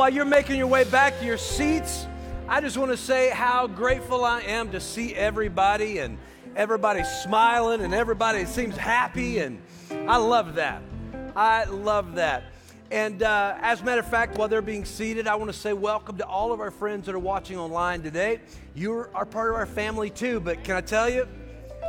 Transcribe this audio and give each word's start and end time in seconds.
While 0.00 0.14
you're 0.14 0.24
making 0.24 0.56
your 0.56 0.66
way 0.66 0.84
back 0.84 1.18
to 1.18 1.26
your 1.26 1.36
seats, 1.36 2.06
I 2.48 2.62
just 2.62 2.78
want 2.78 2.90
to 2.90 2.96
say 2.96 3.28
how 3.28 3.66
grateful 3.66 4.24
I 4.24 4.40
am 4.40 4.70
to 4.70 4.80
see 4.80 5.14
everybody 5.14 5.98
and 5.98 6.16
everybody 6.56 7.04
smiling 7.04 7.82
and 7.82 7.92
everybody 7.92 8.46
seems 8.46 8.78
happy. 8.78 9.40
And 9.40 9.60
I 10.08 10.16
love 10.16 10.54
that. 10.54 10.80
I 11.36 11.64
love 11.64 12.14
that. 12.14 12.44
And 12.90 13.22
uh, 13.22 13.58
as 13.60 13.82
a 13.82 13.84
matter 13.84 14.00
of 14.00 14.08
fact, 14.08 14.38
while 14.38 14.48
they're 14.48 14.62
being 14.62 14.86
seated, 14.86 15.26
I 15.28 15.34
want 15.34 15.52
to 15.52 15.58
say 15.58 15.74
welcome 15.74 16.16
to 16.16 16.24
all 16.24 16.50
of 16.50 16.60
our 16.60 16.70
friends 16.70 17.04
that 17.04 17.14
are 17.14 17.18
watching 17.18 17.58
online 17.58 18.00
today. 18.00 18.40
You 18.74 19.04
are 19.12 19.26
part 19.26 19.50
of 19.50 19.56
our 19.56 19.66
family 19.66 20.08
too, 20.08 20.40
but 20.40 20.64
can 20.64 20.76
I 20.76 20.80
tell 20.80 21.10
you, 21.10 21.28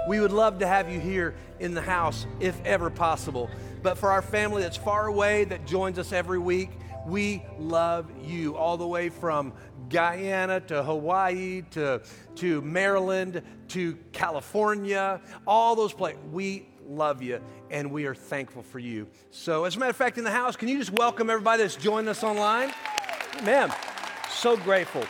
we 0.09 0.19
would 0.19 0.33
love 0.33 0.59
to 0.59 0.67
have 0.67 0.91
you 0.91 0.99
here 0.99 1.33
in 1.61 1.73
the 1.73 1.81
house 1.81 2.27
if 2.41 2.59
ever 2.65 2.89
possible. 2.89 3.49
But 3.81 3.97
for 3.97 4.11
our 4.11 4.21
family 4.21 4.63
that's 4.63 4.75
far 4.75 5.07
away, 5.07 5.45
that 5.45 5.65
joins 5.65 5.97
us 5.97 6.11
every 6.11 6.39
week, 6.39 6.71
we 7.05 7.43
love 7.57 8.09
you 8.23 8.55
all 8.55 8.77
the 8.77 8.87
way 8.87 9.09
from 9.09 9.53
Guyana 9.89 10.59
to 10.61 10.83
Hawaii 10.83 11.63
to, 11.71 12.01
to 12.35 12.61
Maryland 12.61 13.41
to 13.69 13.97
California, 14.11 15.21
all 15.45 15.75
those 15.75 15.93
places. 15.93 16.19
We 16.31 16.67
love 16.87 17.21
you 17.21 17.41
and 17.69 17.91
we 17.91 18.05
are 18.05 18.15
thankful 18.15 18.63
for 18.63 18.79
you. 18.79 19.07
So, 19.31 19.65
as 19.65 19.75
a 19.75 19.79
matter 19.79 19.89
of 19.89 19.95
fact, 19.95 20.17
in 20.17 20.23
the 20.23 20.31
house, 20.31 20.55
can 20.55 20.67
you 20.67 20.77
just 20.77 20.91
welcome 20.91 21.29
everybody 21.29 21.63
that's 21.63 21.75
joined 21.75 22.07
us 22.09 22.23
online? 22.23 22.71
Man, 23.43 23.73
so 24.29 24.57
grateful. 24.57 25.03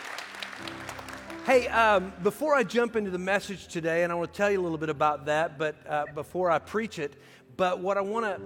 Hey, 1.44 1.66
um, 1.68 2.12
before 2.22 2.54
I 2.54 2.62
jump 2.62 2.94
into 2.94 3.10
the 3.10 3.18
message 3.18 3.66
today, 3.66 4.04
and 4.04 4.12
I 4.12 4.14
want 4.14 4.32
to 4.32 4.36
tell 4.36 4.50
you 4.50 4.60
a 4.60 4.62
little 4.62 4.78
bit 4.78 4.90
about 4.90 5.26
that, 5.26 5.58
but 5.58 5.74
uh, 5.88 6.04
before 6.14 6.50
I 6.50 6.60
preach 6.60 7.00
it, 7.00 7.14
but 7.56 7.80
what 7.80 7.98
I 7.98 8.00
want 8.00 8.26
to 8.26 8.40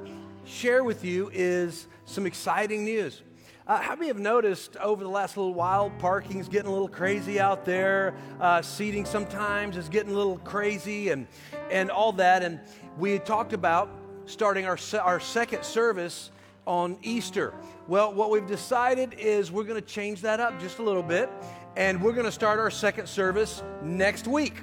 share 0.51 0.83
with 0.83 1.05
you 1.05 1.31
is 1.33 1.89
some 2.07 2.25
exciting 2.25 2.85
news. 2.85 3.23
Uh, 3.67 3.81
how 3.81 3.97
many 3.97 4.07
have 4.07 4.19
noticed 4.19 4.77
over 4.77 5.03
the 5.03 5.11
last 5.11 5.37
little 5.37 5.53
while 5.53 5.91
parking's 5.99 6.49
getting 6.49 6.69
a 6.69 6.73
little 6.73 6.87
crazy 6.87 7.41
out 7.41 7.65
there? 7.65 8.15
Uh, 8.41 8.63
seating 8.63 9.05
sometimes 9.05 9.77
is 9.77 9.89
getting 9.89 10.13
a 10.13 10.17
little 10.17 10.39
crazy 10.39 11.09
and, 11.09 11.27
and 11.69 11.91
all 11.91 12.13
that. 12.13 12.45
And 12.45 12.61
we 12.97 13.19
talked 13.19 13.53
about 13.53 13.91
starting 14.27 14.67
our, 14.67 14.79
our 15.03 15.19
second 15.19 15.65
service 15.65 16.31
on 16.65 16.97
Easter. 17.03 17.55
Well, 17.89 18.15
what 18.15 18.31
we've 18.31 18.47
decided 18.47 19.15
is 19.15 19.51
we're 19.51 19.65
going 19.65 19.81
to 19.81 19.87
change 19.87 20.21
that 20.21 20.39
up 20.39 20.61
just 20.61 20.79
a 20.79 20.83
little 20.85 21.03
bit, 21.03 21.29
and 21.77 22.01
we're 22.01 22.13
going 22.13 22.27
to 22.27 22.33
start 22.33 22.61
our 22.61 22.71
second 22.71 23.09
service 23.09 23.65
next 23.83 24.29
week. 24.29 24.55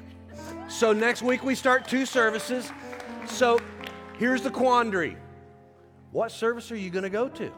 So, 0.69 0.93
next 0.93 1.21
week 1.21 1.43
we 1.43 1.55
start 1.55 1.89
two 1.89 2.05
services. 2.05 2.71
So, 3.27 3.59
here's 4.17 4.41
the 4.41 4.49
quandary 4.49 5.17
what 6.11 6.31
service 6.31 6.71
are 6.71 6.77
you 6.77 6.89
going 6.89 7.03
to 7.03 7.09
go 7.09 7.27
to? 7.27 7.51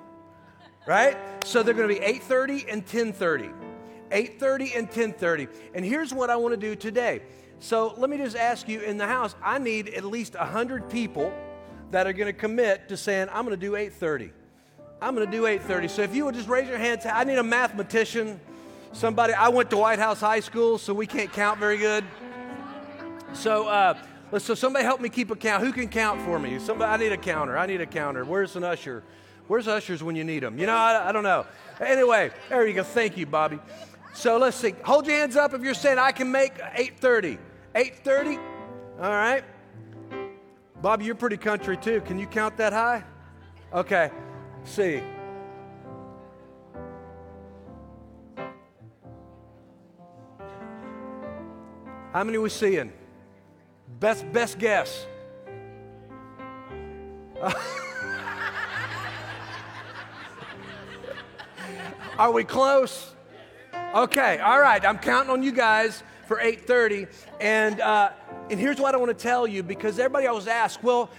Right? 0.86 1.17
So 1.44 1.64
they're 1.64 1.73
going 1.73 1.89
to 1.89 2.00
be 2.00 2.05
8:30 2.05 2.66
and 2.72 2.86
10:30. 2.86 3.52
8:30 4.11 4.78
and 4.78 4.89
10:30. 4.89 5.47
And 5.73 5.86
here's 5.86 6.14
what 6.14 6.30
I 6.30 6.36
want 6.36 6.53
to 6.53 6.59
do 6.59 6.75
today. 6.75 7.22
So 7.59 7.94
let 7.97 8.09
me 8.09 8.17
just 8.17 8.36
ask 8.36 8.67
you 8.67 8.81
in 8.81 8.97
the 8.97 9.08
house, 9.08 9.36
I 9.44 9.58
need 9.58 9.89
at 9.89 10.03
least 10.03 10.36
100 10.36 10.89
people 10.89 11.33
that 11.92 12.08
are 12.08 12.14
going 12.14 12.27
to 12.27 12.39
commit 12.39 12.89
to 12.89 12.98
saying 12.98 13.27
I'm 13.32 13.45
going 13.45 13.59
to 13.59 13.65
do 13.65 13.73
8:30. 13.73 14.32
I'm 15.02 15.15
going 15.15 15.30
to 15.30 15.32
do 15.32 15.43
8:30. 15.43 15.89
So 15.89 16.02
if 16.02 16.15
you 16.15 16.26
would 16.26 16.36
just 16.36 16.49
raise 16.49 16.67
your 16.67 16.77
hands, 16.77 17.05
I 17.05 17.23
need 17.23 17.38
a 17.38 17.43
mathematician. 17.43 18.39
Somebody, 18.93 19.33
I 19.33 19.49
went 19.49 19.70
to 19.71 19.77
White 19.77 19.99
House 19.99 20.21
High 20.21 20.39
School, 20.39 20.77
so 20.77 20.93
we 20.93 21.05
can't 21.05 21.32
count 21.33 21.59
very 21.59 21.77
good. 21.77 22.05
So, 23.33 23.67
uh, 23.67 23.98
so 24.39 24.55
somebody 24.55 24.86
help 24.86 25.02
me 25.02 25.09
keep 25.09 25.30
a 25.32 25.36
count. 25.36 25.64
Who 25.64 25.73
can 25.73 25.89
count 25.89 26.21
for 26.21 26.39
me? 26.39 26.59
Somebody, 26.59 26.92
I 26.93 26.98
need 26.98 27.11
a 27.11 27.17
counter. 27.17 27.58
I 27.58 27.65
need 27.65 27.82
a 27.82 27.86
counter. 27.86 28.23
Where's 28.23 28.55
an 28.55 28.64
usher? 28.64 29.04
Where's 29.48 29.67
ushers 29.67 30.02
when 30.02 30.16
you 30.16 30.23
need 30.23 30.44
them? 30.44 30.58
You 30.58 30.66
know, 30.66 30.76
I, 30.76 31.10
I 31.10 31.11
don't 31.11 31.23
know. 31.23 31.45
Anyway, 31.80 32.32
there 32.50 32.66
you 32.66 32.73
go. 32.73 32.83
Thank 32.83 33.17
you, 33.17 33.26
Bobby. 33.26 33.60
So 34.14 34.38
let's 34.38 34.58
see. 34.58 34.73
Hold 34.83 35.06
your 35.06 35.17
hands 35.17 35.36
up 35.36 35.54
if 35.54 35.61
you're 35.61 35.73
saying 35.73 36.00
I 36.00 36.11
can 36.11 36.32
make 36.32 36.58
8:30. 36.58 37.38
8:30. 37.76 38.39
All 39.02 39.10
right. 39.10 39.44
Bobby, 40.82 41.06
you're 41.06 41.16
pretty 41.16 41.38
country 41.38 41.78
too. 41.78 42.02
Can 42.02 42.17
you 42.17 42.26
count 42.26 42.58
that 42.58 42.73
high? 42.73 43.04
Okay. 43.73 44.10
See. 44.64 45.02
How 52.14 52.23
many 52.23 52.38
we 52.38 52.50
seeing? 52.50 52.94
Best 54.00 54.32
best 54.32 54.58
guess. 54.58 55.06
Are 62.17 62.31
we 62.31 62.45
close? 62.45 63.14
Okay, 63.93 64.39
all 64.39 64.61
right. 64.61 64.83
I'm 64.86 64.98
counting 64.98 65.31
on 65.31 65.43
you 65.43 65.52
guys 65.52 66.02
for 66.27 66.37
8:30, 66.37 67.09
and 67.42 67.81
uh, 67.81 68.11
and 68.49 68.58
here's 68.58 68.80
what 68.80 68.95
I 68.95 68.98
want 68.98 69.09
to 69.17 69.21
tell 69.21 69.45
you 69.45 69.64
because 69.64 69.99
everybody 69.99 70.27
always 70.27 70.48
asks, 70.48 70.81
well, 70.81 71.09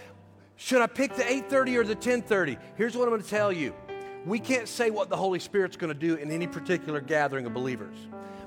should 0.56 0.80
I 0.80 0.86
pick 0.86 1.14
the 1.14 1.22
8:30 1.22 1.76
or 1.76 1.84
the 1.84 1.96
10:30? 1.96 2.56
Here's 2.76 2.96
what 2.96 3.04
I'm 3.04 3.10
going 3.10 3.22
to 3.22 3.28
tell 3.28 3.52
you: 3.52 3.74
we 4.24 4.38
can't 4.38 4.66
say 4.66 4.88
what 4.88 5.10
the 5.10 5.16
Holy 5.18 5.38
Spirit's 5.38 5.76
going 5.76 5.92
to 5.92 5.98
do 5.98 6.14
in 6.14 6.30
any 6.30 6.46
particular 6.46 7.02
gathering 7.02 7.44
of 7.44 7.52
believers. 7.52 7.96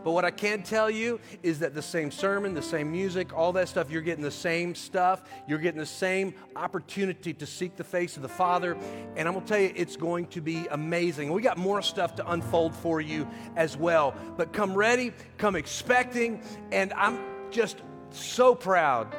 But 0.04 0.12
what 0.12 0.26
I 0.26 0.32
can 0.32 0.64
tell 0.64 0.90
you 0.90 1.20
is 1.44 1.60
that 1.60 1.74
the 1.74 1.82
same 1.82 2.12
sermon, 2.12 2.54
the 2.54 2.62
same 2.62 2.92
music, 2.92 3.34
all 3.36 3.52
that 3.54 3.68
stuff, 3.68 3.92
you're 3.92 4.02
getting 4.02 4.24
the 4.24 4.32
same 4.32 4.76
stuff. 4.76 5.24
You're 5.48 5.60
getting 5.60 5.80
the 5.80 5.86
same 5.86 6.34
opportunity 6.56 7.34
to 7.34 7.46
seek 7.46 7.76
the 7.76 7.84
face 7.84 8.16
of 8.16 8.22
the 8.22 8.30
Father. 8.30 8.78
And 9.16 9.28
I'm 9.28 9.34
going 9.34 9.46
to 9.46 9.54
tell 9.54 9.62
you, 9.62 9.74
it's 9.76 9.98
going 9.98 10.28
to 10.28 10.42
be 10.42 10.68
amazing. 10.72 11.32
We 11.32 11.42
got 11.42 11.58
more 11.58 11.82
stuff 11.82 12.16
to 12.16 12.32
unfold 12.32 12.76
for 12.76 13.02
you 13.02 13.28
as 13.56 13.76
well. 13.76 14.16
But 14.38 14.54
come 14.54 14.74
ready, 14.74 15.14
come 15.38 15.56
expecting. 15.56 16.42
And 16.72 16.94
I'm 16.94 17.20
just 17.52 17.82
so 18.12 18.56
proud 18.56 19.14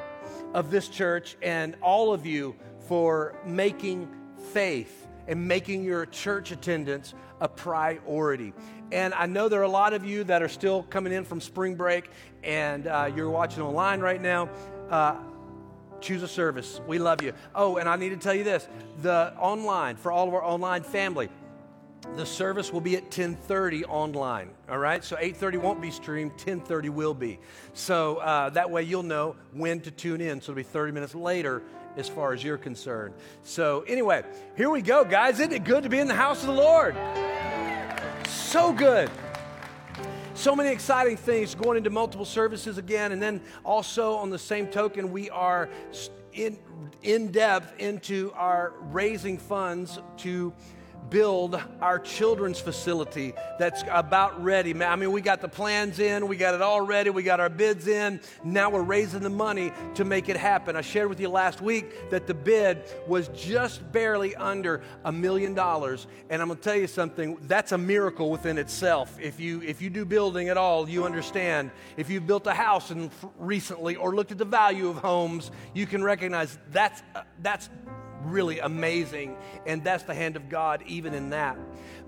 of 0.55 0.71
this 0.71 0.89
church 0.89 1.37
and 1.43 1.77
all 1.81 2.13
of 2.13 2.27
you 2.27 2.57
for 2.89 3.37
making 3.45 4.09
faith 4.53 5.07
and 5.29 5.47
making 5.47 5.85
your 5.85 6.07
church 6.07 6.51
attendance 6.51 7.15
a 7.41 7.49
priority. 7.49 8.53
And 8.93 9.15
I 9.15 9.27
know 9.27 9.49
there 9.49 9.61
are 9.61 9.65
a 9.65 9.69
lot 9.69 9.93
of 9.93 10.05
you 10.05 10.25
that 10.25 10.43
are 10.43 10.49
still 10.49 10.83
coming 10.85 11.13
in 11.13 11.25
from 11.25 11.41
spring 11.41 11.75
break 11.75 12.11
and 12.43 12.87
uh, 12.87 13.11
you're 13.15 13.31
watching 13.31 13.63
online 13.63 14.01
right 14.01 14.21
now. 14.21 14.49
Uh, 14.91 15.17
choose 16.01 16.23
a 16.23 16.29
service. 16.29 16.81
We 16.87 16.99
love 16.99 17.23
you. 17.23 17.33
Oh, 17.55 17.77
and 17.77 17.89
I 17.89 17.97
need 17.97 18.11
to 18.11 18.17
tell 18.17 18.35
you 18.35 18.45
this 18.45 18.69
the 19.03 19.35
online, 19.39 19.97
for 19.97 20.11
all 20.11 20.29
of 20.29 20.35
our 20.35 20.43
online 20.43 20.83
family, 20.83 21.29
the 22.17 22.25
service 22.25 22.73
will 22.73 22.81
be 22.81 22.97
at 22.97 23.11
10:30 23.11 23.85
online. 23.85 24.51
All 24.69 24.79
right, 24.79 25.05
so 25.05 25.17
8:30 25.17 25.59
won't 25.59 25.81
be 25.81 25.91
streamed. 25.91 26.33
10:30 26.39 26.89
will 26.89 27.15
be. 27.15 27.39
So 27.75 28.17
uh, 28.17 28.51
that 28.51 28.71
way 28.71 28.83
you'll 28.83 29.03
know 29.03 29.37
when 29.53 29.81
to 29.81 29.91
tune 29.91 30.21
in. 30.21 30.41
So 30.41 30.53
it'll 30.53 30.57
be 30.57 30.63
30 30.63 30.93
minutes 30.93 31.15
later 31.15 31.63
as 31.97 32.09
far 32.09 32.33
as 32.33 32.43
you're 32.43 32.59
concerned. 32.59 33.15
So 33.43 33.83
anyway, 33.83 34.25
here 34.57 34.71
we 34.71 34.83
go, 34.83 35.05
guys. 35.05 35.41
Isn't 35.41 35.53
it 35.53 35.65
good 35.65 35.83
to 35.83 35.89
be 35.89 35.99
in 35.99 36.09
the 36.09 36.15
house 36.15 36.41
of 36.43 36.49
the 36.49 36.55
Lord? 36.55 36.97
So 38.27 38.73
good. 38.73 39.11
So 40.35 40.57
many 40.57 40.71
exciting 40.71 41.17
things 41.17 41.55
going 41.55 41.77
into 41.77 41.91
multiple 41.91 42.25
services 42.25 42.79
again. 42.79 43.13
And 43.13 43.23
then 43.23 43.43
also, 43.65 44.15
on 44.15 44.31
the 44.31 44.39
same 44.39 44.69
token, 44.69 45.13
we 45.13 45.29
are 45.31 45.69
in, 46.33 46.59
in 47.03 47.31
depth 47.31 47.79
into 47.79 48.33
our 48.35 48.73
raising 48.81 49.37
funds 49.37 49.99
to 50.19 50.53
build 51.09 51.61
our 51.81 51.99
children's 51.99 52.61
facility 52.61 53.33
that's 53.59 53.83
about 53.91 54.43
ready. 54.43 54.75
I 54.83 54.97
mean, 54.97 55.13
we 55.13 55.21
got 55.21 55.41
the 55.41 55.49
plans 55.49 55.99
in, 55.99 56.29
we 56.29 56.37
got 56.37 56.55
it 56.55 56.63
all 56.63 56.81
ready, 56.81 57.11
we 57.11 57.23
got 57.23 57.41
our 57.41 57.49
bids 57.49 57.87
in. 57.87 58.21
Now 58.45 58.71
we're 58.71 58.83
raising 58.83 59.21
the 59.21 59.31
money 59.31 59.73
to 59.95 60.05
make 60.05 60.29
it 60.29 60.37
happen. 60.37 60.77
I 60.77 60.83
shared 60.83 61.09
with 61.09 61.21
you 61.21 61.29
last 61.29 61.61
week 61.61 62.11
that 62.11 62.27
the 62.27 62.35
bid 62.35 62.83
was 63.07 63.29
just 63.29 63.91
barely 63.93 64.35
under 64.37 64.83
a 65.05 65.13
million 65.13 65.55
dollars, 65.55 66.07
and 66.29 66.41
I'm 66.41 66.49
going 66.49 66.59
to 66.59 66.65
tell 66.65 66.77
you 66.77 66.87
something, 66.87 67.39
that's 67.43 67.73
a 67.73 67.79
miracle 67.79 68.31
within 68.31 68.59
itself. 68.59 69.19
If 69.21 69.41
you 69.41 69.63
if 69.63 69.83
you 69.83 69.91
do 69.91 70.05
building 70.05 70.49
at 70.49 70.57
all, 70.57 70.89
you 70.89 71.05
understand. 71.05 71.71
If 71.97 72.11
you've 72.11 72.27
built 72.27 72.47
a 72.47 72.55
house 72.55 72.91
and 72.91 73.11
recently 73.39 73.97
or 73.97 74.15
looked 74.15 74.33
at 74.33 74.39
the 74.39 74.45
value 74.45 74.89
of 74.89 74.97
homes, 74.97 75.51
you 75.75 75.87
can 75.87 76.03
recognize 76.03 76.59
that's 76.71 77.03
that's 77.43 77.69
really 78.25 78.59
amazing. 78.61 79.37
And 79.67 79.83
that's 79.83 80.05
the 80.05 80.15
hand 80.15 80.37
of 80.37 80.49
God, 80.49 80.83
even 80.87 81.15
in 81.15 81.31
that. 81.31 81.59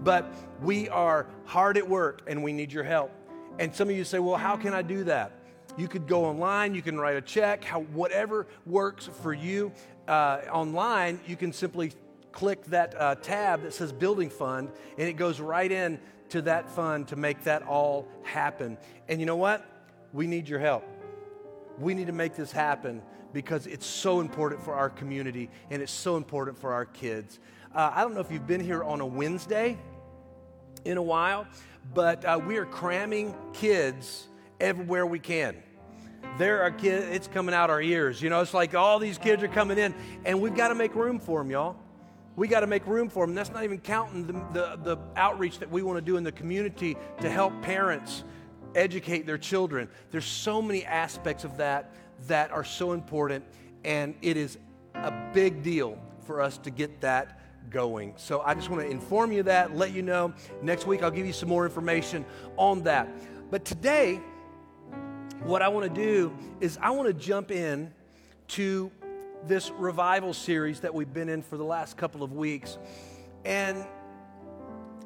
But 0.00 0.32
we 0.62 0.88
are 0.88 1.26
hard 1.44 1.76
at 1.76 1.88
work 1.88 2.22
and 2.26 2.42
we 2.42 2.52
need 2.52 2.72
your 2.72 2.84
help. 2.84 3.10
And 3.58 3.74
some 3.74 3.88
of 3.88 3.96
you 3.96 4.04
say, 4.04 4.18
well, 4.18 4.36
how 4.36 4.56
can 4.56 4.72
I 4.72 4.82
do 4.82 5.04
that? 5.04 5.32
You 5.76 5.88
could 5.88 6.06
go 6.06 6.26
online, 6.26 6.74
you 6.74 6.82
can 6.82 6.98
write 6.98 7.16
a 7.16 7.22
check, 7.22 7.64
how, 7.64 7.80
whatever 7.80 8.46
works 8.66 9.08
for 9.22 9.32
you. 9.32 9.72
Uh, 10.06 10.40
online, 10.50 11.20
you 11.26 11.36
can 11.36 11.52
simply 11.52 11.92
click 12.32 12.64
that 12.66 12.94
uh, 12.98 13.14
tab 13.16 13.62
that 13.62 13.72
says 13.72 13.92
building 13.92 14.28
fund, 14.28 14.70
and 14.98 15.08
it 15.08 15.14
goes 15.14 15.40
right 15.40 15.70
in 15.70 15.98
to 16.30 16.42
that 16.42 16.68
fund 16.68 17.08
to 17.08 17.16
make 17.16 17.42
that 17.44 17.62
all 17.62 18.08
happen. 18.22 18.76
And 19.08 19.20
you 19.20 19.26
know 19.26 19.36
what? 19.36 19.66
We 20.12 20.26
need 20.26 20.48
your 20.48 20.58
help. 20.58 20.84
We 21.78 21.94
need 21.94 22.06
to 22.08 22.12
make 22.12 22.34
this 22.34 22.52
happen 22.52 23.02
because 23.32 23.66
it's 23.66 23.86
so 23.86 24.20
important 24.20 24.62
for 24.62 24.74
our 24.74 24.90
community 24.90 25.50
and 25.70 25.82
it's 25.82 25.92
so 25.92 26.16
important 26.16 26.58
for 26.58 26.72
our 26.72 26.84
kids. 26.84 27.38
Uh, 27.74 27.90
I 27.94 28.02
don't 28.02 28.14
know 28.14 28.20
if 28.20 28.30
you've 28.30 28.46
been 28.46 28.64
here 28.64 28.84
on 28.84 29.00
a 29.00 29.06
Wednesday. 29.06 29.78
in 30.84 30.96
a 30.96 31.02
while, 31.02 31.46
but 31.94 32.24
uh, 32.24 32.40
we 32.44 32.56
are 32.56 32.66
cramming 32.66 33.34
kids 33.52 34.28
everywhere 34.60 35.06
we 35.06 35.18
can. 35.18 35.56
There 36.38 36.62
are 36.62 36.70
kids, 36.70 37.06
it's 37.10 37.28
coming 37.28 37.54
out 37.54 37.70
our 37.70 37.82
ears. 37.82 38.22
You 38.22 38.30
know, 38.30 38.40
it's 38.40 38.54
like 38.54 38.74
all 38.74 38.98
these 38.98 39.18
kids 39.18 39.42
are 39.42 39.48
coming 39.48 39.78
in, 39.78 39.94
and 40.24 40.40
we've 40.40 40.54
got 40.54 40.68
to 40.68 40.74
make 40.74 40.94
room 40.94 41.18
for 41.18 41.40
them, 41.40 41.50
y'all. 41.50 41.76
We 42.34 42.48
got 42.48 42.60
to 42.60 42.66
make 42.66 42.86
room 42.86 43.10
for 43.10 43.26
them. 43.26 43.34
That's 43.34 43.50
not 43.50 43.64
even 43.64 43.78
counting 43.78 44.26
the, 44.26 44.32
the, 44.52 44.78
the 44.82 44.98
outreach 45.16 45.58
that 45.58 45.70
we 45.70 45.82
want 45.82 45.98
to 45.98 46.02
do 46.02 46.16
in 46.16 46.24
the 46.24 46.32
community 46.32 46.96
to 47.20 47.28
help 47.28 47.60
parents 47.62 48.24
educate 48.74 49.26
their 49.26 49.36
children. 49.36 49.88
There's 50.10 50.24
so 50.24 50.62
many 50.62 50.84
aspects 50.86 51.44
of 51.44 51.58
that 51.58 51.92
that 52.28 52.50
are 52.50 52.64
so 52.64 52.92
important, 52.92 53.44
and 53.84 54.14
it 54.22 54.36
is 54.36 54.58
a 54.94 55.12
big 55.32 55.62
deal 55.62 55.98
for 56.26 56.40
us 56.40 56.58
to 56.58 56.70
get 56.70 57.00
that 57.00 57.40
going. 57.70 58.14
So 58.16 58.42
I 58.42 58.54
just 58.54 58.70
want 58.70 58.82
to 58.82 58.88
inform 58.88 59.32
you 59.32 59.42
that, 59.44 59.76
let 59.76 59.92
you 59.92 60.02
know. 60.02 60.32
Next 60.62 60.86
week, 60.86 61.02
I'll 61.02 61.10
give 61.10 61.26
you 61.26 61.32
some 61.32 61.48
more 61.48 61.64
information 61.64 62.24
on 62.56 62.82
that. 62.84 63.08
But 63.50 63.64
today, 63.64 64.20
what 65.44 65.62
I 65.62 65.68
want 65.68 65.92
to 65.92 66.00
do 66.00 66.36
is 66.60 66.78
I 66.80 66.90
want 66.90 67.08
to 67.08 67.14
jump 67.14 67.50
in 67.50 67.92
to 68.48 68.90
this 69.46 69.70
revival 69.72 70.32
series 70.32 70.80
that 70.80 70.94
we've 70.94 71.12
been 71.12 71.28
in 71.28 71.42
for 71.42 71.56
the 71.56 71.64
last 71.64 71.96
couple 71.96 72.22
of 72.22 72.32
weeks. 72.32 72.78
And 73.44 73.84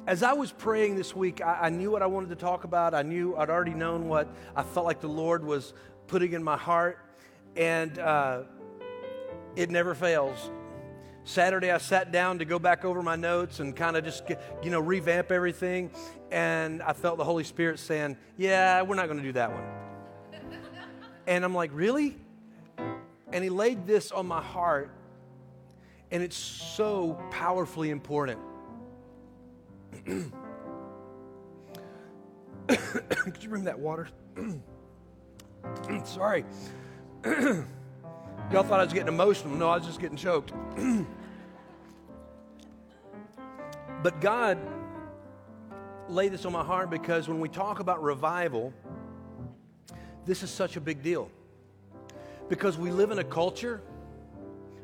as 0.05 0.21
I 0.21 0.33
was 0.33 0.51
praying 0.51 0.95
this 0.95 1.15
week, 1.15 1.41
I, 1.41 1.59
I, 1.63 1.69
knew 1.69 1.91
what 1.91 2.01
I 2.01 2.05
wanted 2.05 2.29
to 2.29 2.35
talk 2.35 2.63
about. 2.63 2.93
I 2.93 3.01
knew 3.01 3.35
I'd 3.35 3.49
already 3.49 3.73
known 3.73 4.07
what 4.07 4.27
I 4.55 4.63
felt 4.63 4.85
like 4.85 5.01
the 5.01 5.09
Lord 5.09 5.43
was 5.43 5.73
putting 6.07 6.33
in 6.33 6.43
my 6.43 6.55
heart. 6.55 6.99
And 7.57 7.97
uh, 7.99 8.43
it 9.55 9.69
never 9.69 9.95
fails. 9.95 10.51
Saturday, 11.27 11.71
I 11.71 11.77
sat 11.77 12.13
down 12.13 12.39
to 12.39 12.45
go 12.45 12.57
back 12.57 12.85
over 12.85 13.03
my 13.03 13.17
notes 13.17 13.59
and 13.59 13.75
kind 13.75 13.97
of 13.97 14.05
just, 14.05 14.23
you 14.63 14.69
know, 14.69 14.79
revamp 14.79 15.29
everything. 15.29 15.91
And 16.31 16.81
I 16.81 16.93
felt 16.93 17.17
the 17.17 17.25
Holy 17.25 17.43
Spirit 17.43 17.79
saying, 17.79 18.15
Yeah, 18.37 18.81
we're 18.83 18.95
not 18.95 19.07
going 19.07 19.17
to 19.17 19.23
do 19.23 19.33
that 19.33 19.51
one. 19.51 19.63
and 21.27 21.43
I'm 21.43 21.53
like, 21.53 21.71
Really? 21.73 22.15
And 23.33 23.43
He 23.43 23.49
laid 23.49 23.85
this 23.85 24.13
on 24.13 24.25
my 24.25 24.41
heart. 24.41 24.89
And 26.11 26.23
it's 26.23 26.37
so 26.37 27.19
powerfully 27.29 27.89
important. 27.89 28.39
Could 32.67 33.43
you 33.43 33.49
bring 33.49 33.65
that 33.65 33.79
water? 33.79 34.07
Sorry. 36.05 36.45
Y'all 38.51 38.63
thought 38.63 38.79
I 38.79 38.83
was 38.83 38.93
getting 38.93 39.09
emotional. 39.09 39.53
No, 39.55 39.69
I 39.69 39.77
was 39.77 39.85
just 39.85 39.99
getting 39.99 40.15
choked. 40.15 40.53
but 44.03 44.21
God 44.21 44.57
laid 46.07 46.31
this 46.31 46.45
on 46.45 46.53
my 46.53 46.63
heart 46.63 46.89
because 46.89 47.27
when 47.27 47.41
we 47.41 47.49
talk 47.49 47.81
about 47.81 48.01
revival, 48.01 48.71
this 50.25 50.41
is 50.41 50.49
such 50.49 50.77
a 50.77 50.81
big 50.81 51.03
deal. 51.03 51.29
Because 52.47 52.77
we 52.77 52.91
live 52.91 53.11
in 53.11 53.19
a 53.19 53.25
culture, 53.25 53.81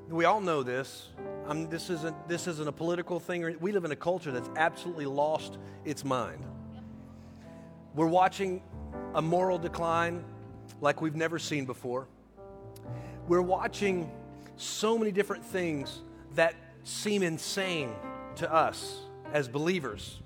we 0.10 0.26
all 0.26 0.42
know 0.42 0.64
this. 0.64 1.08
I'm, 1.48 1.70
this, 1.70 1.90
isn't, 1.90 2.28
this 2.28 2.48
isn't 2.48 2.68
a 2.68 2.74
political 2.74 3.22
thing. 3.22 3.56
We 3.62 3.72
live 3.72 3.86
in 3.86 3.92
a 3.92 3.96
culture 3.96 4.34
that's 4.34 4.50
absolutely 4.58 5.06
lost 5.06 5.60
its 5.86 6.04
mind. 6.04 6.46
We're 7.96 8.08
watching 8.08 8.62
a 9.16 9.22
moral 9.22 9.58
decline 9.58 10.26
like 10.82 11.02
we've 11.02 11.16
never 11.16 11.40
seen 11.40 11.64
before 11.66 12.08
we're 13.28 13.42
watching 13.42 14.12
so 14.56 14.98
many 14.98 15.12
different 15.12 15.44
things 15.46 16.02
that 16.36 16.56
seem 16.84 17.24
insane 17.24 17.94
to 18.36 18.52
us 18.52 19.00
as 19.32 19.48
believers, 19.48 20.22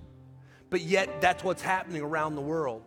but 0.70 0.82
yet 0.82 1.22
that's 1.22 1.44
what's 1.44 1.62
happening 1.62 2.02
around 2.02 2.36
the 2.36 2.42
world. 2.42 2.84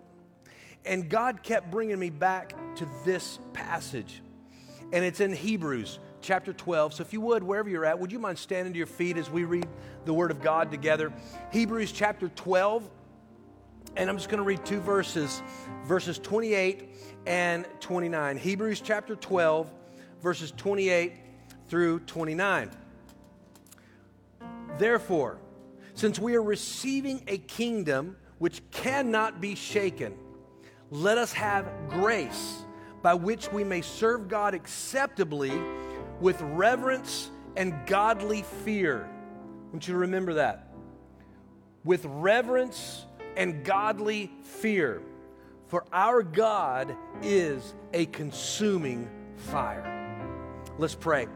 And 0.84 1.08
God 1.08 1.42
kept 1.42 1.70
bringing 1.70 1.98
me 1.98 2.10
back 2.10 2.54
to 2.76 2.88
this 3.04 3.38
passage, 3.52 4.22
and 4.92 5.04
it's 5.04 5.20
in 5.20 5.32
Hebrews 5.32 5.98
chapter 6.22 6.52
12. 6.52 6.94
So 6.94 7.02
if 7.02 7.12
you 7.12 7.20
would, 7.20 7.42
wherever 7.42 7.68
you're 7.68 7.84
at, 7.84 7.98
would 7.98 8.12
you 8.12 8.18
mind 8.18 8.38
standing 8.38 8.72
to 8.72 8.76
your 8.76 8.86
feet 8.86 9.16
as 9.16 9.30
we 9.30 9.44
read 9.44 9.66
the 10.04 10.14
Word 10.14 10.30
of 10.30 10.42
God 10.42 10.70
together? 10.70 11.12
Hebrews 11.52 11.92
chapter 11.92 12.28
12. 12.28 12.88
And 13.96 14.08
I'm 14.08 14.16
just 14.16 14.28
going 14.28 14.38
to 14.38 14.44
read 14.44 14.64
two 14.64 14.80
verses, 14.80 15.42
verses 15.84 16.18
28 16.18 16.90
and 17.26 17.66
29. 17.80 18.38
Hebrews 18.38 18.80
chapter 18.80 19.16
12, 19.16 19.68
verses 20.20 20.52
28 20.52 21.14
through 21.69 22.00
29. 22.00 22.70
Therefore, 24.78 25.38
since 25.94 26.19
we 26.19 26.34
are 26.34 26.43
receiving 26.43 27.22
a 27.26 27.38
kingdom 27.38 28.17
which 28.38 28.62
cannot 28.70 29.40
be 29.40 29.55
shaken, 29.55 30.14
let 30.90 31.19
us 31.19 31.32
have 31.32 31.69
grace 31.88 32.64
by 33.02 33.14
which 33.14 33.50
we 33.52 33.64
may 33.64 33.81
serve 33.81 34.28
God 34.28 34.55
acceptably 34.55 35.52
with 36.20 36.40
reverence 36.43 37.31
and 37.56 37.75
godly 37.87 38.43
fear. 38.64 39.08
I 39.08 39.72
want 39.72 39.87
you 39.87 39.94
to 39.94 40.00
remember 40.00 40.34
that. 40.34 40.72
With 41.84 42.05
reverence 42.06 43.06
and 43.37 43.64
godly 43.64 44.31
fear. 44.43 45.02
For 45.69 45.84
our 45.93 46.22
God 46.22 46.96
is 47.22 47.75
a 47.93 48.06
consuming 48.06 49.08
fire. 49.37 49.89
Let's 50.81 50.94
pray. 50.94 51.27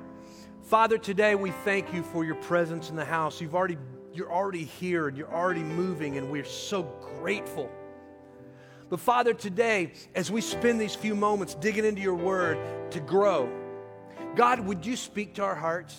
Father, 0.62 0.96
today 0.96 1.34
we 1.34 1.50
thank 1.50 1.92
you 1.92 2.02
for 2.02 2.24
your 2.24 2.36
presence 2.36 2.88
in 2.88 2.96
the 2.96 3.04
house. 3.04 3.42
You've 3.42 3.54
already, 3.54 3.76
you're 4.14 4.32
already 4.32 4.64
here 4.64 5.06
and 5.06 5.18
you're 5.18 5.30
already 5.30 5.62
moving, 5.62 6.16
and 6.16 6.30
we're 6.30 6.46
so 6.46 6.84
grateful. 7.18 7.70
But 8.88 9.00
Father, 9.00 9.34
today, 9.34 9.92
as 10.14 10.30
we 10.30 10.40
spend 10.40 10.80
these 10.80 10.94
few 10.94 11.14
moments 11.14 11.56
digging 11.56 11.84
into 11.84 12.00
your 12.00 12.14
word 12.14 12.90
to 12.92 13.00
grow, 13.00 13.52
God, 14.34 14.60
would 14.60 14.86
you 14.86 14.96
speak 14.96 15.34
to 15.34 15.42
our 15.42 15.54
hearts? 15.54 15.94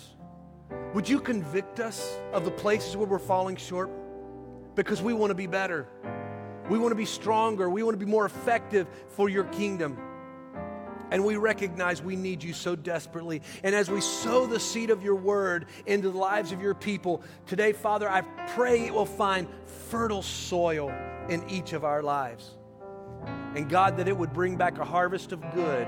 Would 0.94 1.08
you 1.08 1.20
convict 1.20 1.78
us 1.78 2.18
of 2.32 2.44
the 2.44 2.50
places 2.50 2.96
where 2.96 3.06
we're 3.06 3.20
falling 3.20 3.54
short? 3.54 3.90
Because 4.74 5.00
we 5.00 5.14
want 5.14 5.30
to 5.30 5.36
be 5.36 5.46
better. 5.46 5.86
We 6.68 6.80
want 6.80 6.90
to 6.90 6.96
be 6.96 7.06
stronger. 7.06 7.70
We 7.70 7.84
want 7.84 7.96
to 7.96 8.04
be 8.04 8.10
more 8.10 8.26
effective 8.26 8.88
for 9.06 9.28
your 9.28 9.44
kingdom. 9.44 9.96
And 11.10 11.24
we 11.24 11.36
recognize 11.36 12.02
we 12.02 12.16
need 12.16 12.42
you 12.42 12.52
so 12.52 12.74
desperately. 12.76 13.42
And 13.62 13.74
as 13.74 13.90
we 13.90 14.00
sow 14.00 14.46
the 14.46 14.60
seed 14.60 14.90
of 14.90 15.02
your 15.02 15.14
word 15.14 15.66
into 15.86 16.10
the 16.10 16.18
lives 16.18 16.52
of 16.52 16.60
your 16.60 16.74
people, 16.74 17.22
today, 17.46 17.72
Father, 17.72 18.08
I 18.08 18.22
pray 18.54 18.86
it 18.86 18.94
will 18.94 19.06
find 19.06 19.48
fertile 19.88 20.22
soil 20.22 20.92
in 21.28 21.48
each 21.48 21.72
of 21.72 21.84
our 21.84 22.02
lives. 22.02 22.50
And 23.54 23.68
God, 23.68 23.96
that 23.98 24.08
it 24.08 24.16
would 24.16 24.32
bring 24.32 24.56
back 24.56 24.78
a 24.78 24.84
harvest 24.84 25.32
of 25.32 25.40
good 25.54 25.86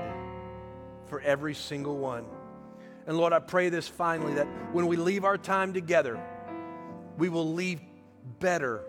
for 1.05 1.21
every 1.21 1.53
single 1.53 1.97
one. 1.97 2.25
And 3.07 3.17
Lord, 3.17 3.33
I 3.33 3.39
pray 3.39 3.69
this 3.69 3.87
finally 3.87 4.35
that 4.35 4.47
when 4.71 4.87
we 4.87 4.95
leave 4.95 5.25
our 5.25 5.37
time 5.37 5.73
together, 5.73 6.21
we 7.17 7.29
will 7.29 7.53
leave 7.53 7.81
better 8.39 8.83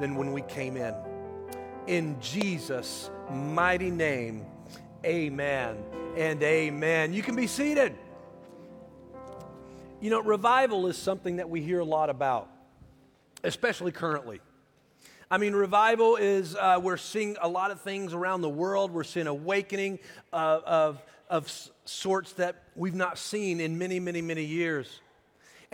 than 0.00 0.16
when 0.16 0.32
we 0.32 0.42
came 0.42 0.76
in. 0.76 0.94
In 1.86 2.20
Jesus' 2.20 3.10
mighty 3.30 3.90
name. 3.90 4.46
Amen 5.04 5.76
and 6.16 6.42
amen. 6.42 7.12
You 7.12 7.22
can 7.22 7.36
be 7.36 7.46
seated. 7.46 7.94
You 10.00 10.08
know, 10.08 10.20
revival 10.20 10.86
is 10.86 10.96
something 10.96 11.36
that 11.36 11.50
we 11.50 11.60
hear 11.60 11.80
a 11.80 11.84
lot 11.84 12.08
about, 12.08 12.48
especially 13.42 13.92
currently. 13.92 14.40
I 15.30 15.36
mean, 15.36 15.52
revival 15.52 16.16
is, 16.16 16.56
uh, 16.56 16.80
we're 16.82 16.96
seeing 16.96 17.36
a 17.42 17.48
lot 17.48 17.70
of 17.70 17.82
things 17.82 18.14
around 18.14 18.40
the 18.40 18.48
world. 18.48 18.92
We're 18.92 19.04
seeing 19.04 19.26
awakening 19.26 19.98
uh, 20.32 20.60
of, 20.64 21.02
of 21.28 21.52
sorts 21.84 22.32
that 22.34 22.62
we've 22.74 22.94
not 22.94 23.18
seen 23.18 23.60
in 23.60 23.76
many, 23.76 24.00
many, 24.00 24.22
many 24.22 24.44
years. 24.44 25.00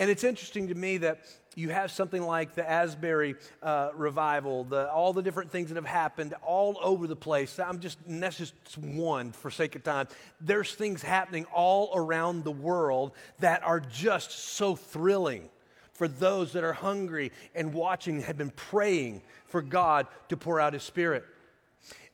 And 0.00 0.09
it's 0.09 0.25
interesting 0.25 0.69
to 0.69 0.75
me 0.75 0.97
that 0.97 1.21
you 1.54 1.69
have 1.69 1.90
something 1.90 2.23
like 2.23 2.54
the 2.54 2.69
Asbury 2.69 3.35
uh, 3.62 3.90
revival, 3.95 4.64
the, 4.64 4.90
all 4.90 5.12
the 5.12 5.21
different 5.21 5.50
things 5.50 5.69
that 5.69 5.75
have 5.75 5.85
happened 5.85 6.35
all 6.42 6.78
over 6.83 7.07
the 7.07 7.14
place. 7.14 7.59
I'm 7.59 7.80
just, 7.80 7.99
that's 8.07 8.38
just 8.38 8.54
one 8.78 9.33
for 9.33 9.50
sake 9.50 9.76
of 9.76 9.85
time. 9.85 10.09
There's 10.40 10.75
things 10.75 11.02
happening 11.02 11.45
all 11.52 11.90
around 11.95 12.45
the 12.45 12.50
world 12.50 13.12
that 13.40 13.62
are 13.62 13.78
just 13.78 14.30
so 14.30 14.75
thrilling 14.75 15.50
for 15.92 16.09
those 16.09 16.54
that 16.54 16.64
are 16.64 16.73
hungry 16.73 17.30
and 17.54 17.75
watching, 17.75 18.23
have 18.23 18.38
been 18.38 18.52
praying 18.52 19.21
for 19.49 19.61
God 19.61 20.07
to 20.30 20.37
pour 20.38 20.61
out 20.61 20.73
His 20.73 20.83
Spirit. 20.83 21.26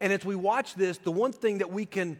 And 0.01 0.13
as 0.13 0.25
we 0.25 0.35
watch 0.35 0.75
this, 0.75 0.99
the 0.99 1.13
one 1.13 1.33
thing 1.33 1.59
that 1.59 1.71
we 1.71 1.87
can 1.87 2.19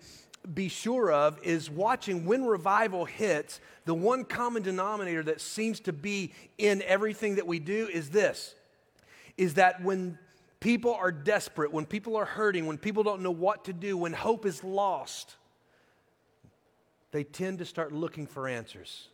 be 0.55 0.69
sure 0.69 1.11
of 1.11 1.39
is 1.43 1.71
watching 1.71 2.25
when 2.25 2.45
revival 2.45 3.05
hits, 3.05 3.61
the 3.85 3.95
one 3.95 4.25
common 4.25 4.63
denominator 4.63 5.23
that 5.25 5.41
seems 5.41 5.81
to 5.81 5.93
be 5.93 6.33
in 6.59 6.83
everything 6.83 7.37
that 7.37 7.47
we 7.47 7.59
do 7.59 7.89
is 7.93 8.11
this 8.11 8.55
is 9.37 9.55
that 9.55 9.83
when 9.83 10.19
people 10.61 10.95
are 10.95 11.13
desperate, 11.13 11.73
when 11.73 11.85
people 11.85 12.17
are 12.17 12.25
hurting, 12.25 12.67
when 12.67 12.79
people 12.79 13.03
don't 13.03 13.23
know 13.23 13.31
what 13.31 13.65
to 13.65 13.73
do, 13.73 13.97
when 13.97 14.13
hope 14.13 14.47
is 14.47 14.65
lost, 14.65 15.37
they 17.13 17.25
tend 17.25 17.59
to 17.59 17.65
start 17.65 17.93
looking 17.93 18.27
for 18.27 18.49
answers. 18.49 19.09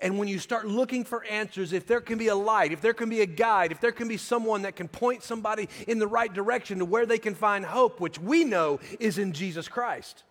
And 0.00 0.18
when 0.18 0.28
you 0.28 0.38
start 0.38 0.66
looking 0.66 1.04
for 1.04 1.24
answers, 1.24 1.72
if 1.72 1.86
there 1.86 2.00
can 2.00 2.16
be 2.16 2.28
a 2.28 2.34
light, 2.34 2.72
if 2.72 2.80
there 2.80 2.94
can 2.94 3.10
be 3.10 3.20
a 3.20 3.26
guide, 3.26 3.72
if 3.72 3.80
there 3.80 3.92
can 3.92 4.08
be 4.08 4.16
someone 4.16 4.62
that 4.62 4.74
can 4.74 4.88
point 4.88 5.22
somebody 5.22 5.68
in 5.86 5.98
the 5.98 6.06
right 6.06 6.32
direction 6.32 6.78
to 6.78 6.84
where 6.84 7.04
they 7.04 7.18
can 7.18 7.34
find 7.34 7.64
hope, 7.64 8.00
which 8.00 8.18
we 8.18 8.44
know 8.44 8.80
is 8.98 9.18
in 9.18 9.32
Jesus 9.32 9.68
Christ. 9.68 10.24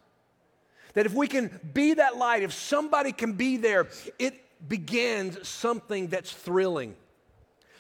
That 0.95 1.05
if 1.05 1.13
we 1.13 1.27
can 1.27 1.59
be 1.73 1.93
that 1.93 2.17
light, 2.17 2.43
if 2.43 2.53
somebody 2.53 3.11
can 3.11 3.33
be 3.33 3.57
there, 3.57 3.87
it 4.17 4.41
begins 4.67 5.47
something 5.47 6.07
that's 6.07 6.31
thrilling. 6.31 6.95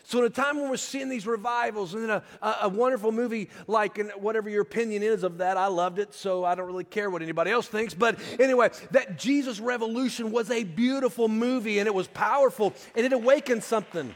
So, 0.07 0.19
in 0.19 0.25
a 0.25 0.29
time 0.29 0.57
when 0.57 0.69
we're 0.69 0.77
seeing 0.77 1.09
these 1.09 1.25
revivals, 1.25 1.95
and 1.95 2.03
then 2.03 2.09
a, 2.11 2.23
a, 2.39 2.57
a, 2.63 2.69
wonderful 2.69 3.11
movie 3.11 3.49
like, 3.65 3.97
and 3.97 4.11
whatever 4.11 4.51
your 4.51 4.61
opinion 4.61 5.01
is 5.01 5.23
of 5.23 5.39
that, 5.39 5.57
I 5.57 5.65
loved 5.65 5.97
it, 5.97 6.13
so 6.13 6.45
I 6.45 6.53
don't 6.53 6.67
really 6.67 6.83
care 6.83 7.09
what 7.09 7.23
anybody 7.23 7.49
else 7.49 7.67
thinks. 7.67 7.95
But 7.95 8.19
anyway, 8.39 8.69
that 8.91 9.17
Jesus 9.17 9.59
Revolution 9.59 10.31
was 10.31 10.51
a 10.51 10.63
beautiful 10.63 11.27
movie, 11.27 11.79
and 11.79 11.87
it 11.87 11.93
was 11.93 12.07
powerful, 12.07 12.75
and 12.95 13.03
it 13.03 13.13
awakened 13.13 13.63
something. 13.63 14.13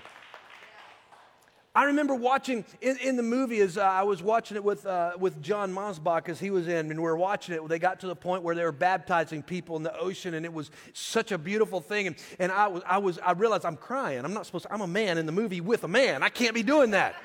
I 1.80 1.86
remember 1.86 2.14
watching 2.14 2.66
in, 2.82 2.98
in 2.98 3.16
the 3.16 3.24
movie 3.24 3.62
as 3.62 3.78
uh, 3.78 3.82
I 3.84 4.04
was 4.04 4.22
watching 4.22 4.58
it 4.58 4.64
with, 4.66 4.86
uh, 4.86 5.14
with 5.18 5.42
John 5.42 5.74
Mosbach 5.74 6.28
as 6.28 6.38
he 6.38 6.52
was 6.52 6.68
in, 6.68 6.92
and 6.92 7.00
we 7.00 7.04
were 7.06 7.16
watching 7.16 7.56
it. 7.56 7.66
They 7.70 7.80
got 7.80 8.02
to 8.02 8.08
the 8.08 8.18
point 8.18 8.44
where 8.44 8.54
they 8.54 8.66
were 8.66 8.74
baptizing 8.74 9.42
people 9.42 9.78
in 9.78 9.84
the 9.84 9.98
ocean, 9.98 10.34
and 10.34 10.46
it 10.46 10.52
was 10.52 10.72
such 10.92 11.32
a 11.32 11.38
beautiful 11.38 11.80
thing. 11.80 12.08
And, 12.08 12.18
and 12.38 12.52
I, 12.52 12.68
was, 12.68 12.84
I, 12.86 12.98
was, 12.98 13.18
I 13.20 13.32
realized 13.32 13.64
I'm 13.64 13.78
crying. 13.78 14.26
I'm 14.26 14.34
not 14.34 14.46
supposed 14.46 14.66
to, 14.66 14.74
I'm 14.74 14.82
a 14.82 14.88
man 14.88 15.18
in 15.18 15.26
the 15.26 15.32
movie 15.32 15.62
with 15.62 15.86
a 15.86 15.88
man. 15.88 16.22
I 16.22 16.28
can't 16.28 16.54
be 16.54 16.64
doing 16.64 16.92
that. 16.92 17.16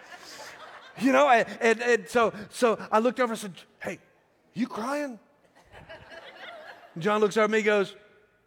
you 1.01 1.11
know, 1.11 1.29
and, 1.29 1.49
and, 1.61 1.83
and 1.83 2.09
so, 2.09 2.33
so 2.51 2.79
I 2.93 3.01
looked 3.01 3.19
over 3.19 3.33
and 3.33 3.41
said, 3.41 3.55
Hey, 3.83 3.99
you 4.53 4.69
crying? 4.69 5.19
John 6.99 7.21
looks 7.21 7.37
over 7.37 7.47
at 7.47 7.51
me 7.51 7.59
and 7.59 7.67
goes, 7.67 7.97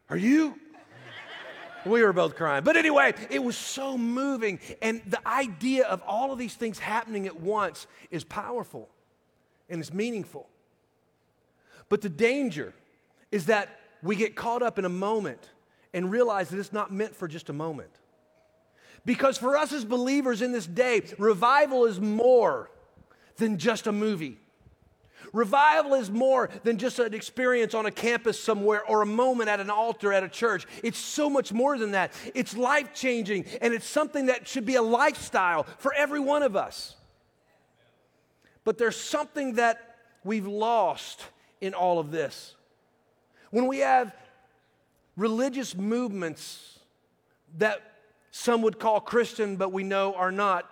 Are 0.10 0.16
you? 0.16 0.58
We 1.88 2.04
were 2.04 2.14
both 2.14 2.36
crying. 2.36 2.64
But 2.64 2.78
anyway, 2.78 3.14
it 3.30 3.44
was 3.44 3.58
so 3.58 3.98
moving. 3.98 4.60
And 4.82 5.02
the 5.08 5.26
idea 5.28 5.86
of 5.86 6.02
all 6.06 6.32
of 6.32 6.40
these 6.40 6.56
things 6.56 6.80
happening 6.80 7.26
at 7.28 7.40
once 7.40 7.88
is 8.12 8.24
powerful 8.24 8.90
and 9.70 9.80
it's 9.80 9.94
meaningful. 9.94 10.48
But 11.90 12.02
the 12.02 12.10
danger 12.10 12.74
is 13.32 13.48
that 13.48 13.80
we 14.02 14.16
get 14.16 14.36
caught 14.36 14.62
up 14.62 14.78
in 14.80 14.86
a 14.86 14.90
moment 14.90 15.50
and 15.94 16.12
realize 16.12 16.50
that 16.50 16.60
it's 16.60 16.74
not 16.74 16.92
meant 16.92 17.16
for 17.16 17.28
just 17.28 17.50
a 17.50 17.54
moment. 17.54 17.92
Because 19.06 19.38
for 19.38 19.56
us 19.56 19.72
as 19.72 19.86
believers 19.86 20.42
in 20.42 20.52
this 20.52 20.68
day, 20.68 21.02
revival 21.18 21.86
is 21.86 22.00
more 22.00 22.70
than 23.38 23.58
just 23.58 23.88
a 23.88 23.92
movie. 23.92 24.38
Revival 25.34 25.94
is 25.96 26.10
more 26.10 26.50
than 26.64 26.78
just 26.78 27.00
an 27.00 27.14
experience 27.14 27.74
on 27.74 27.86
a 27.86 27.92
campus 27.92 28.40
somewhere 28.40 28.84
or 28.86 29.02
a 29.02 29.06
moment 29.06 29.50
at 29.50 29.60
an 29.60 29.70
altar 29.70 30.14
at 30.14 30.24
a 30.24 30.30
church. 30.30 30.66
It's 30.84 30.98
so 30.98 31.30
much 31.30 31.52
more 31.52 31.78
than 31.78 31.92
that. 31.92 32.14
It's 32.34 32.56
life 32.56 32.94
changing 32.94 33.46
and 33.62 33.74
it's 33.74 33.88
something 33.88 34.28
that 34.28 34.48
should 34.48 34.66
be 34.66 34.76
a 34.76 34.82
lifestyle 34.82 35.64
for 35.78 35.94
every 35.94 36.20
one 36.20 36.44
of 36.44 36.56
us. 36.56 36.96
But 38.64 38.78
there's 38.78 38.98
something 38.98 39.54
that 39.54 39.98
we've 40.24 40.48
lost 40.48 41.24
in 41.62 41.74
all 41.74 42.00
of 42.00 42.12
this. 42.12 42.56
When 43.52 43.68
we 43.68 43.80
have 43.80 44.14
religious 45.16 45.76
movements 45.76 46.80
that 47.58 47.82
some 48.32 48.62
would 48.62 48.78
call 48.78 49.00
Christian, 49.00 49.56
but 49.56 49.72
we 49.72 49.84
know 49.84 50.14
are 50.14 50.32
not, 50.32 50.70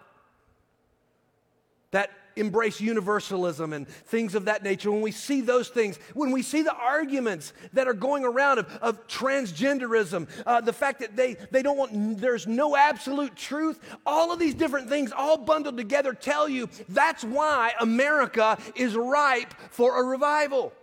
that 1.92 2.12
embrace 2.36 2.82
universalism 2.82 3.74
and 3.74 3.88
things 3.88 4.36
of 4.36 4.46
that 4.46 4.64
nature, 4.64 4.92
when 4.92 5.02
we 5.02 5.12
see 5.12 5.42
those 5.42 5.70
things, 5.70 5.98
when 6.14 6.32
we 6.32 6.42
see 6.42 6.62
the 6.62 6.74
arguments 6.74 7.54
that 7.74 7.88
are 7.88 7.94
going 7.94 8.26
around 8.26 8.60
of, 8.60 8.68
of 8.82 9.08
transgenderism, 9.08 10.28
uh, 10.46 10.62
the 10.62 10.74
fact 10.74 11.00
that 11.00 11.16
they, 11.16 11.36
they 11.52 11.62
don't 11.62 11.78
want, 11.78 12.20
there's 12.20 12.48
no 12.48 12.76
absolute 12.76 13.36
truth, 13.36 13.80
all 14.06 14.32
of 14.32 14.40
these 14.40 14.54
different 14.54 14.90
things 14.90 15.12
all 15.12 15.38
bundled 15.38 15.78
together 15.78 16.14
tell 16.14 16.48
you 16.50 16.70
that's 16.90 17.24
why 17.24 17.74
America 17.80 18.58
is 18.76 18.96
ripe 18.96 19.54
for 19.70 20.02
a 20.02 20.04
revival. 20.04 20.74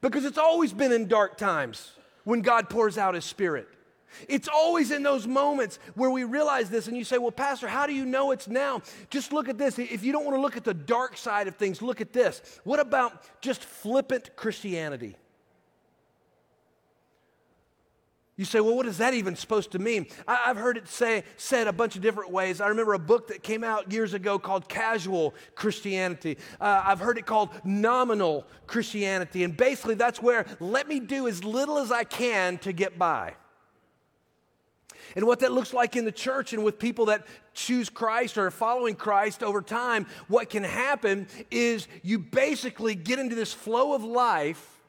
Because 0.00 0.24
it's 0.24 0.38
always 0.38 0.72
been 0.72 0.92
in 0.92 1.08
dark 1.08 1.36
times 1.36 1.92
when 2.24 2.40
God 2.40 2.70
pours 2.70 2.98
out 2.98 3.14
His 3.14 3.24
Spirit. 3.24 3.68
It's 4.28 4.48
always 4.48 4.90
in 4.90 5.02
those 5.02 5.26
moments 5.26 5.78
where 5.94 6.10
we 6.10 6.24
realize 6.24 6.70
this, 6.70 6.88
and 6.88 6.96
you 6.96 7.04
say, 7.04 7.18
Well, 7.18 7.30
Pastor, 7.30 7.68
how 7.68 7.86
do 7.86 7.92
you 7.92 8.06
know 8.06 8.30
it's 8.30 8.48
now? 8.48 8.82
Just 9.10 9.32
look 9.32 9.48
at 9.48 9.58
this. 9.58 9.78
If 9.78 10.04
you 10.04 10.12
don't 10.12 10.24
want 10.24 10.36
to 10.36 10.40
look 10.40 10.56
at 10.56 10.64
the 10.64 10.74
dark 10.74 11.16
side 11.16 11.48
of 11.48 11.56
things, 11.56 11.82
look 11.82 12.00
at 12.00 12.12
this. 12.12 12.60
What 12.64 12.80
about 12.80 13.22
just 13.40 13.64
flippant 13.64 14.34
Christianity? 14.36 15.16
You 18.38 18.44
say, 18.44 18.60
well, 18.60 18.76
what 18.76 18.86
is 18.86 18.98
that 18.98 19.14
even 19.14 19.34
supposed 19.34 19.72
to 19.72 19.80
mean? 19.80 20.06
I, 20.28 20.36
have 20.44 20.56
heard 20.56 20.76
it 20.76 20.86
say, 20.86 21.24
said 21.36 21.66
a 21.66 21.72
bunch 21.72 21.96
of 21.96 22.02
different 22.02 22.30
ways. 22.30 22.60
I 22.60 22.68
remember 22.68 22.94
a 22.94 22.98
book 22.98 23.26
that 23.28 23.42
came 23.42 23.64
out 23.64 23.90
years 23.90 24.14
ago 24.14 24.38
called 24.38 24.68
Casual 24.68 25.34
Christianity. 25.56 26.38
Uh, 26.60 26.82
I've 26.86 27.00
heard 27.00 27.18
it 27.18 27.26
called 27.26 27.50
Nominal 27.64 28.46
Christianity. 28.68 29.42
And 29.42 29.56
basically, 29.56 29.96
that's 29.96 30.22
where 30.22 30.46
let 30.60 30.86
me 30.86 31.00
do 31.00 31.26
as 31.26 31.42
little 31.42 31.78
as 31.78 31.90
I 31.90 32.04
can 32.04 32.58
to 32.58 32.72
get 32.72 32.96
by. 32.96 33.34
And 35.16 35.26
what 35.26 35.40
that 35.40 35.52
looks 35.52 35.72
like 35.72 35.96
in 35.96 36.04
the 36.04 36.12
church 36.12 36.52
and 36.52 36.64
with 36.64 36.78
people 36.78 37.06
that 37.06 37.26
choose 37.54 37.88
Christ 37.88 38.38
or 38.38 38.46
are 38.46 38.50
following 38.50 38.94
Christ 38.94 39.42
over 39.42 39.62
time, 39.62 40.06
what 40.28 40.50
can 40.50 40.64
happen 40.64 41.26
is 41.50 41.88
you 42.02 42.18
basically 42.18 42.94
get 42.94 43.18
into 43.18 43.34
this 43.34 43.52
flow 43.52 43.94
of 43.94 44.04
life 44.04 44.80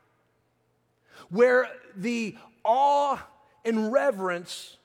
where 1.30 1.70
the 1.96 2.36
awe 2.64 3.26
and 3.66 3.92
reverence 3.92 4.78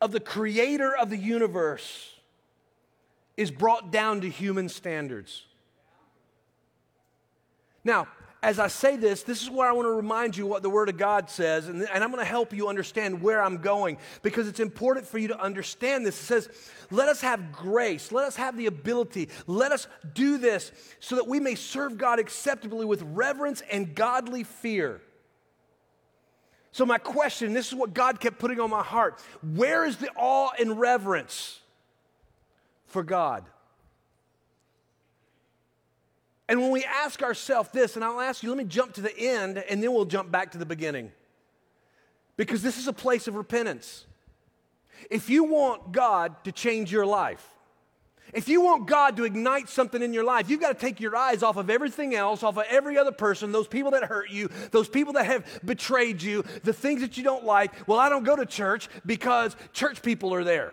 of 0.00 0.12
the 0.12 0.20
creator 0.20 0.94
of 0.96 1.10
the 1.10 1.16
universe 1.16 2.14
is 3.36 3.50
brought 3.50 3.90
down 3.90 4.20
to 4.20 4.28
human 4.28 4.68
standards. 4.68 5.44
Now, 7.84 8.08
as 8.42 8.58
I 8.58 8.66
say 8.66 8.96
this, 8.96 9.22
this 9.22 9.40
is 9.40 9.48
where 9.48 9.68
I 9.68 9.72
want 9.72 9.86
to 9.86 9.92
remind 9.92 10.36
you 10.36 10.46
what 10.46 10.62
the 10.62 10.70
Word 10.70 10.88
of 10.88 10.96
God 10.96 11.30
says, 11.30 11.68
and, 11.68 11.80
and 11.80 12.02
I'm 12.02 12.10
going 12.10 12.22
to 12.22 12.28
help 12.28 12.52
you 12.52 12.68
understand 12.68 13.22
where 13.22 13.40
I'm 13.40 13.58
going 13.58 13.98
because 14.22 14.48
it's 14.48 14.58
important 14.58 15.06
for 15.06 15.18
you 15.18 15.28
to 15.28 15.40
understand 15.40 16.04
this. 16.04 16.20
It 16.20 16.24
says, 16.24 16.48
Let 16.90 17.08
us 17.08 17.20
have 17.20 17.52
grace, 17.52 18.10
let 18.10 18.26
us 18.26 18.34
have 18.34 18.56
the 18.56 18.66
ability, 18.66 19.28
let 19.46 19.70
us 19.70 19.86
do 20.12 20.38
this 20.38 20.72
so 20.98 21.14
that 21.16 21.28
we 21.28 21.38
may 21.38 21.54
serve 21.54 21.96
God 21.96 22.18
acceptably 22.18 22.84
with 22.84 23.02
reverence 23.02 23.62
and 23.70 23.94
godly 23.94 24.42
fear. 24.42 25.00
So, 26.72 26.84
my 26.84 26.98
question 26.98 27.52
this 27.52 27.68
is 27.68 27.74
what 27.74 27.94
God 27.94 28.18
kept 28.18 28.40
putting 28.40 28.58
on 28.58 28.70
my 28.70 28.82
heart 28.82 29.20
where 29.54 29.84
is 29.84 29.98
the 29.98 30.10
awe 30.16 30.50
and 30.58 30.80
reverence 30.80 31.60
for 32.86 33.04
God? 33.04 33.44
And 36.48 36.60
when 36.60 36.70
we 36.70 36.84
ask 36.84 37.22
ourselves 37.22 37.70
this, 37.72 37.96
and 37.96 38.04
I'll 38.04 38.20
ask 38.20 38.42
you, 38.42 38.48
let 38.48 38.58
me 38.58 38.64
jump 38.64 38.94
to 38.94 39.00
the 39.00 39.16
end 39.16 39.58
and 39.58 39.82
then 39.82 39.92
we'll 39.92 40.04
jump 40.04 40.30
back 40.30 40.52
to 40.52 40.58
the 40.58 40.66
beginning. 40.66 41.12
Because 42.36 42.62
this 42.62 42.78
is 42.78 42.88
a 42.88 42.92
place 42.92 43.28
of 43.28 43.36
repentance. 43.36 44.06
If 45.10 45.30
you 45.30 45.44
want 45.44 45.92
God 45.92 46.42
to 46.44 46.52
change 46.52 46.90
your 46.90 47.06
life, 47.06 47.46
if 48.32 48.48
you 48.48 48.62
want 48.62 48.86
God 48.86 49.16
to 49.18 49.24
ignite 49.24 49.68
something 49.68 50.00
in 50.00 50.14
your 50.14 50.24
life, 50.24 50.48
you've 50.48 50.60
got 50.60 50.78
to 50.78 50.86
take 50.86 51.00
your 51.00 51.14
eyes 51.14 51.42
off 51.42 51.58
of 51.58 51.68
everything 51.68 52.14
else, 52.14 52.42
off 52.42 52.56
of 52.56 52.64
every 52.68 52.96
other 52.96 53.12
person, 53.12 53.52
those 53.52 53.68
people 53.68 53.90
that 53.90 54.04
hurt 54.04 54.30
you, 54.30 54.48
those 54.70 54.88
people 54.88 55.12
that 55.14 55.26
have 55.26 55.44
betrayed 55.64 56.22
you, 56.22 56.42
the 56.64 56.72
things 56.72 57.02
that 57.02 57.18
you 57.18 57.24
don't 57.24 57.44
like. 57.44 57.86
Well, 57.86 57.98
I 57.98 58.08
don't 58.08 58.24
go 58.24 58.34
to 58.34 58.46
church 58.46 58.88
because 59.04 59.54
church 59.74 60.00
people 60.02 60.32
are 60.32 60.44
there. 60.44 60.72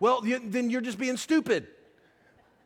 Well, 0.00 0.22
then 0.22 0.70
you're 0.70 0.80
just 0.80 0.98
being 0.98 1.16
stupid 1.16 1.68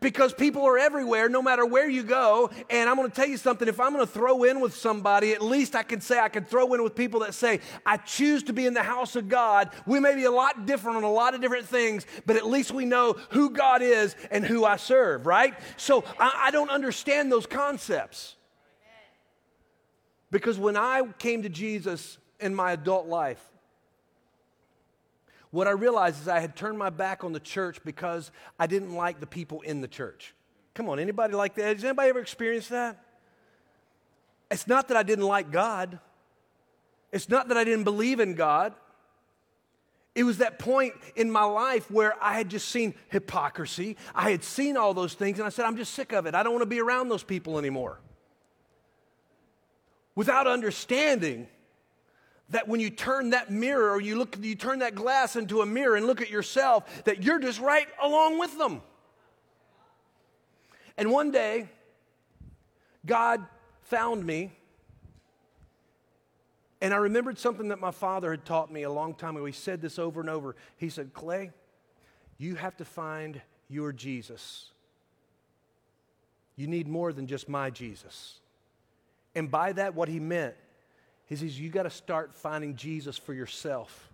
because 0.03 0.35
people 0.35 0.65
are 0.65 0.77
everywhere 0.77 1.29
no 1.29 1.41
matter 1.41 1.65
where 1.65 1.89
you 1.89 2.03
go. 2.03 2.51
And 2.69 2.91
I'm 2.91 2.97
going 2.97 3.09
to 3.09 3.15
tell 3.15 3.29
you 3.29 3.39
something 3.39 3.69
if 3.69 3.81
I'm 3.81 3.95
going 3.95 4.05
to 4.05 4.13
throw 4.13 4.45
in 4.45 4.61
with 4.61 4.75
somebody, 4.75 5.33
at 5.33 5.41
least 5.41 5.75
I 5.75 5.83
can 5.83 6.01
say 6.01 6.19
I 6.19 6.29
can 6.29 6.45
throw 6.45 6.75
in 6.75 6.83
with 6.83 6.95
people 6.95 7.21
that 7.21 7.33
say, 7.35 7.61
I 7.87 7.97
choose 7.97 8.43
to 8.45 8.53
be 8.53 8.67
in 8.67 8.75
the 8.75 8.83
house 8.83 9.17
of 9.17 9.29
God. 9.29 9.71
We 9.87 10.01
may 10.01 10.15
be 10.15 10.25
a 10.25 10.31
lot 10.31 10.67
different 10.67 10.99
on 10.99 11.05
a 11.05 11.11
lot 11.11 11.35
of 11.35 11.41
different 11.41 11.67
things, 11.67 12.05
but 12.27 12.37
at 12.37 12.47
least 12.47 12.73
we 12.73 12.85
know 12.85 13.17
who 13.31 13.51
God 13.51 13.81
is 13.81 14.17
and 14.31 14.45
who 14.45 14.65
I 14.65 14.77
serve, 14.77 15.27
right? 15.27 15.55
So 15.77 16.05
I, 16.19 16.47
I 16.47 16.51
don't 16.51 16.71
understand 16.71 17.31
those 17.31 17.47
concepts. 17.47 18.37
Because 20.31 20.59
when 20.59 20.77
I 20.77 21.03
came 21.19 21.43
to 21.43 21.49
Jesus 21.49 22.19
in 22.41 22.55
my 22.55 22.73
adult 22.73 23.07
life, 23.07 23.52
what 25.53 25.69
I 25.69 25.71
realized 25.71 26.23
is 26.23 26.29
I 26.29 26.41
had 26.41 26.57
turned 26.57 26.79
my 26.79 26.91
back 26.91 27.23
on 27.25 27.33
the 27.33 27.41
church 27.41 27.79
because 27.85 28.33
I 28.59 28.67
didn't 28.67 28.95
like 28.95 29.21
the 29.21 29.27
people 29.27 29.61
in 29.61 29.83
the 29.83 29.87
church. 29.87 30.35
Come 30.75 30.89
on, 30.89 30.99
anybody 30.99 31.35
like 31.35 31.55
that? 31.57 31.77
Has 31.77 31.85
anybody 31.85 32.09
ever 32.09 32.21
experienced 32.21 32.71
that? 32.71 32.99
It's 34.51 34.67
not 34.67 34.89
that 34.89 34.97
I 34.97 35.03
didn't 35.03 35.27
like 35.27 35.51
God. 35.51 35.99
It's 37.13 37.29
not 37.29 37.49
that 37.49 37.59
I 37.59 37.65
didn't 37.65 37.85
believe 37.85 38.19
in 38.19 38.35
God. 38.35 38.73
It 40.15 40.25
was 40.25 40.39
that 40.39 40.59
point 40.59 40.95
in 41.17 41.31
my 41.31 41.45
life 41.45 41.91
where 41.91 42.15
I 42.23 42.35
had 42.35 42.49
just 42.49 42.69
seen 42.69 42.95
hypocrisy. 43.09 43.99
I 44.15 44.31
had 44.31 44.43
seen 44.45 44.79
all 44.79 44.95
those 44.95 45.13
things, 45.13 45.39
and 45.39 45.47
I 45.47 45.51
said, 45.51 45.67
I'm 45.67 45.77
just 45.77 45.93
sick 45.93 46.13
of 46.13 46.25
it. 46.25 46.35
I 46.35 46.43
don't 46.43 46.53
want 46.53 46.63
to 46.63 46.67
be 46.67 46.81
around 46.81 47.11
those 47.11 47.23
people 47.23 47.59
anymore. 47.59 48.01
Without 50.15 50.47
understanding 50.47 51.47
that 52.51 52.69
when 52.69 52.81
you 52.81 52.91
turn 52.91 53.31
that 53.31 53.51
mirror 53.51 53.91
or 53.91 54.01
you 54.01 54.17
look 54.17 54.37
you 54.41 54.55
turn 54.55 54.81
that 54.81 54.95
glass 54.95 55.37
into 55.37 55.63
a 55.63 55.67
mirror 55.67 55.97
and 55.97 56.07
look 56.07 56.21
at 56.21 56.31
yourself 56.31 57.05
that 57.05 57.23
you're 57.23 57.39
just 57.39 57.61
right 57.61 57.87
along 58.01 58.39
with 58.39 58.57
them. 58.59 58.83
And 60.97 61.11
one 61.11 61.31
day 61.31 61.69
god 63.05 63.45
found 63.83 64.25
me 64.25 64.53
and 66.81 66.95
i 66.95 66.97
remembered 66.97 67.39
something 67.39 67.69
that 67.69 67.81
my 67.81 67.91
father 67.91 68.31
had 68.31 68.45
taught 68.45 68.71
me 68.71 68.83
a 68.83 68.91
long 68.91 69.15
time 69.15 69.37
ago. 69.37 69.45
He 69.45 69.53
said 69.53 69.81
this 69.81 69.99
over 69.99 70.21
and 70.21 70.31
over. 70.31 70.55
He 70.77 70.89
said 70.89 71.15
clay 71.15 71.51
you 72.39 72.55
have 72.57 72.77
to 72.77 72.85
find 72.85 73.41
your 73.69 73.93
jesus. 73.93 74.71
You 76.57 76.67
need 76.67 76.87
more 76.87 77.13
than 77.13 77.27
just 77.27 77.49
my 77.49 77.71
jesus. 77.71 78.41
And 79.35 79.51
by 79.51 79.73
that 79.73 79.95
what 79.95 80.09
he 80.09 80.21
meant 80.21 80.55
he 81.27 81.37
says, 81.37 81.59
You 81.59 81.71
got 81.71 81.85
to 81.85 81.91
start 81.91 82.35
finding 82.35 82.77
Jesus 82.77 83.17
for 83.19 83.35
yourself. 83.35 84.13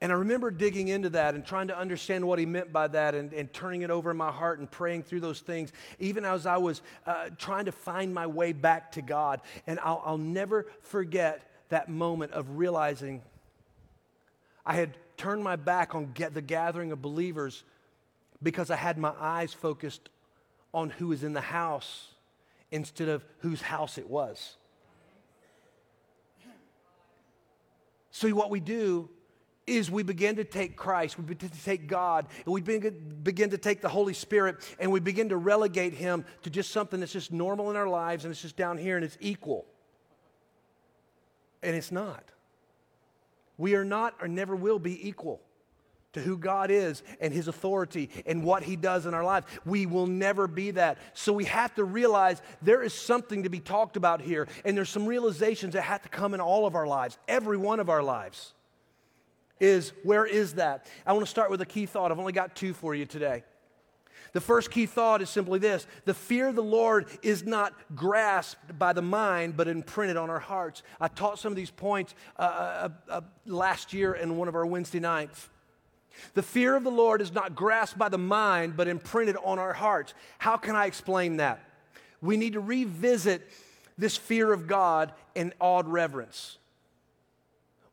And 0.00 0.12
I 0.12 0.16
remember 0.16 0.50
digging 0.50 0.88
into 0.88 1.08
that 1.10 1.34
and 1.34 1.44
trying 1.44 1.68
to 1.68 1.78
understand 1.78 2.26
what 2.26 2.38
he 2.38 2.44
meant 2.44 2.70
by 2.70 2.86
that 2.88 3.14
and, 3.14 3.32
and 3.32 3.50
turning 3.52 3.80
it 3.80 3.90
over 3.90 4.10
in 4.10 4.16
my 4.16 4.30
heart 4.30 4.58
and 4.58 4.70
praying 4.70 5.04
through 5.04 5.20
those 5.20 5.40
things, 5.40 5.72
even 5.98 6.24
as 6.26 6.44
I 6.44 6.58
was 6.58 6.82
uh, 7.06 7.30
trying 7.38 7.64
to 7.64 7.72
find 7.72 8.12
my 8.12 8.26
way 8.26 8.52
back 8.52 8.92
to 8.92 9.02
God. 9.02 9.40
And 9.66 9.80
I'll, 9.82 10.02
I'll 10.04 10.18
never 10.18 10.66
forget 10.82 11.50
that 11.70 11.88
moment 11.88 12.32
of 12.32 12.58
realizing 12.58 13.22
I 14.66 14.74
had 14.74 14.96
turned 15.16 15.42
my 15.42 15.56
back 15.56 15.94
on 15.94 16.12
the 16.14 16.42
gathering 16.42 16.92
of 16.92 17.00
believers 17.00 17.64
because 18.42 18.70
I 18.70 18.76
had 18.76 18.98
my 18.98 19.14
eyes 19.18 19.54
focused 19.54 20.10
on 20.74 20.90
who 20.90 21.08
was 21.08 21.24
in 21.24 21.32
the 21.32 21.40
house 21.40 22.08
instead 22.70 23.08
of 23.08 23.24
whose 23.38 23.62
house 23.62 23.96
it 23.96 24.10
was. 24.10 24.56
So, 28.16 28.30
what 28.30 28.48
we 28.48 28.60
do 28.60 29.10
is 29.66 29.90
we 29.90 30.02
begin 30.02 30.36
to 30.36 30.44
take 30.44 30.74
Christ, 30.74 31.18
we 31.18 31.24
begin 31.24 31.50
to 31.50 31.62
take 31.62 31.86
God, 31.86 32.28
and 32.46 32.54
we 32.54 32.62
begin 32.62 33.50
to 33.50 33.58
take 33.58 33.82
the 33.82 33.90
Holy 33.90 34.14
Spirit, 34.14 34.56
and 34.78 34.90
we 34.90 35.00
begin 35.00 35.28
to 35.28 35.36
relegate 35.36 35.92
Him 35.92 36.24
to 36.40 36.48
just 36.48 36.70
something 36.70 36.98
that's 36.98 37.12
just 37.12 37.30
normal 37.30 37.68
in 37.68 37.76
our 37.76 37.86
lives, 37.86 38.24
and 38.24 38.32
it's 38.32 38.40
just 38.40 38.56
down 38.56 38.78
here 38.78 38.96
and 38.96 39.04
it's 39.04 39.18
equal. 39.20 39.66
And 41.62 41.76
it's 41.76 41.92
not. 41.92 42.24
We 43.58 43.74
are 43.74 43.84
not 43.84 44.14
or 44.22 44.28
never 44.28 44.56
will 44.56 44.78
be 44.78 45.06
equal 45.06 45.42
to 46.16 46.22
who 46.22 46.38
God 46.38 46.70
is 46.70 47.02
and 47.20 47.32
His 47.32 47.46
authority 47.46 48.08
and 48.24 48.42
what 48.42 48.62
He 48.62 48.74
does 48.74 49.04
in 49.04 49.12
our 49.12 49.22
lives. 49.22 49.46
We 49.66 49.84
will 49.84 50.06
never 50.06 50.48
be 50.48 50.70
that. 50.72 50.96
So 51.12 51.30
we 51.34 51.44
have 51.44 51.74
to 51.74 51.84
realize 51.84 52.40
there 52.62 52.82
is 52.82 52.94
something 52.94 53.42
to 53.42 53.50
be 53.50 53.60
talked 53.60 53.98
about 53.98 54.22
here, 54.22 54.48
and 54.64 54.74
there's 54.74 54.88
some 54.88 55.06
realizations 55.06 55.74
that 55.74 55.82
have 55.82 56.02
to 56.02 56.08
come 56.08 56.32
in 56.32 56.40
all 56.40 56.66
of 56.66 56.74
our 56.74 56.86
lives, 56.86 57.18
every 57.28 57.58
one 57.58 57.80
of 57.80 57.90
our 57.90 58.02
lives. 58.02 58.54
Is 59.60 59.92
where 60.04 60.24
is 60.24 60.54
that? 60.54 60.86
I 61.06 61.12
want 61.12 61.26
to 61.26 61.30
start 61.30 61.50
with 61.50 61.60
a 61.60 61.66
key 61.66 61.84
thought. 61.84 62.10
I've 62.10 62.18
only 62.18 62.32
got 62.32 62.56
two 62.56 62.72
for 62.72 62.94
you 62.94 63.04
today. 63.04 63.44
The 64.32 64.40
first 64.40 64.70
key 64.70 64.86
thought 64.86 65.22
is 65.22 65.30
simply 65.30 65.58
this 65.58 65.86
the 66.04 66.14
fear 66.14 66.48
of 66.48 66.56
the 66.56 66.62
Lord 66.62 67.06
is 67.22 67.44
not 67.44 67.74
grasped 67.94 68.78
by 68.78 68.92
the 68.92 69.02
mind, 69.02 69.56
but 69.56 69.68
imprinted 69.68 70.16
on 70.16 70.30
our 70.30 70.38
hearts. 70.38 70.82
I 70.98 71.08
taught 71.08 71.38
some 71.38 71.52
of 71.52 71.56
these 71.56 71.70
points 71.70 72.14
uh, 72.38 72.42
uh, 72.42 72.88
uh, 73.08 73.20
last 73.46 73.92
year 73.92 74.14
in 74.14 74.36
one 74.36 74.48
of 74.48 74.54
our 74.54 74.66
Wednesday 74.66 75.00
nights. 75.00 75.48
The 76.34 76.42
fear 76.42 76.76
of 76.76 76.84
the 76.84 76.90
Lord 76.90 77.20
is 77.20 77.32
not 77.32 77.54
grasped 77.54 77.98
by 77.98 78.08
the 78.08 78.18
mind, 78.18 78.76
but 78.76 78.88
imprinted 78.88 79.36
on 79.44 79.58
our 79.58 79.72
hearts. 79.72 80.14
How 80.38 80.56
can 80.56 80.76
I 80.76 80.86
explain 80.86 81.38
that? 81.38 81.60
We 82.20 82.36
need 82.36 82.54
to 82.54 82.60
revisit 82.60 83.48
this 83.98 84.16
fear 84.16 84.52
of 84.52 84.66
God 84.66 85.12
in 85.34 85.52
awed 85.60 85.88
reverence. 85.88 86.58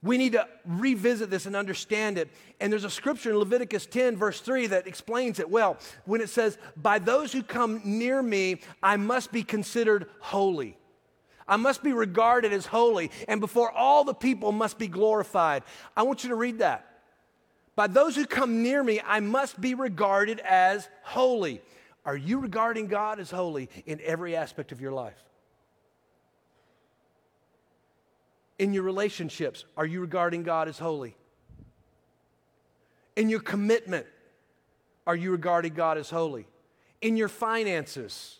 We 0.01 0.17
need 0.17 0.33
to 0.33 0.47
revisit 0.65 1.29
this 1.29 1.45
and 1.45 1.55
understand 1.55 2.17
it. 2.17 2.29
And 2.59 2.71
there's 2.71 2.83
a 2.83 2.89
scripture 2.89 3.31
in 3.31 3.37
Leviticus 3.37 3.85
10, 3.85 4.17
verse 4.17 4.41
3, 4.41 4.67
that 4.67 4.85
explains 4.85 5.39
it 5.39 5.49
well 5.49 5.77
when 6.03 6.19
it 6.19 6.29
says, 6.29 6.57
By 6.75 6.99
those 6.99 7.31
who 7.31 7.41
come 7.41 7.81
near 7.85 8.21
me, 8.21 8.59
I 8.81 8.97
must 8.97 9.31
be 9.31 9.43
considered 9.43 10.07
holy. 10.19 10.77
I 11.47 11.55
must 11.55 11.83
be 11.83 11.93
regarded 11.93 12.51
as 12.53 12.65
holy, 12.65 13.11
and 13.27 13.39
before 13.39 13.71
all 13.71 14.03
the 14.03 14.13
people 14.13 14.51
must 14.51 14.77
be 14.77 14.87
glorified. 14.87 15.63
I 15.95 16.03
want 16.03 16.23
you 16.23 16.29
to 16.29 16.35
read 16.35 16.59
that. 16.59 16.92
By 17.75 17.87
those 17.87 18.15
who 18.15 18.25
come 18.25 18.61
near 18.61 18.83
me, 18.83 19.01
I 19.03 19.19
must 19.19 19.59
be 19.59 19.73
regarded 19.73 20.39
as 20.39 20.87
holy. 21.01 21.61
Are 22.05 22.15
you 22.15 22.39
regarding 22.39 22.87
God 22.87 23.19
as 23.19 23.31
holy 23.31 23.69
in 23.85 23.99
every 24.03 24.35
aspect 24.35 24.71
of 24.71 24.81
your 24.81 24.91
life? 24.91 25.17
In 28.59 28.73
your 28.73 28.83
relationships, 28.83 29.65
are 29.75 29.85
you 29.85 30.01
regarding 30.01 30.43
God 30.43 30.67
as 30.67 30.77
holy? 30.77 31.15
In 33.15 33.29
your 33.29 33.39
commitment, 33.39 34.05
are 35.07 35.15
you 35.15 35.31
regarding 35.31 35.73
God 35.73 35.97
as 35.97 36.09
holy? 36.09 36.45
In 37.01 37.17
your 37.17 37.27
finances, 37.27 38.37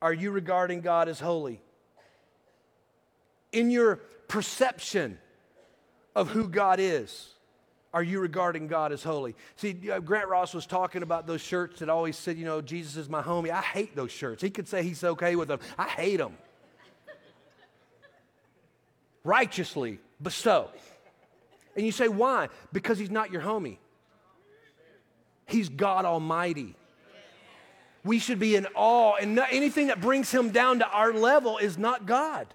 are 0.00 0.12
you 0.12 0.30
regarding 0.32 0.80
God 0.80 1.08
as 1.08 1.20
holy? 1.20 1.62
In 3.52 3.70
your 3.70 3.96
perception 4.26 5.18
of 6.16 6.30
who 6.30 6.48
God 6.48 6.80
is, 6.80 7.28
are 7.94 8.02
you 8.02 8.20
regarding 8.20 8.68
God 8.68 8.92
as 8.92 9.02
holy? 9.02 9.34
See, 9.56 9.72
Grant 9.72 10.28
Ross 10.28 10.54
was 10.54 10.66
talking 10.66 11.02
about 11.02 11.26
those 11.26 11.40
shirts 11.40 11.80
that 11.80 11.88
always 11.88 12.16
said, 12.16 12.38
you 12.38 12.44
know, 12.44 12.62
Jesus 12.62 12.96
is 12.96 13.08
my 13.08 13.22
homie. 13.22 13.50
I 13.50 13.60
hate 13.60 13.94
those 13.94 14.10
shirts. 14.10 14.42
He 14.42 14.50
could 14.50 14.66
say 14.66 14.82
he's 14.82 15.04
okay 15.04 15.36
with 15.36 15.48
them. 15.48 15.60
I 15.78 15.88
hate 15.88 16.16
them. 16.16 16.38
Righteously, 19.24 19.98
bestow. 20.20 20.70
And 21.76 21.84
you 21.86 21.92
say, 21.92 22.08
why? 22.08 22.48
Because 22.72 22.98
he's 22.98 23.10
not 23.10 23.30
your 23.30 23.42
homie. 23.42 23.78
He's 25.46 25.68
God 25.68 26.04
Almighty. 26.04 26.74
We 28.04 28.18
should 28.18 28.38
be 28.38 28.56
in 28.56 28.66
awe, 28.74 29.14
and 29.20 29.38
anything 29.38 29.86
that 29.86 30.00
brings 30.00 30.30
him 30.30 30.50
down 30.50 30.80
to 30.80 30.88
our 30.88 31.12
level 31.12 31.58
is 31.58 31.78
not 31.78 32.04
God. 32.04 32.48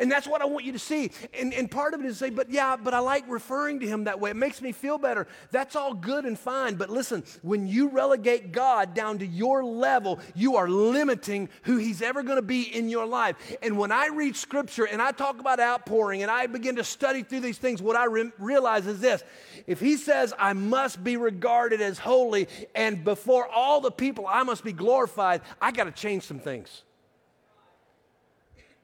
And 0.00 0.10
that's 0.10 0.26
what 0.26 0.40
I 0.40 0.46
want 0.46 0.64
you 0.64 0.72
to 0.72 0.78
see. 0.78 1.10
And, 1.38 1.52
and 1.52 1.70
part 1.70 1.92
of 1.92 2.00
it 2.00 2.06
is 2.06 2.16
say, 2.16 2.30
but 2.30 2.50
yeah, 2.50 2.76
but 2.76 2.94
I 2.94 3.00
like 3.00 3.24
referring 3.28 3.80
to 3.80 3.86
him 3.86 4.04
that 4.04 4.18
way. 4.18 4.30
It 4.30 4.36
makes 4.36 4.62
me 4.62 4.72
feel 4.72 4.96
better. 4.96 5.28
That's 5.50 5.76
all 5.76 5.92
good 5.92 6.24
and 6.24 6.38
fine. 6.38 6.76
But 6.76 6.88
listen, 6.88 7.22
when 7.42 7.68
you 7.68 7.90
relegate 7.90 8.50
God 8.50 8.94
down 8.94 9.18
to 9.18 9.26
your 9.26 9.62
level, 9.62 10.18
you 10.34 10.56
are 10.56 10.68
limiting 10.68 11.50
who 11.64 11.76
he's 11.76 12.00
ever 12.00 12.22
going 12.22 12.36
to 12.36 12.42
be 12.42 12.62
in 12.62 12.88
your 12.88 13.04
life. 13.04 13.36
And 13.62 13.78
when 13.78 13.92
I 13.92 14.06
read 14.06 14.36
scripture 14.36 14.84
and 14.84 15.02
I 15.02 15.12
talk 15.12 15.38
about 15.38 15.60
outpouring 15.60 16.22
and 16.22 16.30
I 16.30 16.46
begin 16.46 16.76
to 16.76 16.84
study 16.84 17.22
through 17.22 17.40
these 17.40 17.58
things, 17.58 17.82
what 17.82 17.96
I 17.96 18.06
re- 18.06 18.32
realize 18.38 18.86
is 18.86 19.00
this 19.00 19.22
if 19.66 19.80
he 19.80 19.98
says, 19.98 20.32
I 20.38 20.54
must 20.54 21.04
be 21.04 21.18
regarded 21.18 21.82
as 21.82 21.98
holy, 21.98 22.48
and 22.74 23.04
before 23.04 23.46
all 23.46 23.82
the 23.82 23.90
people, 23.90 24.26
I 24.26 24.44
must 24.44 24.64
be 24.64 24.72
glorified, 24.72 25.42
I 25.60 25.72
got 25.72 25.84
to 25.84 25.92
change 25.92 26.22
some 26.22 26.40
things 26.40 26.84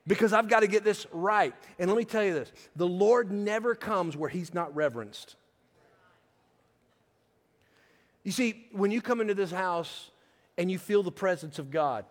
because 0.07 0.33
I've 0.33 0.49
got 0.49 0.61
to 0.61 0.67
get 0.67 0.85
this 0.85 1.07
right. 1.13 1.55
And 1.79 1.91
let 1.91 1.97
me 1.97 2.05
tell 2.05 2.25
you 2.25 2.35
this 2.35 2.53
the 2.75 2.87
Lord 2.87 3.33
never 3.33 3.75
comes 3.75 4.17
where 4.17 4.31
He's 4.31 4.55
not 4.55 4.75
reverenced. 4.75 5.37
You 8.25 8.33
see, 8.33 8.67
when 8.73 8.91
you 8.91 9.01
come 9.01 9.21
into 9.21 9.35
this 9.35 9.53
house 9.53 10.11
and 10.59 10.71
you 10.71 10.79
feel 10.79 11.03
the 11.03 11.13
presence 11.13 11.59
of 11.61 11.71
God, 11.71 12.05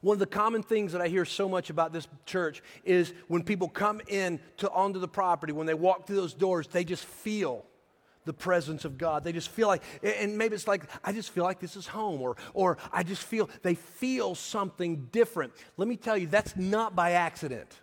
one 0.00 0.14
of 0.14 0.18
the 0.18 0.26
common 0.26 0.62
things 0.62 0.92
that 0.92 1.00
I 1.00 1.08
hear 1.08 1.24
so 1.24 1.48
much 1.48 1.70
about 1.70 1.92
this 1.92 2.06
church 2.26 2.62
is 2.84 3.14
when 3.28 3.42
people 3.42 3.68
come 3.68 4.00
in 4.08 4.40
to 4.58 4.70
onto 4.70 4.98
the 4.98 5.08
property, 5.08 5.52
when 5.52 5.66
they 5.66 5.74
walk 5.74 6.06
through 6.06 6.16
those 6.16 6.34
doors, 6.34 6.66
they 6.66 6.84
just 6.84 7.04
feel 7.04 7.64
the 8.26 8.34
presence 8.34 8.84
of 8.84 8.98
God. 8.98 9.24
They 9.24 9.32
just 9.32 9.48
feel 9.48 9.68
like, 9.68 9.82
and 10.02 10.36
maybe 10.36 10.54
it's 10.54 10.68
like, 10.68 10.84
I 11.02 11.12
just 11.12 11.30
feel 11.30 11.44
like 11.44 11.60
this 11.60 11.76
is 11.76 11.86
home, 11.86 12.20
or, 12.20 12.36
or 12.52 12.76
I 12.92 13.02
just 13.02 13.22
feel, 13.22 13.48
they 13.62 13.74
feel 13.74 14.34
something 14.34 15.08
different. 15.12 15.52
Let 15.78 15.88
me 15.88 15.96
tell 15.96 16.18
you, 16.18 16.26
that's 16.26 16.54
not 16.56 16.94
by 16.94 17.12
accident. 17.12 17.74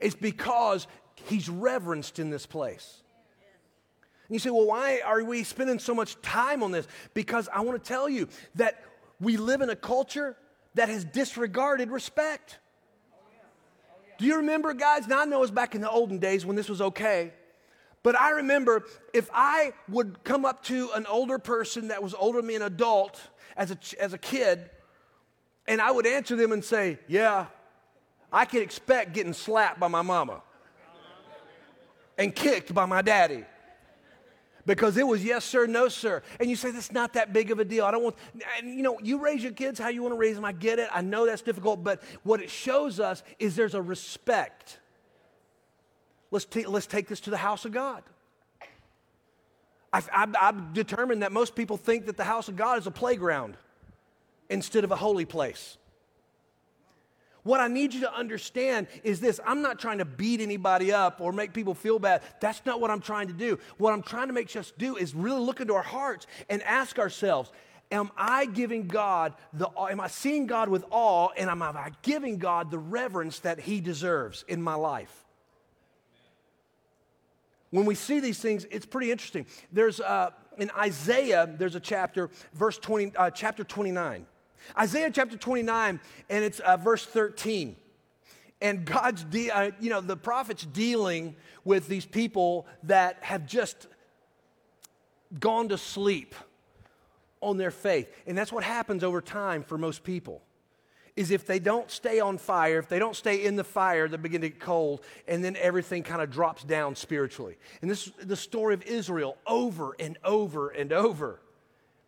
It's 0.00 0.14
because 0.14 0.86
He's 1.26 1.48
reverenced 1.48 2.18
in 2.18 2.30
this 2.30 2.46
place. 2.46 3.02
And 4.28 4.34
you 4.34 4.38
say, 4.38 4.50
well, 4.50 4.66
why 4.66 5.00
are 5.04 5.22
we 5.22 5.44
spending 5.44 5.78
so 5.78 5.94
much 5.94 6.20
time 6.20 6.62
on 6.62 6.72
this? 6.72 6.86
Because 7.14 7.48
I 7.52 7.60
want 7.60 7.82
to 7.82 7.88
tell 7.88 8.08
you 8.08 8.28
that 8.56 8.82
we 9.20 9.36
live 9.36 9.60
in 9.60 9.70
a 9.70 9.76
culture 9.76 10.36
that 10.74 10.88
has 10.88 11.04
disregarded 11.04 11.90
respect. 11.90 12.58
Do 14.18 14.26
you 14.26 14.36
remember, 14.36 14.72
guys? 14.74 15.06
Now 15.06 15.22
I 15.22 15.24
know 15.24 15.42
it's 15.42 15.50
back 15.50 15.74
in 15.74 15.80
the 15.80 15.90
olden 15.90 16.18
days 16.18 16.46
when 16.46 16.56
this 16.56 16.68
was 16.68 16.80
okay. 16.80 17.32
But 18.06 18.14
I 18.14 18.30
remember 18.30 18.84
if 19.12 19.28
I 19.34 19.72
would 19.88 20.22
come 20.22 20.44
up 20.44 20.62
to 20.66 20.92
an 20.94 21.06
older 21.06 21.40
person 21.40 21.88
that 21.88 22.04
was 22.04 22.14
older 22.14 22.38
than 22.38 22.46
me, 22.46 22.54
an 22.54 22.62
adult, 22.62 23.20
as 23.56 23.72
a, 23.72 23.78
as 24.00 24.12
a 24.12 24.18
kid, 24.18 24.70
and 25.66 25.80
I 25.80 25.90
would 25.90 26.06
answer 26.06 26.36
them 26.36 26.52
and 26.52 26.64
say, 26.64 27.00
Yeah, 27.08 27.46
I 28.32 28.44
can 28.44 28.62
expect 28.62 29.12
getting 29.12 29.32
slapped 29.32 29.80
by 29.80 29.88
my 29.88 30.02
mama 30.02 30.40
and 32.16 32.32
kicked 32.32 32.72
by 32.72 32.86
my 32.86 33.02
daddy. 33.02 33.44
because 34.66 34.96
it 34.96 35.06
was 35.08 35.24
yes 35.24 35.44
sir 35.44 35.66
no 35.66 35.88
sir. 35.88 36.22
And 36.38 36.48
you 36.48 36.54
say 36.54 36.70
that's 36.70 36.92
not 36.92 37.14
that 37.14 37.32
big 37.32 37.50
of 37.50 37.58
a 37.58 37.64
deal. 37.64 37.84
I 37.84 37.90
don't 37.90 38.04
want 38.04 38.14
and 38.58 38.72
you 38.72 38.84
know 38.84 39.00
you 39.02 39.18
raise 39.18 39.42
your 39.42 39.50
kids 39.50 39.80
how 39.80 39.88
you 39.88 40.04
want 40.04 40.14
to 40.14 40.18
raise 40.18 40.36
them. 40.36 40.44
I 40.44 40.52
get 40.52 40.78
it. 40.78 40.88
I 40.92 41.00
know 41.00 41.26
that's 41.26 41.42
difficult 41.42 41.82
but 41.82 42.00
what 42.22 42.40
it 42.40 42.50
shows 42.50 43.00
us 43.00 43.24
is 43.40 43.56
there's 43.56 43.74
a 43.74 43.82
respect 43.82 44.78
let's, 46.30 46.44
t- 46.44 46.66
let's 46.66 46.86
take 46.86 47.08
this 47.08 47.20
to 47.20 47.30
the 47.30 47.36
house 47.36 47.64
of 47.64 47.72
god 47.72 48.02
I've, 49.92 50.08
I've, 50.12 50.34
I've 50.40 50.72
determined 50.74 51.22
that 51.22 51.32
most 51.32 51.54
people 51.54 51.76
think 51.76 52.06
that 52.06 52.16
the 52.16 52.24
house 52.24 52.48
of 52.48 52.56
god 52.56 52.78
is 52.78 52.86
a 52.86 52.90
playground 52.90 53.56
instead 54.48 54.84
of 54.84 54.90
a 54.90 54.96
holy 54.96 55.24
place 55.24 55.78
what 57.46 57.60
I 57.60 57.68
need 57.68 57.94
you 57.94 58.00
to 58.00 58.12
understand 58.12 58.88
is 59.04 59.20
this 59.20 59.38
I'm 59.46 59.62
not 59.62 59.78
trying 59.78 59.98
to 59.98 60.04
beat 60.04 60.40
anybody 60.40 60.92
up 60.92 61.20
or 61.20 61.32
make 61.32 61.52
people 61.52 61.74
feel 61.74 62.00
bad. 62.00 62.22
That's 62.40 62.60
not 62.66 62.80
what 62.80 62.90
I'm 62.90 63.00
trying 63.00 63.28
to 63.28 63.32
do. 63.32 63.60
What 63.78 63.92
I'm 63.92 64.02
trying 64.02 64.26
to 64.26 64.32
make 64.32 64.54
us 64.56 64.72
do 64.76 64.96
is 64.96 65.14
really 65.14 65.40
look 65.40 65.60
into 65.60 65.74
our 65.74 65.82
hearts 65.82 66.26
and 66.50 66.60
ask 66.64 66.98
ourselves, 66.98 67.52
am 67.92 68.10
I 68.16 68.46
giving 68.46 68.88
God 68.88 69.32
the 69.52 69.70
am 69.78 70.00
I 70.00 70.08
seeing 70.08 70.48
God 70.48 70.68
with 70.68 70.84
awe 70.90 71.28
and 71.36 71.48
am 71.48 71.62
I 71.62 71.92
giving 72.02 72.38
God 72.38 72.72
the 72.72 72.80
reverence 72.80 73.38
that 73.40 73.60
he 73.60 73.80
deserves 73.80 74.44
in 74.48 74.60
my 74.60 74.74
life? 74.74 75.24
When 77.76 77.84
we 77.84 77.94
see 77.94 78.20
these 78.20 78.38
things, 78.38 78.66
it's 78.70 78.86
pretty 78.86 79.10
interesting. 79.10 79.44
There's 79.70 80.00
uh, 80.00 80.30
in 80.56 80.70
Isaiah, 80.78 81.46
there's 81.58 81.74
a 81.74 81.80
chapter, 81.80 82.30
verse 82.54 82.78
20, 82.78 83.14
uh, 83.14 83.28
chapter 83.28 83.64
29. 83.64 84.24
Isaiah 84.78 85.10
chapter 85.10 85.36
29, 85.36 86.00
and 86.30 86.42
it's 86.42 86.58
uh, 86.60 86.78
verse 86.78 87.04
13. 87.04 87.76
And 88.62 88.86
God's, 88.86 89.24
de- 89.24 89.50
uh, 89.50 89.72
you 89.78 89.90
know, 89.90 90.00
the 90.00 90.16
prophet's 90.16 90.64
dealing 90.64 91.36
with 91.66 91.86
these 91.86 92.06
people 92.06 92.66
that 92.84 93.18
have 93.20 93.46
just 93.46 93.88
gone 95.38 95.68
to 95.68 95.76
sleep 95.76 96.34
on 97.42 97.58
their 97.58 97.70
faith. 97.70 98.10
And 98.26 98.38
that's 98.38 98.50
what 98.54 98.64
happens 98.64 99.04
over 99.04 99.20
time 99.20 99.62
for 99.62 99.76
most 99.76 100.02
people. 100.02 100.40
Is 101.16 101.30
if 101.30 101.46
they 101.46 101.58
don't 101.58 101.90
stay 101.90 102.20
on 102.20 102.36
fire, 102.36 102.78
if 102.78 102.88
they 102.88 102.98
don't 102.98 103.16
stay 103.16 103.44
in 103.44 103.56
the 103.56 103.64
fire, 103.64 104.06
they 104.06 104.18
begin 104.18 104.42
to 104.42 104.50
get 104.50 104.60
cold, 104.60 105.00
and 105.26 105.42
then 105.42 105.56
everything 105.56 106.02
kind 106.02 106.20
of 106.20 106.30
drops 106.30 106.62
down 106.62 106.94
spiritually. 106.94 107.56
And 107.80 107.90
this 107.90 108.06
is 108.06 108.12
the 108.22 108.36
story 108.36 108.74
of 108.74 108.82
Israel 108.82 109.38
over 109.46 109.96
and 109.98 110.18
over 110.22 110.68
and 110.68 110.92
over, 110.92 111.40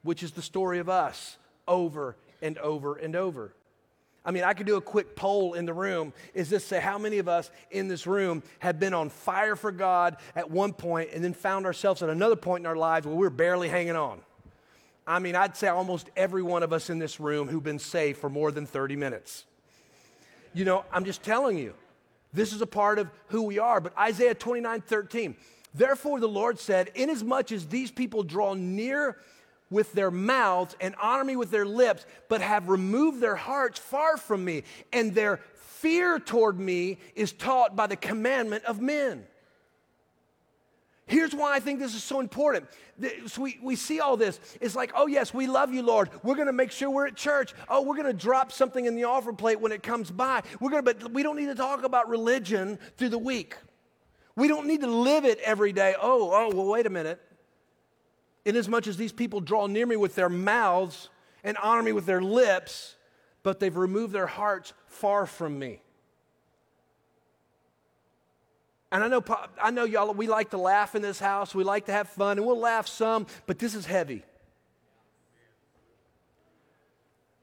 which 0.03 0.23
is 0.23 0.33
the 0.33 0.43
story 0.43 0.79
of 0.79 0.91
us 0.91 1.39
over 1.67 2.17
and 2.43 2.59
over 2.59 2.97
and 2.97 3.17
over. 3.17 3.55
I 4.25 4.31
mean, 4.31 4.45
I 4.45 4.53
could 4.53 4.67
do 4.67 4.77
a 4.77 4.81
quick 4.83 5.17
poll 5.17 5.55
in 5.55 5.65
the 5.65 5.73
room. 5.73 6.13
Is 6.35 6.51
this 6.51 6.63
say 6.63 6.81
how 6.81 6.99
many 6.99 7.17
of 7.17 7.29
us 7.29 7.51
in 7.71 7.89
this 7.89 8.07
room 8.07 8.43
have 8.59 8.79
been 8.79 8.93
on 8.93 9.09
fire 9.09 9.57
for 9.57 9.73
God 9.73 10.19
at 10.37 10.51
one 10.51 10.75
point 10.75 11.11
and 11.15 11.25
then 11.25 11.33
found 11.33 11.65
ourselves 11.65 12.03
at 12.03 12.11
another 12.11 12.37
point 12.37 12.63
in 12.63 12.67
our 12.67 12.77
lives 12.77 13.07
where 13.07 13.17
we're 13.17 13.31
barely 13.31 13.69
hanging 13.69 13.97
on? 13.97 14.21
I 15.09 15.21
mean, 15.21 15.35
I'd 15.35 15.57
say 15.57 15.69
almost 15.69 16.11
every 16.17 16.43
one 16.43 16.63
of 16.63 16.73
us 16.73 16.91
in 16.91 16.99
this 16.99 17.19
room 17.19 17.49
who've 17.49 17.63
been 17.63 17.79
saved 17.79 18.19
for 18.19 18.29
more 18.29 18.53
than 18.53 18.67
30 18.67 18.95
minutes. 18.95 19.45
You 20.53 20.67
know, 20.67 20.85
I'm 20.93 21.07
just 21.07 21.23
telling 21.23 21.57
you, 21.57 21.73
this 22.35 22.53
is 22.53 22.61
a 22.61 22.67
part 22.67 22.99
of 22.99 23.09
who 23.29 23.45
we 23.45 23.59
are. 23.59 23.81
But 23.81 23.97
Isaiah 23.99 24.35
29 24.35 24.83
13, 24.83 25.35
therefore 25.75 26.21
the 26.21 26.29
Lord 26.29 26.59
said, 26.59 26.91
Inasmuch 26.95 27.53
as 27.53 27.67
these 27.67 27.91
people 27.91 28.23
draw 28.23 28.53
near 28.53 29.17
with 29.71 29.93
their 29.95 30.11
mouths 30.11 30.77
and 30.79 30.95
honor 31.01 31.25
me 31.25 31.37
with 31.37 31.51
their 31.51 31.67
lips, 31.67 32.05
but 32.29 32.43
have 32.43 32.69
removed 32.69 33.21
their 33.21 33.37
hearts 33.37 33.79
far 33.79 34.19
from 34.19 34.45
me, 34.45 34.65
and 34.93 35.15
their 35.15 35.41
fear 35.55 36.19
toward 36.19 36.61
me 36.61 36.99
is 37.15 37.33
taught 37.33 37.75
by 37.75 37.87
the 37.87 37.97
commandment 37.97 38.65
of 38.65 38.81
men. 38.81 39.27
Here's 41.09 41.35
why 41.35 41.55
I 41.55 41.61
think 41.61 41.81
this 41.81 41.95
is 41.95 42.05
so 42.05 42.21
important. 42.21 42.67
So 43.27 43.43
we, 43.43 43.59
we 43.63 43.77
see 43.77 43.99
all 43.99 44.17
this. 44.17 44.39
It's 44.61 44.77
like, 44.77 44.93
oh, 44.95 45.07
yes, 45.07 45.33
we 45.33 45.47
love 45.47 45.73
you, 45.73 45.83
Lord. 45.83 46.11
We're 46.23 46.35
going 46.35 46.49
to 46.49 46.53
make 46.53 46.71
sure 46.71 46.91
we're 46.91 47.07
at 47.07 47.17
church. 47.17 47.55
Oh, 47.69 47.83
we're 47.83 47.97
going 47.97 48.07
to 48.07 48.13
drop 48.13 48.53
something 48.53 48.85
in 48.85 48.95
the 48.95 49.05
offering 49.05 49.37
plate 49.37 49.61
when 49.61 49.73
it 49.73 49.83
comes 49.83 50.11
by. 50.11 50.43
We're 50.61 50.71
going 50.71 50.85
to, 50.85 50.95
but 50.95 51.13
we 51.13 51.23
don't 51.23 51.37
need 51.37 51.47
to 51.47 51.55
talk 51.55 51.83
about 51.83 52.09
religion 52.09 52.79
through 52.97 53.09
the 53.09 53.19
week. 53.19 53.57
We 54.37 54.49
don't 54.49 54.67
need 54.67 54.83
to 54.83 54.87
live 54.87 55.25
it 55.25 55.41
every 55.41 55.73
day. 55.73 55.95
Oh, 56.01 56.31
oh, 56.33 56.55
well, 56.55 56.67
wait 56.67 56.87
a 56.87 56.91
minute. 56.91 57.21
Inasmuch 58.45 58.87
as 58.87 58.97
these 58.97 59.13
people 59.13 59.41
draw 59.41 59.67
near 59.67 59.87
me 59.87 59.97
with 59.97 60.15
their 60.15 60.29
mouths 60.29 61.09
and 61.43 61.57
honor 61.57 61.83
me 61.83 61.93
with 61.93 62.07
their 62.07 62.21
lips, 62.23 62.97
but 63.43 63.61
they've 63.61 63.77
removed 63.77 64.13
their 64.13 64.27
hearts 64.27 64.75
far 64.87 65.27
from 65.27 65.59
me. 65.59 65.81
And 68.91 69.05
I 69.05 69.09
know, 69.09 69.23
I 69.63 69.71
know 69.71 69.85
y'all, 69.85 70.13
we 70.15 70.27
like 70.27 70.51
to 70.51 70.59
laugh 70.59 70.95
in 70.95 71.03
this 71.03 71.21
house. 71.21 71.55
We 71.55 71.63
like 71.63 71.87
to 71.87 71.93
have 71.93 72.09
fun, 72.09 72.39
and 72.39 72.47
we'll 72.47 72.59
laugh 72.59 72.89
some, 72.89 73.27
but 73.47 73.59
this 73.59 73.75
is 73.75 73.85
heavy. 73.85 74.25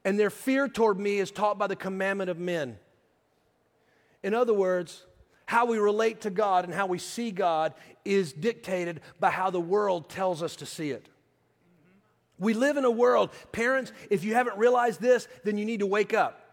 And 0.04 0.18
their 0.18 0.30
fear 0.30 0.68
toward 0.68 0.98
me 0.98 1.18
is 1.18 1.30
taught 1.30 1.58
by 1.58 1.66
the 1.66 1.76
commandment 1.76 2.30
of 2.30 2.38
men. 2.38 2.78
In 4.22 4.34
other 4.34 4.54
words, 4.54 5.04
how 5.46 5.66
we 5.66 5.78
relate 5.78 6.22
to 6.22 6.30
God 6.30 6.64
and 6.64 6.74
how 6.74 6.86
we 6.86 6.98
see 6.98 7.30
God 7.30 7.74
is 8.04 8.32
dictated 8.32 9.00
by 9.20 9.30
how 9.30 9.50
the 9.50 9.60
world 9.60 10.08
tells 10.08 10.42
us 10.42 10.56
to 10.56 10.66
see 10.66 10.90
it. 10.90 11.08
We 12.38 12.54
live 12.54 12.76
in 12.76 12.84
a 12.84 12.90
world, 12.90 13.30
parents, 13.52 13.92
if 14.10 14.24
you 14.24 14.34
haven't 14.34 14.58
realized 14.58 15.00
this, 15.00 15.26
then 15.44 15.58
you 15.58 15.64
need 15.64 15.80
to 15.80 15.86
wake 15.86 16.12
up 16.12 16.45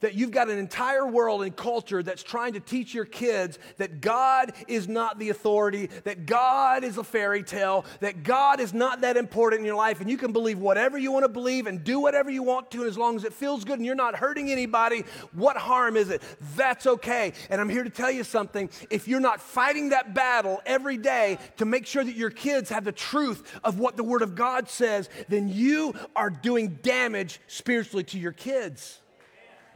that 0.00 0.14
you've 0.14 0.30
got 0.30 0.48
an 0.48 0.58
entire 0.58 1.06
world 1.06 1.42
and 1.42 1.54
culture 1.54 2.02
that's 2.02 2.22
trying 2.22 2.52
to 2.52 2.60
teach 2.60 2.94
your 2.94 3.04
kids 3.04 3.58
that 3.76 4.00
God 4.00 4.52
is 4.66 4.88
not 4.88 5.18
the 5.18 5.30
authority, 5.30 5.88
that 6.04 6.26
God 6.26 6.84
is 6.84 6.98
a 6.98 7.04
fairy 7.04 7.42
tale, 7.42 7.84
that 8.00 8.22
God 8.22 8.60
is 8.60 8.74
not 8.74 9.00
that 9.02 9.16
important 9.16 9.60
in 9.60 9.66
your 9.66 9.76
life, 9.76 10.00
and 10.00 10.10
you 10.10 10.16
can 10.16 10.32
believe 10.32 10.58
whatever 10.58 10.98
you 10.98 11.12
want 11.12 11.24
to 11.24 11.28
believe 11.28 11.66
and 11.66 11.82
do 11.84 12.00
whatever 12.00 12.30
you 12.30 12.42
want 12.42 12.70
to, 12.70 12.78
and 12.78 12.88
as 12.88 12.98
long 12.98 13.16
as 13.16 13.24
it 13.24 13.32
feels 13.32 13.64
good 13.64 13.78
and 13.78 13.86
you're 13.86 13.94
not 13.94 14.16
hurting 14.16 14.50
anybody, 14.50 15.04
what 15.32 15.56
harm 15.56 15.96
is 15.96 16.10
it? 16.10 16.22
That's 16.56 16.86
okay. 16.86 17.32
And 17.50 17.60
I'm 17.60 17.68
here 17.68 17.84
to 17.84 17.90
tell 17.90 18.10
you 18.10 18.24
something. 18.24 18.70
If 18.90 19.08
you're 19.08 19.20
not 19.20 19.40
fighting 19.40 19.90
that 19.90 20.14
battle 20.14 20.60
every 20.66 20.96
day 20.96 21.38
to 21.56 21.64
make 21.64 21.86
sure 21.86 22.04
that 22.04 22.16
your 22.16 22.30
kids 22.30 22.70
have 22.70 22.84
the 22.84 22.92
truth 22.92 23.58
of 23.64 23.78
what 23.78 23.96
the 23.96 24.04
Word 24.04 24.22
of 24.22 24.34
God 24.34 24.68
says, 24.68 25.08
then 25.28 25.48
you 25.48 25.94
are 26.14 26.30
doing 26.30 26.78
damage 26.82 27.40
spiritually 27.46 28.04
to 28.04 28.18
your 28.18 28.32
kids 28.32 29.00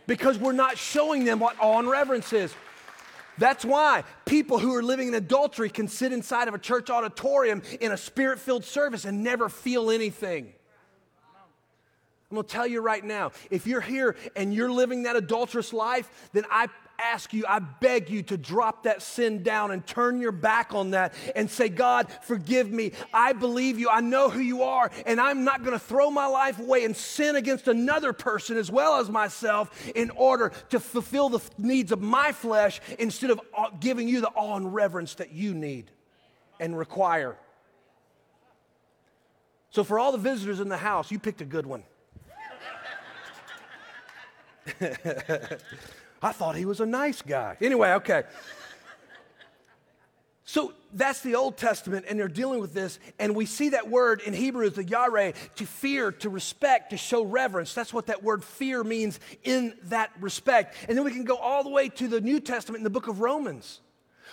because 0.06 0.38
we're 0.38 0.52
not 0.52 0.78
showing 0.78 1.24
them 1.24 1.38
what 1.38 1.56
awe 1.60 1.78
and 1.78 1.88
reverence 1.88 2.32
is. 2.32 2.54
That's 3.38 3.64
why 3.64 4.04
people 4.24 4.58
who 4.58 4.74
are 4.74 4.82
living 4.82 5.08
in 5.08 5.14
adultery 5.14 5.70
can 5.70 5.88
sit 5.88 6.12
inside 6.12 6.48
of 6.48 6.54
a 6.54 6.58
church 6.58 6.90
auditorium 6.90 7.62
in 7.80 7.92
a 7.92 7.96
spirit 7.96 8.38
filled 8.38 8.64
service 8.64 9.04
and 9.04 9.22
never 9.22 9.48
feel 9.48 9.90
anything. 9.90 10.52
I'm 12.30 12.36
gonna 12.36 12.48
tell 12.48 12.66
you 12.66 12.80
right 12.80 13.04
now 13.04 13.32
if 13.50 13.66
you're 13.66 13.82
here 13.82 14.16
and 14.36 14.54
you're 14.54 14.70
living 14.70 15.02
that 15.02 15.16
adulterous 15.16 15.72
life, 15.72 16.30
then 16.32 16.44
I 16.50 16.68
ask 17.04 17.32
you, 17.32 17.44
I 17.48 17.58
beg 17.58 18.10
you 18.10 18.22
to 18.24 18.36
drop 18.36 18.84
that 18.84 19.02
sin 19.02 19.42
down 19.42 19.70
and 19.70 19.86
turn 19.86 20.20
your 20.20 20.32
back 20.32 20.74
on 20.74 20.90
that 20.92 21.14
and 21.34 21.50
say, 21.50 21.68
God, 21.68 22.08
forgive 22.22 22.70
me. 22.70 22.92
I 23.12 23.32
believe 23.32 23.78
you. 23.78 23.88
I 23.88 24.00
know 24.00 24.30
who 24.30 24.40
you 24.40 24.62
are. 24.62 24.90
And 25.06 25.20
I'm 25.20 25.44
not 25.44 25.62
going 25.64 25.72
to 25.72 25.84
throw 25.84 26.10
my 26.10 26.26
life 26.26 26.58
away 26.58 26.84
and 26.84 26.96
sin 26.96 27.36
against 27.36 27.68
another 27.68 28.12
person 28.12 28.56
as 28.56 28.70
well 28.70 28.98
as 28.98 29.08
myself 29.08 29.90
in 29.94 30.10
order 30.10 30.52
to 30.70 30.80
fulfill 30.80 31.28
the 31.28 31.40
needs 31.58 31.92
of 31.92 32.00
my 32.00 32.32
flesh 32.32 32.80
instead 32.98 33.30
of 33.30 33.40
uh, 33.56 33.70
giving 33.80 34.08
you 34.08 34.20
the 34.20 34.28
awe 34.28 34.56
and 34.56 34.74
reverence 34.74 35.14
that 35.16 35.32
you 35.32 35.54
need 35.54 35.90
and 36.60 36.78
require. 36.78 37.36
So, 39.70 39.84
for 39.84 39.98
all 39.98 40.12
the 40.12 40.18
visitors 40.18 40.60
in 40.60 40.68
the 40.68 40.76
house, 40.76 41.10
you 41.10 41.18
picked 41.18 41.40
a 41.40 41.46
good 41.46 41.66
one. 41.66 41.82
I 46.22 46.32
thought 46.32 46.56
he 46.56 46.64
was 46.64 46.80
a 46.80 46.86
nice 46.86 47.20
guy. 47.20 47.56
Anyway, 47.60 47.90
okay. 47.94 48.22
So 50.44 50.74
that's 50.92 51.20
the 51.20 51.34
Old 51.34 51.56
Testament, 51.56 52.04
and 52.08 52.18
they're 52.18 52.28
dealing 52.28 52.60
with 52.60 52.74
this. 52.74 52.98
And 53.18 53.34
we 53.34 53.46
see 53.46 53.70
that 53.70 53.88
word 53.88 54.20
in 54.20 54.34
Hebrew 54.34 54.66
is 54.66 54.74
the 54.74 54.84
yare, 54.84 55.32
to 55.56 55.66
fear, 55.66 56.12
to 56.12 56.28
respect, 56.28 56.90
to 56.90 56.96
show 56.96 57.24
reverence. 57.24 57.74
That's 57.74 57.92
what 57.92 58.06
that 58.06 58.22
word 58.22 58.44
fear 58.44 58.84
means 58.84 59.18
in 59.44 59.74
that 59.84 60.10
respect. 60.20 60.76
And 60.88 60.96
then 60.96 61.04
we 61.04 61.12
can 61.12 61.24
go 61.24 61.36
all 61.36 61.64
the 61.64 61.70
way 61.70 61.88
to 61.88 62.08
the 62.08 62.20
New 62.20 62.38
Testament 62.38 62.80
in 62.80 62.84
the 62.84 62.90
book 62.90 63.08
of 63.08 63.20
Romans. 63.20 63.80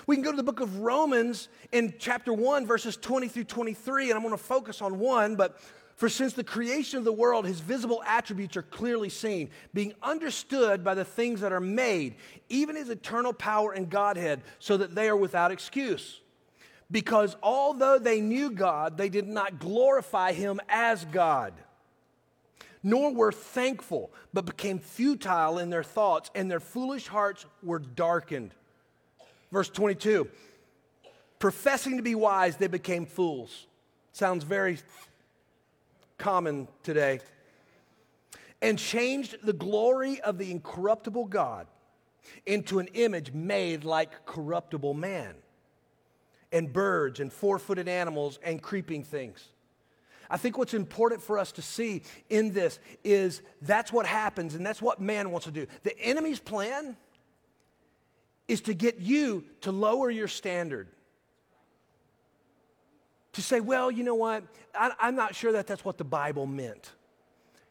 We 0.08 0.16
can 0.16 0.24
go 0.24 0.32
to 0.32 0.38
the 0.38 0.44
book 0.44 0.60
of 0.60 0.80
Romans 0.80 1.48
in 1.72 1.94
chapter 2.00 2.34
1, 2.34 2.66
verses 2.66 2.98
20 2.98 3.28
through 3.28 3.44
23, 3.46 4.10
and 4.10 4.14
I'm 4.18 4.24
going 4.24 4.34
to 4.34 4.44
focus 4.44 4.82
on 4.82 5.00
one, 5.00 5.36
but 5.36 5.60
for 6.00 6.08
since 6.08 6.32
the 6.32 6.46
creation 6.46 6.98
of 6.98 7.04
the 7.04 7.12
world, 7.12 7.46
his 7.46 7.60
visible 7.60 8.02
attributes 8.08 8.56
are 8.56 8.62
clearly 8.62 9.10
seen, 9.10 9.50
being 9.74 9.94
understood 10.02 10.82
by 10.82 10.94
the 10.96 11.04
things 11.04 11.42
that 11.42 11.52
are 11.52 11.60
made, 11.60 12.16
even 12.48 12.78
his 12.78 12.88
eternal 12.88 13.34
power 13.34 13.74
and 13.74 13.90
Godhead, 13.90 14.42
so 14.60 14.78
that 14.78 14.96
they 14.96 15.10
are 15.10 15.18
without 15.18 15.52
excuse. 15.52 16.22
Because 16.90 17.36
although 17.44 18.00
they 18.00 18.22
knew 18.22 18.50
God, 18.50 18.96
they 18.96 19.10
did 19.10 19.28
not 19.28 19.60
glorify 19.60 20.32
him 20.32 20.62
as 20.70 21.04
God, 21.04 21.54
nor 22.82 23.14
were 23.14 23.34
thankful, 23.34 24.10
but 24.34 24.46
became 24.46 24.80
futile 24.80 25.60
in 25.60 25.70
their 25.70 25.84
thoughts, 25.84 26.32
and 26.34 26.50
their 26.50 26.62
foolish 26.62 27.08
hearts 27.08 27.46
were 27.62 27.80
darkened. 27.80 28.54
Verse 29.52 29.68
22 29.68 30.30
Professing 31.40 31.98
to 31.98 32.04
be 32.04 32.16
wise, 32.16 32.56
they 32.56 32.68
became 32.68 33.06
fools 33.06 33.66
Sounds 34.12 34.44
very 34.44 34.78
common 36.20 36.68
today. 36.84 37.20
And 38.62 38.78
changed 38.78 39.38
the 39.42 39.54
glory 39.54 40.20
of 40.22 40.38
the 40.38 40.52
incorruptible 40.52 41.26
God 41.26 41.66
into 42.46 42.80
an 42.80 42.88
image 42.94 43.32
made 43.34 43.84
like 43.84 44.26
corruptible 44.26 44.94
man, 44.94 45.34
and 46.52 46.72
birds, 46.72 47.20
and 47.20 47.32
four 47.32 47.58
footed 47.58 47.88
animals, 47.88 48.38
and 48.44 48.62
creeping 48.62 49.04
things. 49.04 49.48
I 50.30 50.38
think 50.38 50.58
what's 50.58 50.76
important 50.76 51.24
for 51.24 51.40
us 51.40 51.52
to 51.54 51.62
see 51.62 52.04
in 52.30 52.54
this 52.54 52.80
is 53.04 53.42
that's 53.62 53.92
what 53.92 54.06
happens, 54.06 54.54
and 54.56 54.66
that's 54.66 54.82
what 54.82 55.02
man 55.02 55.32
wants 55.32 55.46
to 55.46 55.52
do. 55.52 55.66
The 55.84 55.98
enemy's 56.00 56.40
plan 56.40 56.96
is 58.48 58.62
to 58.62 58.74
get 58.74 59.00
you 59.00 59.46
to 59.62 59.72
lower 59.72 60.10
your 60.10 60.28
standard. 60.28 60.88
To 63.34 63.42
say, 63.42 63.60
well, 63.60 63.92
you 63.92 64.04
know 64.04 64.16
what? 64.16 64.44
I, 64.74 64.92
am 65.02 65.16
not 65.16 65.36
sure 65.36 65.52
that 65.52 65.68
that's 65.68 65.86
what 65.86 65.98
the 65.98 66.04
Bible 66.04 66.46
meant. 66.46 66.92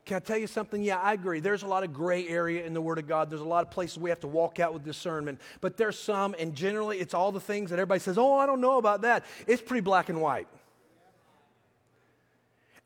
Can 0.07 0.17
I 0.17 0.21
tell 0.21 0.39
you 0.39 0.47
something? 0.47 0.83
Yeah, 0.83 0.99
I 0.99 1.13
agree. 1.13 1.41
There's 1.41 1.65
a 1.65 1.67
lot 1.67 1.85
of 1.85 1.93
gray 1.93 2.27
area 2.27 2.65
in 2.65 2.73
the 2.73 2.81
Word 2.81 2.99
of 2.99 3.07
God. 3.07 3.29
There's 3.29 3.43
a 3.43 3.45
lot 3.45 3.63
of 3.63 3.71
places 3.71 3.99
we 3.99 4.09
have 4.09 4.21
to 4.21 4.27
walk 4.27 4.59
out 4.59 4.73
with 4.73 4.83
discernment. 4.83 5.41
But 5.61 5.77
there's 5.77 5.99
some, 5.99 6.35
and 6.39 6.55
generally 6.55 6.99
it's 6.99 7.13
all 7.13 7.31
the 7.31 7.41
things 7.41 7.71
that 7.71 7.79
everybody 7.79 8.01
says, 8.01 8.17
oh, 8.17 8.39
I 8.39 8.47
don't 8.47 8.63
know 8.63 8.79
about 8.79 9.03
that. 9.03 9.27
It's 9.47 9.61
pretty 9.61 9.83
black 9.83 10.09
and 10.09 10.23
white. 10.23 10.49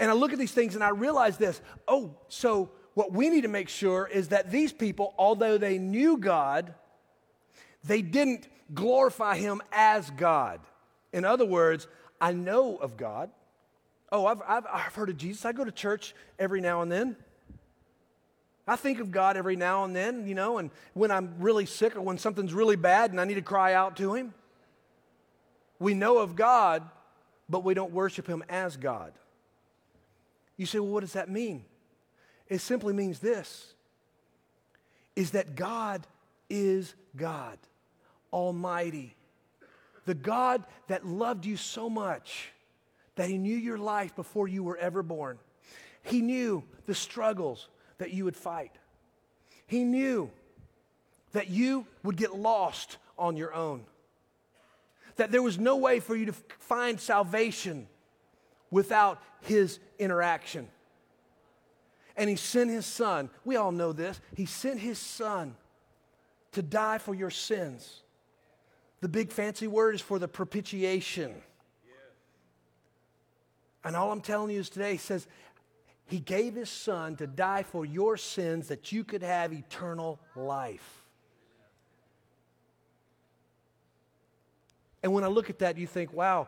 And 0.01 0.11
I 0.11 0.15
look 0.15 0.33
at 0.33 0.39
these 0.41 0.51
things 0.51 0.75
and 0.75 0.83
I 0.83 0.89
realize 0.89 1.37
this 1.37 1.61
oh, 1.87 2.17
so 2.29 2.73
what 2.95 3.13
we 3.13 3.31
need 3.31 3.43
to 3.43 3.49
make 3.49 3.69
sure 3.69 4.11
is 4.13 4.29
that 4.29 4.51
these 4.51 4.73
people, 4.73 5.15
although 5.17 5.59
they 5.59 5.79
knew 5.79 6.17
God, 6.17 6.75
they 7.85 8.03
didn't 8.03 8.49
glorify 8.75 9.37
Him 9.37 9.63
as 9.71 10.11
God. 10.11 10.61
In 11.13 11.25
other 11.25 11.45
words, 11.47 11.87
I 12.23 12.33
know 12.33 12.77
of 12.77 12.97
God. 12.97 13.31
Oh, 14.13 14.27
I've, 14.27 14.41
I've, 14.47 14.65
I've 14.73 14.95
heard 14.95 15.09
of 15.09 15.17
Jesus. 15.17 15.45
I 15.45 15.51
go 15.51 15.65
to 15.65 15.73
church 15.73 16.15
every 16.39 16.61
now 16.61 16.81
and 16.81 16.91
then. 16.91 17.17
I 18.65 18.77
think 18.77 19.01
of 19.01 19.11
God 19.11 19.37
every 19.37 19.57
now 19.57 19.83
and 19.83 19.95
then, 19.95 20.29
you 20.29 20.37
know, 20.37 20.59
and 20.59 20.71
when 20.95 21.11
I'm 21.11 21.35
really 21.41 21.67
sick 21.67 21.97
or 21.97 22.01
when 22.01 22.19
something's 22.19 22.55
really 22.55 22.77
bad 22.77 23.11
and 23.11 23.21
I 23.21 23.25
need 23.25 23.35
to 23.35 23.43
cry 23.43 23.75
out 23.75 23.97
to 23.97 24.15
Him. 24.15 24.35
We 25.81 25.95
know 25.95 26.19
of 26.19 26.37
God, 26.37 26.89
but 27.49 27.65
we 27.65 27.75
don't 27.75 27.93
worship 27.93 28.29
Him 28.29 28.45
as 28.49 28.77
God. 28.77 29.13
You 30.57 30.65
say, 30.65 30.79
well, 30.79 30.93
what 30.93 31.01
does 31.01 31.15
that 31.15 31.29
mean? 31.29 31.65
It 32.49 32.61
simply 32.61 32.93
means 32.93 33.19
this 33.19 33.75
is 35.17 35.33
that 35.33 35.57
God 35.57 36.07
is 36.49 36.95
God, 37.17 37.59
Almighty. 38.33 39.17
The 40.05 40.15
God 40.15 40.65
that 40.89 41.07
loved 41.07 41.47
you 41.47 41.57
so 41.57 41.89
much 41.89 42.51
that 43.15 43.29
He 43.29 43.39
knew 43.39 43.57
your 43.57 43.79
life 43.79 44.17
before 44.17 44.49
you 44.49 44.65
were 44.65 44.77
ever 44.77 45.03
born. 45.03 45.39
He 46.03 46.21
knew 46.21 46.65
the 46.87 46.95
struggles 46.95 47.69
that 47.99 48.13
you 48.13 48.25
would 48.25 48.37
fight. 48.37 48.73
He 49.67 49.85
knew 49.85 50.31
that 51.33 51.49
you 51.49 51.87
would 52.03 52.17
get 52.17 52.35
lost 52.35 52.99
on 53.19 53.37
your 53.37 53.55
own. 53.55 53.85
That 55.17 55.31
there 55.31 55.43
was 55.43 55.59
no 55.59 55.77
way 55.77 56.01
for 56.01 56.17
you 56.17 56.27
to 56.27 56.33
find 56.33 56.99
salvation 56.99 57.87
without 58.71 59.23
His 59.43 59.79
interaction. 59.99 60.69
And 62.17 62.29
He 62.29 62.37
sent 62.37 62.71
His 62.71 62.87
Son. 62.87 63.31
We 63.45 63.57
all 63.57 63.73
know 63.73 63.93
this. 63.93 64.21
He 64.35 64.47
sent 64.47 64.81
His 64.81 64.99
Son 64.99 65.55
to 66.53 66.63
die 66.63 66.99
for 66.99 67.15
your 67.15 67.31
sins. 67.31 68.03
The 69.03 69.09
big 69.09 69.33
fancy 69.33 69.67
word 69.67 69.97
is 69.97 70.01
for 70.01 70.21
the 70.21 70.29
propitiation. 70.29 71.35
And 73.85 73.97
all 73.97 74.13
I'm 74.13 74.21
telling 74.21 74.53
you 74.53 74.61
is 74.61 74.71
today, 74.71 74.93
he 74.93 74.99
says, 74.99 75.27
He 76.07 76.21
gave 76.21 76.55
His 76.55 76.71
Son 76.71 77.17
to 77.17 77.27
die 77.27 77.65
for 77.65 77.85
your 77.85 78.17
sins 78.17 78.69
that 78.69 78.93
you 78.93 79.03
could 79.03 79.23
have 79.25 79.53
eternal 79.53 80.21
life. 80.37 81.05
And 85.03 85.13
when 85.13 85.25
I 85.25 85.27
look 85.27 85.51
at 85.51 85.59
that, 85.59 85.79
you 85.79 85.89
think, 85.89 86.13
wow, 86.13 86.47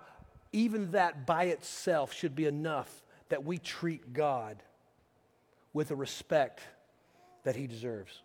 even 0.53 0.93
that 0.93 1.27
by 1.27 1.47
itself 1.47 2.13
should 2.13 2.37
be 2.37 2.47
enough 2.47 3.03
that 3.31 3.43
we 3.43 3.59
treat 3.59 4.13
God 4.13 4.63
with 5.73 5.89
the 5.89 5.97
respect 5.97 6.61
that 7.43 7.57
He 7.57 7.67
deserves. 7.67 8.23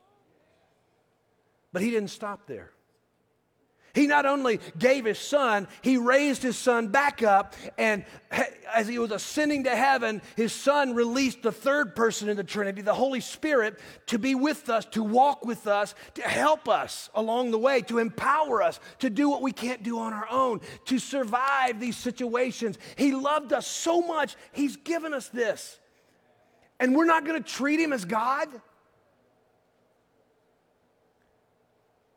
But 1.74 1.82
He 1.82 1.90
didn't 1.90 2.12
stop 2.12 2.46
there. 2.46 2.70
He 4.00 4.08
not 4.08 4.26
only 4.26 4.62
gave 4.78 5.04
his 5.04 5.20
son, 5.20 5.68
he 5.82 5.98
raised 5.98 6.42
his 6.42 6.58
son 6.58 6.88
back 6.88 7.22
up, 7.22 7.54
and 7.78 8.06
as 8.74 8.88
he 8.88 8.98
was 8.98 9.12
ascending 9.12 9.66
to 9.66 9.76
heaven, 9.76 10.22
his 10.38 10.54
son 10.54 10.96
released 10.96 11.42
the 11.42 11.52
third 11.52 11.98
person 11.98 12.30
in 12.30 12.38
the 12.38 12.44
Trinity, 12.46 12.82
the 12.82 12.94
Holy 12.94 13.20
Spirit, 13.20 13.78
to 14.06 14.18
be 14.18 14.36
with 14.36 14.70
us, 14.70 14.86
to 14.86 15.04
walk 15.04 15.44
with 15.44 15.68
us, 15.68 15.96
to 16.14 16.22
help 16.22 16.70
us 16.70 17.10
along 17.14 17.52
the 17.52 17.58
way, 17.58 17.82
to 17.82 17.98
empower 17.98 18.64
us 18.64 18.80
to 19.00 19.10
do 19.10 19.30
what 19.30 19.42
we 19.42 19.52
can't 19.52 19.84
do 19.84 20.00
on 20.00 20.14
our 20.14 20.30
own, 20.32 20.62
to 20.86 20.98
survive 20.98 21.82
these 21.82 21.98
situations. 21.98 22.78
He 22.96 23.12
loved 23.12 23.52
us 23.52 23.68
so 23.68 24.02
much, 24.02 24.38
he's 24.54 24.78
given 24.78 25.14
us 25.14 25.28
this. 25.28 25.78
And 26.80 26.96
we're 26.96 27.04
not 27.04 27.26
going 27.26 27.44
to 27.44 27.50
treat 27.50 27.82
him 27.82 27.92
as 27.92 28.06
God? 28.06 28.48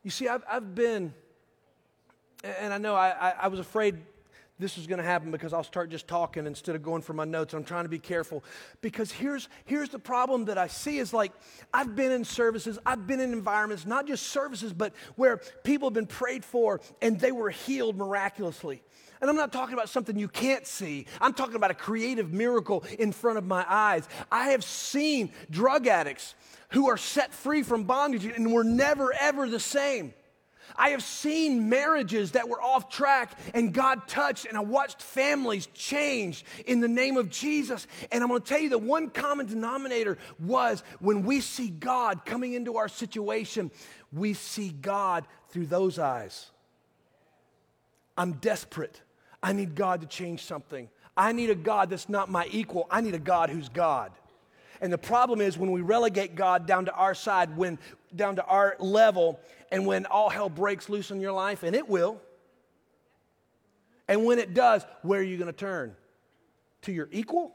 You 0.05 0.12
see, 0.12 0.29
I've, 0.29 0.45
I've 0.49 0.77
been 0.77 1.12
and 2.42 2.72
I 2.72 2.78
know 2.78 2.94
I, 2.94 3.11
I, 3.11 3.35
I 3.42 3.48
was 3.48 3.61
afraid 3.61 3.96
this 4.59 4.76
was 4.76 4.87
going 4.87 4.98
to 4.98 5.05
happen 5.05 5.31
because 5.31 5.52
I'll 5.52 5.64
start 5.64 5.90
just 5.90 6.07
talking 6.07 6.46
instead 6.46 6.76
of 6.76 6.83
going 6.83 7.02
for 7.02 7.14
my 7.14 7.24
notes. 7.24 7.52
I'm 7.52 7.64
trying 7.64 7.85
to 7.85 7.88
be 7.88 7.98
careful 7.98 8.44
because 8.81 9.11
here's 9.11 9.48
here's 9.64 9.88
the 9.88 9.98
problem 9.98 10.44
that 10.46 10.57
I 10.57 10.68
see 10.68 10.98
is 10.98 11.12
like 11.12 11.33
I've 11.74 11.96
been 11.96 12.12
in 12.12 12.24
services, 12.24 12.78
I've 12.87 13.07
been 13.07 13.20
in 13.20 13.33
environments, 13.33 13.87
not 13.87 14.07
just 14.07 14.28
services, 14.28 14.72
but 14.72 14.92
where 15.16 15.38
people 15.64 15.88
have 15.88 15.94
been 15.94 16.07
prayed 16.07 16.44
for 16.44 16.81
and 17.00 17.18
they 17.18 17.33
were 17.33 17.50
healed 17.50 17.96
miraculously. 17.96 18.83
And 19.20 19.31
I'm 19.31 19.37
not 19.37 19.52
talking 19.52 19.74
about 19.74 19.88
something 19.88 20.18
you 20.18 20.28
can't 20.28 20.66
see. 20.66 21.07
I'm 21.20 21.33
talking 21.33 21.55
about 21.55 21.70
a 21.70 21.74
creative 21.74 22.33
miracle 22.33 22.85
in 22.98 23.12
front 23.12 23.38
of 23.38 23.44
my 23.44 23.64
eyes. 23.68 24.09
I 24.33 24.48
have 24.50 24.64
seen 24.64 25.33
drug 25.48 25.87
addicts 25.87 26.35
who 26.70 26.88
are 26.88 26.96
set 26.96 27.33
free 27.33 27.62
from 27.62 27.85
bondage 27.85 28.24
and 28.24 28.52
were 28.52 28.64
never 28.64 29.12
ever 29.12 29.48
the 29.48 29.61
same. 29.61 30.12
I 30.76 30.90
have 30.90 31.02
seen 31.02 31.68
marriages 31.68 32.32
that 32.32 32.48
were 32.48 32.61
off 32.61 32.88
track 32.88 33.38
and 33.54 33.72
God 33.72 34.06
touched, 34.08 34.46
and 34.46 34.56
I 34.56 34.61
watched 34.61 35.02
families 35.02 35.66
change 35.74 36.44
in 36.66 36.80
the 36.80 36.88
name 36.88 37.16
of 37.16 37.30
Jesus. 37.30 37.87
And 38.11 38.22
I'm 38.22 38.28
going 38.28 38.40
to 38.40 38.46
tell 38.46 38.61
you 38.61 38.68
the 38.68 38.78
one 38.78 39.11
common 39.11 39.46
denominator 39.46 40.18
was 40.38 40.82
when 41.00 41.24
we 41.24 41.40
see 41.40 41.68
God 41.68 42.24
coming 42.24 42.54
into 42.54 42.76
our 42.76 42.88
situation, 42.88 43.70
we 44.12 44.35
see 44.35 44.70
God 44.70 45.24
through 45.50 45.66
those 45.66 45.98
eyes. 45.98 46.50
I'm 48.16 48.35
desperate. 48.35 49.00
I 49.42 49.52
need 49.52 49.74
God 49.74 50.02
to 50.02 50.06
change 50.06 50.44
something. 50.44 50.88
I 51.16 51.32
need 51.32 51.50
a 51.50 51.54
God 51.54 51.90
that's 51.90 52.08
not 52.08 52.30
my 52.30 52.48
equal. 52.50 52.87
I 52.90 53.00
need 53.00 53.14
a 53.14 53.18
God 53.18 53.50
who's 53.50 53.68
God. 53.68 54.12
And 54.80 54.92
the 54.92 54.98
problem 54.98 55.40
is 55.40 55.56
when 55.56 55.70
we 55.70 55.80
relegate 55.80 56.35
God 56.35 56.66
down 56.66 56.87
to 56.87 56.92
our 56.92 57.14
side, 57.14 57.56
when 57.56 57.78
down 58.16 58.37
to 58.37 58.44
our 58.44 58.76
level, 58.80 59.38
and 59.72 59.87
when 59.87 60.06
all 60.06 60.28
hell 60.28 60.50
breaks 60.50 60.88
loose 60.88 61.11
in 61.11 61.20
your 61.20 61.32
life, 61.32 61.62
and 61.62 61.74
it 61.74 61.88
will. 61.88 62.20
And 64.06 64.24
when 64.24 64.38
it 64.38 64.52
does, 64.52 64.85
where 65.00 65.18
are 65.20 65.24
you 65.24 65.38
going 65.38 65.50
to 65.50 65.58
turn? 65.58 65.96
To 66.82 66.92
your 66.92 67.08
equal? 67.11 67.54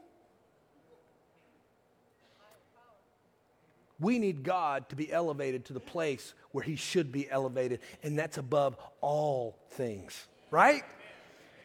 We 4.00 4.18
need 4.18 4.42
God 4.42 4.88
to 4.90 4.96
be 4.96 5.10
elevated 5.10 5.66
to 5.66 5.72
the 5.72 5.80
place 5.80 6.34
where 6.50 6.64
He 6.64 6.76
should 6.76 7.12
be 7.12 7.30
elevated, 7.30 7.80
and 8.02 8.18
that's 8.18 8.36
above 8.36 8.76
all 9.00 9.56
things, 9.70 10.26
right? 10.50 10.82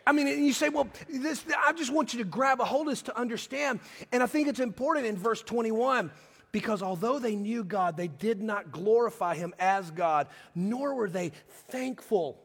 I 0.06 0.12
mean, 0.12 0.28
you 0.44 0.54
say, 0.54 0.70
well, 0.70 0.88
this, 1.10 1.44
I 1.66 1.74
just 1.74 1.92
want 1.92 2.14
you 2.14 2.20
to 2.20 2.26
grab 2.26 2.60
a 2.60 2.66
hold 2.66 2.88
of 2.88 2.92
this 2.92 3.04
to 3.04 3.18
understand. 3.18 3.80
And 4.12 4.22
I 4.22 4.26
think 4.26 4.50
it's 4.50 4.60
important 4.60 5.06
in 5.06 5.16
verse 5.16 5.42
21 5.42 6.12
because 6.54 6.84
although 6.84 7.20
they 7.20 7.36
knew 7.36 7.64
God, 7.64 7.98
they 7.98 8.08
did 8.08 8.42
not 8.42 8.72
glorify 8.72 9.36
Him 9.36 9.54
as 9.60 9.92
God, 9.92 10.28
nor 10.56 10.94
were 10.94 11.10
they 11.10 11.34
thankful. 11.68 12.40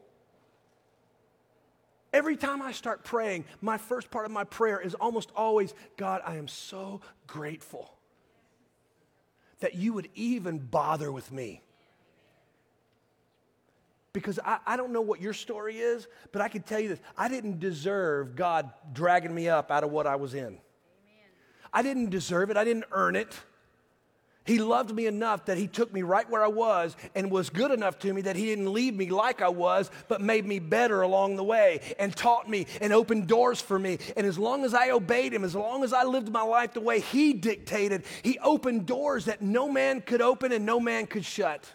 Every 2.11 2.35
time 2.35 2.61
I 2.61 2.71
start 2.71 3.03
praying, 3.03 3.45
my 3.61 3.77
first 3.77 4.09
part 4.09 4.25
of 4.25 4.31
my 4.31 4.43
prayer 4.43 4.81
is 4.81 4.95
almost 4.95 5.31
always 5.35 5.75
God, 5.95 6.21
I 6.25 6.35
am 6.37 6.47
so 6.47 7.01
grateful 7.27 7.93
that 9.59 9.75
you 9.75 9.93
would 9.93 10.09
even 10.15 10.57
bother 10.57 11.11
with 11.11 11.31
me. 11.31 11.61
Because 14.11 14.39
I, 14.43 14.57
I, 14.65 14.75
don't 14.75 14.91
know 14.91 15.01
what 15.01 15.21
your 15.21 15.33
story 15.33 15.77
is, 15.77 16.07
but 16.31 16.41
I 16.41 16.47
can 16.47 16.63
tell 16.63 16.79
you 16.79 16.89
this 16.89 16.99
I 17.15 17.29
didn't 17.29 17.59
deserve 17.59 18.35
God 18.35 18.71
dragging 18.91 19.35
me 19.35 19.49
up 19.49 19.69
out 19.69 19.83
of 19.83 19.91
what 19.91 20.07
I 20.07 20.15
was 20.15 20.33
in. 20.33 20.45
Amen. 20.45 20.57
I 21.71 21.83
didn't 21.83 22.09
deserve 22.09 22.49
it, 22.49 22.57
I 22.57 22.63
didn't 22.63 22.85
earn 22.91 23.15
it. 23.15 23.39
He 24.45 24.57
loved 24.57 24.95
me 24.95 25.05
enough 25.05 25.45
that 25.45 25.57
He 25.57 25.67
took 25.67 25.93
me 25.93 26.01
right 26.01 26.27
where 26.29 26.43
I 26.43 26.47
was 26.47 26.95
and 27.13 27.29
was 27.29 27.49
good 27.49 27.71
enough 27.71 27.99
to 27.99 28.13
me 28.13 28.21
that 28.21 28.35
He 28.35 28.45
didn't 28.45 28.73
leave 28.73 28.95
me 28.95 29.09
like 29.09 29.41
I 29.41 29.49
was, 29.49 29.91
but 30.07 30.21
made 30.21 30.45
me 30.45 30.59
better 30.59 31.01
along 31.01 31.35
the 31.35 31.43
way 31.43 31.81
and 31.99 32.15
taught 32.15 32.49
me 32.49 32.65
and 32.81 32.91
opened 32.91 33.27
doors 33.27 33.61
for 33.61 33.77
me. 33.77 33.99
And 34.17 34.25
as 34.25 34.39
long 34.39 34.65
as 34.65 34.73
I 34.73 34.89
obeyed 34.89 35.33
Him, 35.33 35.43
as 35.43 35.55
long 35.55 35.83
as 35.83 35.93
I 35.93 36.03
lived 36.03 36.31
my 36.31 36.41
life 36.41 36.73
the 36.73 36.81
way 36.81 36.99
He 36.99 37.33
dictated, 37.33 38.05
He 38.23 38.39
opened 38.39 38.87
doors 38.87 39.25
that 39.25 39.41
no 39.41 39.69
man 39.69 40.01
could 40.01 40.21
open 40.21 40.51
and 40.51 40.65
no 40.65 40.79
man 40.79 41.05
could 41.05 41.25
shut. 41.25 41.71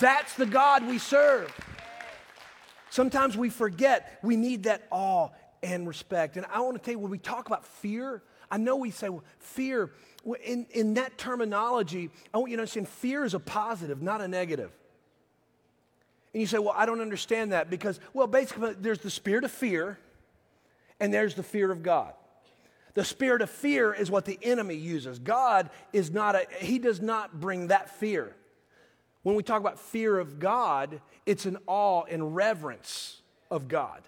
That's 0.00 0.34
the 0.34 0.46
God 0.46 0.86
we 0.86 0.98
serve. 0.98 1.52
Sometimes 2.90 3.36
we 3.36 3.50
forget 3.50 4.18
we 4.22 4.36
need 4.36 4.62
that 4.64 4.86
awe 4.90 5.28
and 5.62 5.86
respect. 5.86 6.36
And 6.36 6.46
I 6.46 6.60
want 6.60 6.76
to 6.76 6.82
tell 6.82 6.92
you, 6.92 6.98
when 6.98 7.10
we 7.10 7.18
talk 7.18 7.46
about 7.46 7.64
fear, 7.64 8.22
I 8.50 8.56
know 8.56 8.76
we 8.76 8.90
say, 8.90 9.08
well, 9.08 9.24
fear 9.38 9.90
in, 10.36 10.66
in 10.70 10.94
that 10.94 11.16
terminology, 11.18 12.10
I 12.32 12.38
want 12.38 12.50
you 12.50 12.56
to 12.56 12.62
understand 12.62 12.88
fear 12.88 13.24
is 13.24 13.34
a 13.34 13.40
positive, 13.40 14.02
not 14.02 14.20
a 14.20 14.28
negative. 14.28 14.70
And 16.34 16.40
you 16.40 16.46
say, 16.46 16.58
well, 16.58 16.74
I 16.76 16.86
don't 16.86 17.00
understand 17.00 17.52
that 17.52 17.70
because, 17.70 18.00
well, 18.12 18.26
basically, 18.26 18.74
there's 18.78 18.98
the 18.98 19.10
spirit 19.10 19.44
of 19.44 19.50
fear 19.50 19.98
and 21.00 21.12
there's 21.12 21.34
the 21.34 21.42
fear 21.42 21.70
of 21.70 21.82
God. 21.82 22.12
The 22.94 23.04
spirit 23.04 23.42
of 23.42 23.50
fear 23.50 23.92
is 23.92 24.10
what 24.10 24.24
the 24.24 24.38
enemy 24.42 24.74
uses. 24.74 25.18
God 25.18 25.70
is 25.92 26.10
not 26.10 26.34
a, 26.34 26.46
he 26.58 26.78
does 26.78 27.00
not 27.00 27.40
bring 27.40 27.68
that 27.68 27.90
fear. 27.98 28.34
When 29.22 29.36
we 29.36 29.42
talk 29.42 29.60
about 29.60 29.78
fear 29.78 30.18
of 30.18 30.38
God, 30.38 31.00
it's 31.26 31.46
an 31.46 31.58
awe 31.66 32.02
and 32.08 32.34
reverence 32.34 33.20
of 33.50 33.68
God. 33.68 34.02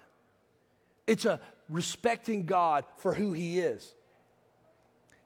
It's 1.07 1.25
a 1.25 1.39
respecting 1.69 2.45
God 2.45 2.85
for 2.97 3.13
who 3.13 3.33
he 3.33 3.59
is. 3.59 3.93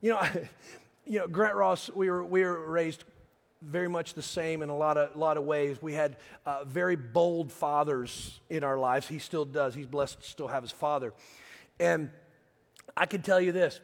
You 0.01 0.12
know, 0.12 0.21
you 1.05 1.19
know, 1.19 1.27
Grant 1.27 1.55
Ross, 1.55 1.89
we 1.93 2.09
were, 2.09 2.23
we 2.23 2.43
were 2.43 2.69
raised 2.69 3.03
very 3.61 3.87
much 3.87 4.13
the 4.13 4.21
same 4.21 4.61
in 4.61 4.69
a 4.69 4.75
lot 4.75 4.97
of, 4.97 5.15
lot 5.15 5.37
of 5.37 5.43
ways. 5.43 5.81
We 5.81 5.93
had 5.93 6.17
uh, 6.45 6.63
very 6.65 6.95
bold 6.95 7.51
fathers 7.51 8.39
in 8.49 8.63
our 8.63 8.77
lives. 8.77 9.07
He 9.07 9.19
still 9.19 9.45
does. 9.45 9.73
He's 9.73 9.87
blessed 9.87 10.21
to 10.21 10.27
still 10.27 10.47
have 10.47 10.63
his 10.63 10.71
father. 10.71 11.13
And 11.79 12.09
I 12.95 13.05
can 13.05 13.21
tell 13.21 13.41
you 13.41 13.51
this 13.51 13.79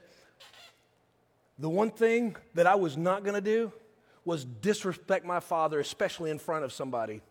the 1.59 1.69
one 1.69 1.91
thing 1.91 2.35
that 2.55 2.65
I 2.65 2.75
was 2.75 2.97
not 2.97 3.23
going 3.23 3.35
to 3.35 3.41
do 3.41 3.71
was 4.25 4.45
disrespect 4.45 5.25
my 5.25 5.39
father, 5.39 5.79
especially 5.79 6.31
in 6.31 6.39
front 6.39 6.63
of 6.63 6.71
somebody. 6.71 7.21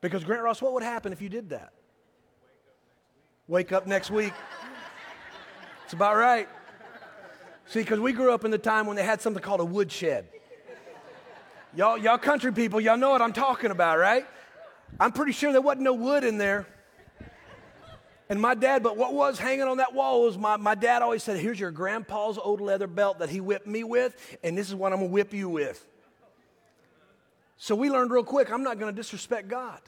Because, 0.00 0.24
Grant 0.24 0.42
Ross, 0.42 0.62
what 0.62 0.72
would 0.72 0.82
happen 0.82 1.12
if 1.12 1.20
you 1.20 1.28
did 1.28 1.50
that? 1.50 1.72
Wake 3.48 3.72
up 3.72 3.86
next 3.86 4.10
week. 4.10 4.32
Wake 4.32 4.32
up 4.32 4.38
next 4.38 4.70
week. 4.70 4.70
it's 5.84 5.92
about 5.92 6.16
right. 6.16 6.48
See, 7.70 7.78
because 7.78 8.00
we 8.00 8.12
grew 8.12 8.34
up 8.34 8.44
in 8.44 8.50
the 8.50 8.58
time 8.58 8.88
when 8.88 8.96
they 8.96 9.04
had 9.04 9.20
something 9.20 9.40
called 9.40 9.60
a 9.60 9.64
woodshed. 9.64 10.26
Y'all, 11.76 11.96
y'all 11.96 12.18
country 12.18 12.52
people, 12.52 12.80
y'all 12.80 12.96
know 12.96 13.10
what 13.10 13.22
I'm 13.22 13.32
talking 13.32 13.70
about, 13.70 13.96
right? 13.96 14.26
I'm 14.98 15.12
pretty 15.12 15.30
sure 15.30 15.52
there 15.52 15.60
wasn't 15.60 15.82
no 15.82 15.94
wood 15.94 16.24
in 16.24 16.36
there. 16.36 16.66
And 18.28 18.40
my 18.40 18.56
dad, 18.56 18.82
but 18.82 18.96
what 18.96 19.14
was 19.14 19.38
hanging 19.38 19.68
on 19.68 19.76
that 19.76 19.94
wall 19.94 20.24
was 20.24 20.36
my, 20.36 20.56
my 20.56 20.74
dad 20.74 21.00
always 21.00 21.22
said, 21.22 21.38
Here's 21.38 21.60
your 21.60 21.70
grandpa's 21.70 22.38
old 22.38 22.60
leather 22.60 22.88
belt 22.88 23.20
that 23.20 23.30
he 23.30 23.40
whipped 23.40 23.68
me 23.68 23.84
with, 23.84 24.16
and 24.42 24.58
this 24.58 24.66
is 24.66 24.74
what 24.74 24.92
I'm 24.92 24.98
gonna 24.98 25.12
whip 25.12 25.32
you 25.32 25.48
with. 25.48 25.86
So 27.56 27.76
we 27.76 27.88
learned 27.88 28.10
real 28.10 28.24
quick 28.24 28.50
I'm 28.50 28.64
not 28.64 28.80
gonna 28.80 28.90
disrespect 28.90 29.46
God. 29.46 29.80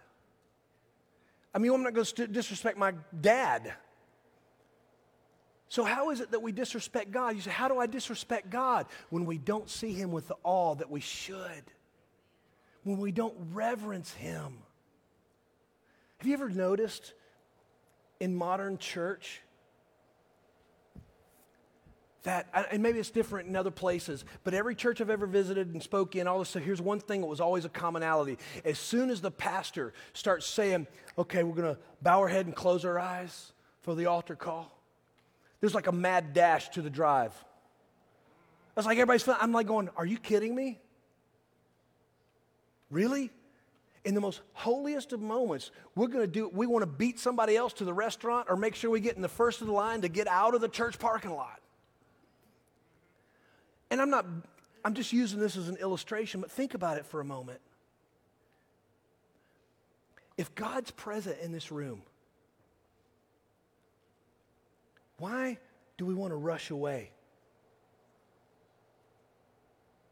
I 1.52 1.58
mean, 1.58 1.72
I'm 1.72 1.82
not 1.82 1.94
gonna 1.94 2.28
disrespect 2.28 2.78
my 2.78 2.92
dad. 3.20 3.72
So, 5.72 5.84
how 5.84 6.10
is 6.10 6.20
it 6.20 6.32
that 6.32 6.42
we 6.42 6.52
disrespect 6.52 7.12
God? 7.12 7.34
You 7.34 7.40
say, 7.40 7.50
How 7.50 7.66
do 7.66 7.78
I 7.78 7.86
disrespect 7.86 8.50
God? 8.50 8.84
When 9.08 9.24
we 9.24 9.38
don't 9.38 9.70
see 9.70 9.94
Him 9.94 10.12
with 10.12 10.28
the 10.28 10.36
awe 10.44 10.74
that 10.74 10.90
we 10.90 11.00
should, 11.00 11.62
when 12.84 12.98
we 12.98 13.10
don't 13.10 13.34
reverence 13.54 14.12
Him. 14.12 14.58
Have 16.18 16.26
you 16.26 16.34
ever 16.34 16.50
noticed 16.50 17.14
in 18.20 18.34
modern 18.36 18.76
church 18.76 19.40
that, 22.24 22.50
and 22.70 22.82
maybe 22.82 22.98
it's 22.98 23.10
different 23.10 23.48
in 23.48 23.56
other 23.56 23.70
places, 23.70 24.26
but 24.44 24.52
every 24.52 24.74
church 24.74 25.00
I've 25.00 25.08
ever 25.08 25.26
visited 25.26 25.72
and 25.72 25.82
spoke 25.82 26.16
in, 26.16 26.26
all 26.26 26.38
this 26.38 26.50
stuff, 26.50 26.64
here's 26.64 26.82
one 26.82 27.00
thing 27.00 27.22
that 27.22 27.28
was 27.28 27.40
always 27.40 27.64
a 27.64 27.70
commonality. 27.70 28.36
As 28.66 28.78
soon 28.78 29.08
as 29.08 29.22
the 29.22 29.30
pastor 29.30 29.94
starts 30.12 30.44
saying, 30.44 30.86
okay, 31.16 31.42
we're 31.42 31.56
going 31.56 31.74
to 31.74 31.80
bow 32.02 32.20
our 32.20 32.28
head 32.28 32.44
and 32.44 32.54
close 32.54 32.84
our 32.84 32.98
eyes 32.98 33.52
for 33.80 33.94
the 33.94 34.04
altar 34.04 34.36
call, 34.36 34.81
there's 35.62 35.74
like 35.76 35.86
a 35.86 35.92
mad 35.92 36.34
dash 36.34 36.70
to 36.70 36.82
the 36.82 36.90
drive. 36.90 37.32
It's 38.76 38.84
like 38.84 38.98
everybody's, 38.98 39.26
I'm 39.40 39.52
like 39.52 39.68
going, 39.68 39.88
are 39.96 40.04
you 40.04 40.18
kidding 40.18 40.54
me? 40.56 40.80
Really? 42.90 43.30
In 44.04 44.16
the 44.16 44.20
most 44.20 44.40
holiest 44.54 45.12
of 45.12 45.20
moments, 45.20 45.70
we're 45.94 46.08
to 46.08 46.26
do, 46.26 46.48
we 46.48 46.66
want 46.66 46.82
to 46.82 46.88
beat 46.88 47.20
somebody 47.20 47.56
else 47.56 47.72
to 47.74 47.84
the 47.84 47.94
restaurant 47.94 48.48
or 48.50 48.56
make 48.56 48.74
sure 48.74 48.90
we 48.90 48.98
get 48.98 49.14
in 49.14 49.22
the 49.22 49.28
first 49.28 49.60
of 49.60 49.68
the 49.68 49.72
line 49.72 50.00
to 50.00 50.08
get 50.08 50.26
out 50.26 50.56
of 50.56 50.60
the 50.60 50.68
church 50.68 50.98
parking 50.98 51.30
lot. 51.30 51.60
And 53.92 54.00
I'm 54.02 54.10
not, 54.10 54.26
I'm 54.84 54.94
just 54.94 55.12
using 55.12 55.38
this 55.38 55.56
as 55.56 55.68
an 55.68 55.76
illustration, 55.76 56.40
but 56.40 56.50
think 56.50 56.74
about 56.74 56.96
it 56.96 57.06
for 57.06 57.20
a 57.20 57.24
moment. 57.24 57.60
If 60.36 60.52
God's 60.56 60.90
present 60.90 61.36
in 61.40 61.52
this 61.52 61.70
room, 61.70 62.02
why 65.22 65.56
do 65.98 66.04
we 66.04 66.14
want 66.14 66.32
to 66.32 66.36
rush 66.36 66.70
away? 66.70 67.12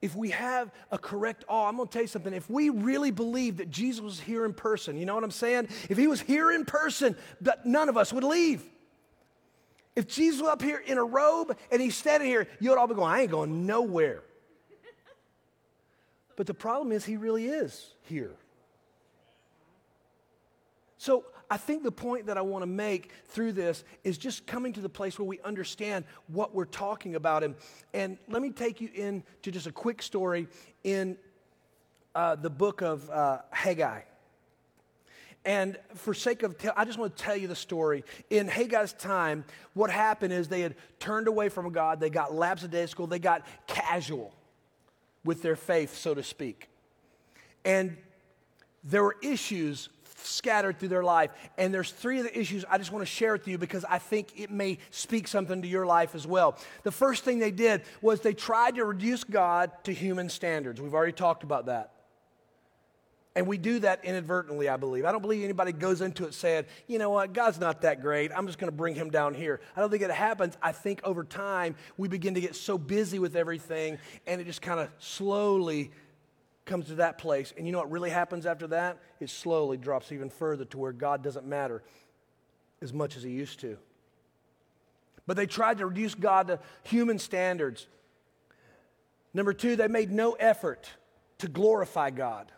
If 0.01 0.15
we 0.15 0.31
have 0.31 0.71
a 0.93 0.99
correct 0.99 1.45
awe, 1.49 1.67
I'm 1.67 1.77
going 1.77 1.89
to 1.89 1.93
tell 1.93 2.03
you 2.03 2.09
something. 2.09 2.33
If 2.33 2.49
we 2.49 2.71
really 2.71 3.11
believe 3.11 3.57
that 3.57 3.71
Jesus 3.71 4.01
was 4.01 4.21
here 4.21 4.45
in 4.45 4.55
person, 4.55 4.97
you 4.97 5.07
know 5.07 5.17
what 5.17 5.25
I'm 5.25 5.33
saying? 5.33 5.67
If 5.89 5.99
he 5.99 6.07
was 6.07 6.21
here 6.21 6.53
in 6.53 6.65
person, 6.65 7.17
none 7.65 7.89
of 7.89 7.97
us 7.97 8.13
would 8.13 8.23
leave. 8.23 8.65
If 9.97 10.07
Jesus 10.07 10.43
was 10.43 10.49
up 10.49 10.63
here 10.63 10.79
in 10.79 10.97
a 10.97 11.05
robe 11.05 11.57
and 11.73 11.83
he's 11.83 11.97
standing 11.97 12.29
here, 12.29 12.47
you 12.61 12.71
would 12.71 12.79
all 12.79 12.87
be 12.87 12.95
going, 12.95 13.13
I 13.13 13.23
ain't 13.23 13.33
going 13.33 13.67
nowhere. 13.67 14.23
But 16.37 16.47
the 16.47 16.55
problem 16.55 16.93
is, 16.93 17.05
he 17.05 17.17
really 17.17 17.47
is 17.47 17.95
here. 18.05 18.37
So 20.99 21.25
I 21.51 21.57
think 21.57 21.83
the 21.83 21.91
point 21.91 22.27
that 22.27 22.39
I 22.39 22.43
want 22.43 22.63
to 22.63 22.67
make 22.69 23.11
through 23.27 23.53
this 23.53 23.83
is 24.05 24.17
just 24.17 24.47
coming 24.47 24.73
to 24.75 24.81
the 24.81 24.89
place 24.89 25.19
where 25.19 25.27
we 25.27 25.41
understand 25.41 26.05
what 26.29 26.55
we're 26.55 26.65
talking 26.65 27.17
about. 27.17 27.43
And, 27.43 27.57
and 27.93 28.19
let 28.29 28.41
me 28.41 28.51
take 28.51 28.81
you 28.81 28.89
into 28.95 29.51
just 29.51 29.67
a 29.67 29.73
quick 29.73 30.01
story 30.01 30.47
in 30.85 31.17
uh, 32.15 32.37
the 32.37 32.51
book 32.51 32.83
of 32.83 33.11
uh, 33.11 33.39
Haggai. 33.51 34.03
And 35.45 35.77
for 35.95 36.15
sake 36.15 36.43
of, 36.45 36.55
I 36.77 36.85
just 36.85 36.99
want 36.99 37.17
to 37.17 37.23
tell 37.23 37.37
you 37.37 37.49
the 37.49 37.57
story. 37.57 38.05
In 38.29 38.47
Haggai's 38.47 38.93
time, 38.93 39.45
what 39.75 39.91
happened 39.91 40.33
is 40.33 40.49
they 40.49 40.61
had 40.61 40.77
turned 41.01 41.29
away 41.29 41.49
from 41.49 41.73
God, 41.73 41.99
they 41.99 42.11
got 42.11 42.33
lackadaisical, 42.35 43.07
they 43.07 43.19
got 43.19 43.45
casual 43.67 44.35
with 45.25 45.43
their 45.43 45.57
faith, 45.57 45.97
so 45.97 46.15
to 46.15 46.23
speak. 46.23 46.69
And 47.65 47.97
there 48.85 49.03
were 49.03 49.17
issues 49.23 49.89
scattered 50.25 50.79
through 50.79 50.89
their 50.89 51.05
life. 51.05 51.31
And 51.59 51.73
there's 51.73 51.91
three 51.91 52.19
of 52.19 52.25
the 52.25 52.39
issues 52.39 52.65
I 52.69 52.79
just 52.79 52.93
want 52.93 53.03
to 53.03 53.11
share 53.11 53.33
with 53.33 53.49
you 53.49 53.59
because 53.59 53.85
I 53.85 53.99
think 53.99 54.39
it 54.39 54.51
may 54.51 54.79
speak 54.91 55.29
something 55.29 55.63
to 55.63 55.69
your 55.69 55.87
life 55.87 56.15
as 56.15 56.27
well. 56.27 56.57
The 56.83 56.93
first 56.93 57.25
thing 57.25 57.39
they 57.39 57.51
did 57.51 57.83
was 58.01 58.21
they 58.21 58.35
tried 58.35 58.77
to 58.77 58.85
reduce 58.85 59.25
God 59.25 59.71
to 59.85 59.93
human 59.93 60.29
standards. 60.29 60.81
We've 60.81 60.95
already 60.95 61.13
talked 61.13 61.43
about 61.43 61.67
that. 61.67 61.93
And 63.37 63.47
we 63.47 63.59
do 63.59 63.79
that 63.81 64.05
inadvertently, 64.05 64.69
I 64.69 64.77
believe. 64.77 65.05
I 65.05 65.13
don't 65.13 65.23
believe 65.23 65.45
anybody 65.45 65.71
goes 65.71 66.01
into 66.01 66.25
it 66.25 66.35
saying, 66.35 66.65
you 66.89 66.99
know 66.99 67.11
what, 67.11 67.33
God's 67.33 67.61
not 67.61 67.83
that 67.83 68.03
great. 68.03 68.33
I'm 68.35 68.47
just 68.47 68.59
going 68.59 68.71
to 68.71 68.77
bring 68.77 68.97
him 68.97 69.09
down 69.09 69.35
here. 69.35 69.61
I 69.77 69.81
don't 69.81 69.89
think 69.89 70.03
it 70.03 70.11
happens. 70.11 70.59
I 70.61 70.73
think 70.73 71.01
over 71.05 71.23
time, 71.23 71.77
we 71.97 72.09
begin 72.09 72.35
to 72.35 72.41
get 72.41 72.57
so 72.57 72.77
busy 72.77 73.21
with 73.21 73.37
everything, 73.37 73.99
and 74.27 74.41
it 74.41 74.45
just 74.45 74.63
kind 74.63 74.81
of 74.81 74.89
slowly 74.99 75.93
comes 76.65 76.87
to 76.87 76.97
that 76.97 77.19
place. 77.19 77.53
And 77.57 77.67
you 77.67 77.73
know 77.73 77.79
what 77.79 77.91
really 77.91 78.11
happens 78.11 78.47
after 78.47 78.67
that? 78.69 78.99
It 79.19 79.31
slowly 79.31 79.77
drops 79.77 80.13
even 80.13 80.31
further 80.31 80.65
to 80.67 80.79
where 80.79 80.93
God 80.93 81.23
doesn't 81.23 81.47
matter 81.47 81.83
as 82.83 82.93
much 82.93 83.17
as 83.17 83.23
he 83.23 83.31
used 83.31 83.61
to. 83.61 83.77
But 85.27 85.37
they 85.37 85.47
tried 85.47 85.79
to 85.79 85.87
reduce 85.87 86.15
God 86.15 86.49
to 86.49 86.59
human 86.83 87.19
standards. 87.19 87.87
Number 89.33 89.53
two, 89.53 89.77
they 89.77 89.89
made 89.89 90.11
no 90.11 90.33
effort 90.33 90.89
to 91.39 91.49
glorify 91.49 92.11
God. 92.11 92.51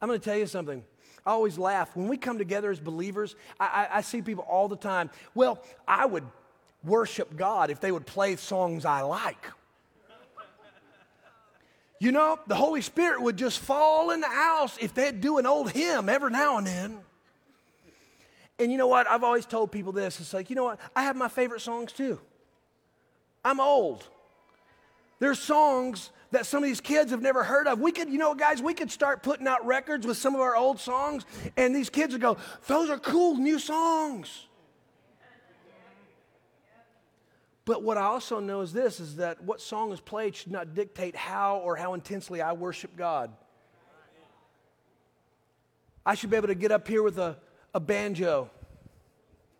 I'm 0.00 0.08
going 0.08 0.20
to 0.20 0.24
tell 0.24 0.38
you 0.38 0.46
something. 0.46 0.84
I 1.24 1.30
always 1.30 1.58
laugh. 1.58 1.96
When 1.96 2.08
we 2.08 2.16
come 2.16 2.38
together 2.38 2.70
as 2.70 2.78
believers, 2.78 3.34
I, 3.58 3.88
I, 3.92 3.98
I 3.98 4.00
see 4.00 4.22
people 4.22 4.44
all 4.48 4.68
the 4.68 4.76
time. 4.76 5.10
Well, 5.34 5.62
I 5.86 6.06
would 6.06 6.24
worship 6.84 7.36
God 7.36 7.70
if 7.70 7.80
they 7.80 7.90
would 7.90 8.06
play 8.06 8.36
songs 8.36 8.84
I 8.84 9.02
like. 9.02 9.44
You 11.98 12.12
know, 12.12 12.38
the 12.46 12.54
Holy 12.54 12.82
Spirit 12.82 13.22
would 13.22 13.36
just 13.36 13.58
fall 13.58 14.10
in 14.10 14.20
the 14.20 14.28
house 14.28 14.76
if 14.80 14.92
they'd 14.92 15.20
do 15.20 15.38
an 15.38 15.46
old 15.46 15.70
hymn 15.70 16.08
every 16.08 16.30
now 16.30 16.58
and 16.58 16.66
then. 16.66 16.98
And 18.58 18.72
you 18.72 18.78
know 18.78 18.86
what? 18.86 19.08
I've 19.08 19.24
always 19.24 19.46
told 19.46 19.72
people 19.72 19.92
this. 19.92 20.20
It's 20.20 20.34
like, 20.34 20.50
you 20.50 20.56
know 20.56 20.64
what? 20.64 20.80
I 20.94 21.04
have 21.04 21.16
my 21.16 21.28
favorite 21.28 21.60
songs 21.60 21.92
too. 21.92 22.20
I'm 23.44 23.60
old. 23.60 24.06
There's 25.18 25.38
songs 25.38 26.10
that 26.32 26.44
some 26.44 26.62
of 26.62 26.68
these 26.68 26.80
kids 26.80 27.10
have 27.10 27.22
never 27.22 27.44
heard 27.44 27.66
of. 27.66 27.80
We 27.80 27.92
could, 27.92 28.10
you 28.10 28.18
know, 28.18 28.34
guys, 28.34 28.60
we 28.60 28.74
could 28.74 28.90
start 28.90 29.22
putting 29.22 29.46
out 29.46 29.64
records 29.64 30.06
with 30.06 30.16
some 30.16 30.34
of 30.34 30.40
our 30.40 30.56
old 30.56 30.78
songs, 30.80 31.24
and 31.56 31.74
these 31.74 31.88
kids 31.88 32.12
would 32.12 32.20
go, 32.20 32.36
Those 32.66 32.90
are 32.90 32.98
cool 32.98 33.36
new 33.36 33.58
songs. 33.58 34.46
But 37.66 37.82
what 37.82 37.98
I 37.98 38.02
also 38.02 38.38
know 38.38 38.60
is 38.60 38.72
this 38.72 39.00
is 39.00 39.16
that 39.16 39.42
what 39.42 39.60
song 39.60 39.92
is 39.92 40.00
played 40.00 40.36
should 40.36 40.52
not 40.52 40.74
dictate 40.74 41.16
how 41.16 41.58
or 41.58 41.74
how 41.74 41.94
intensely 41.94 42.40
I 42.40 42.52
worship 42.52 42.96
God. 42.96 43.32
I 46.06 46.14
should 46.14 46.30
be 46.30 46.36
able 46.36 46.46
to 46.46 46.54
get 46.54 46.70
up 46.70 46.86
here 46.86 47.02
with 47.02 47.18
a, 47.18 47.36
a 47.74 47.80
banjo. 47.80 48.48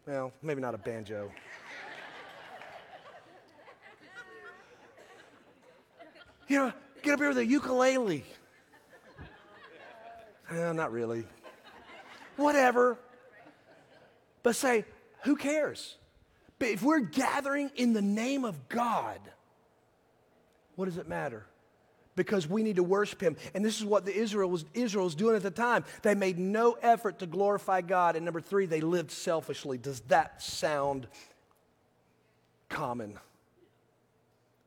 Well, 0.06 0.32
maybe 0.40 0.60
not 0.60 0.76
a 0.76 0.78
banjo. 0.78 1.32
you 6.46 6.58
know, 6.58 6.72
get 7.02 7.14
up 7.14 7.18
here 7.18 7.28
with 7.28 7.38
a 7.38 7.44
ukulele. 7.44 8.22
Eh, 10.48 10.72
not 10.72 10.92
really. 10.92 11.24
Whatever. 12.36 12.98
But 14.44 14.54
say, 14.54 14.84
who 15.24 15.34
cares? 15.34 15.96
But 16.58 16.68
if 16.68 16.82
we're 16.82 17.00
gathering 17.00 17.70
in 17.76 17.92
the 17.92 18.02
name 18.02 18.44
of 18.44 18.68
God, 18.68 19.20
what 20.74 20.86
does 20.86 20.96
it 20.98 21.08
matter? 21.08 21.44
Because 22.14 22.48
we 22.48 22.62
need 22.62 22.76
to 22.76 22.82
worship 22.82 23.20
Him. 23.20 23.36
And 23.54 23.62
this 23.64 23.78
is 23.78 23.84
what 23.84 24.06
the 24.06 24.16
Israel 24.16 24.48
was, 24.48 24.64
Israel 24.72 25.04
was 25.04 25.14
doing 25.14 25.36
at 25.36 25.42
the 25.42 25.50
time. 25.50 25.84
They 26.02 26.14
made 26.14 26.38
no 26.38 26.72
effort 26.80 27.18
to 27.18 27.26
glorify 27.26 27.82
God. 27.82 28.16
And 28.16 28.24
number 28.24 28.40
three, 28.40 28.64
they 28.64 28.80
lived 28.80 29.10
selfishly. 29.10 29.76
Does 29.76 30.00
that 30.08 30.42
sound 30.42 31.08
common? 32.70 33.18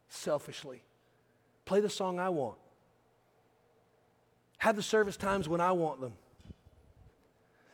Selfishly. 0.10 0.84
Play 1.66 1.82
the 1.82 1.90
song 1.90 2.20
I 2.20 2.30
want. 2.30 2.58
Have 4.60 4.76
the 4.76 4.84
service 4.84 5.18
times 5.18 5.50
when 5.50 5.62
I 5.62 5.72
want 5.72 6.02
them. 6.02 6.14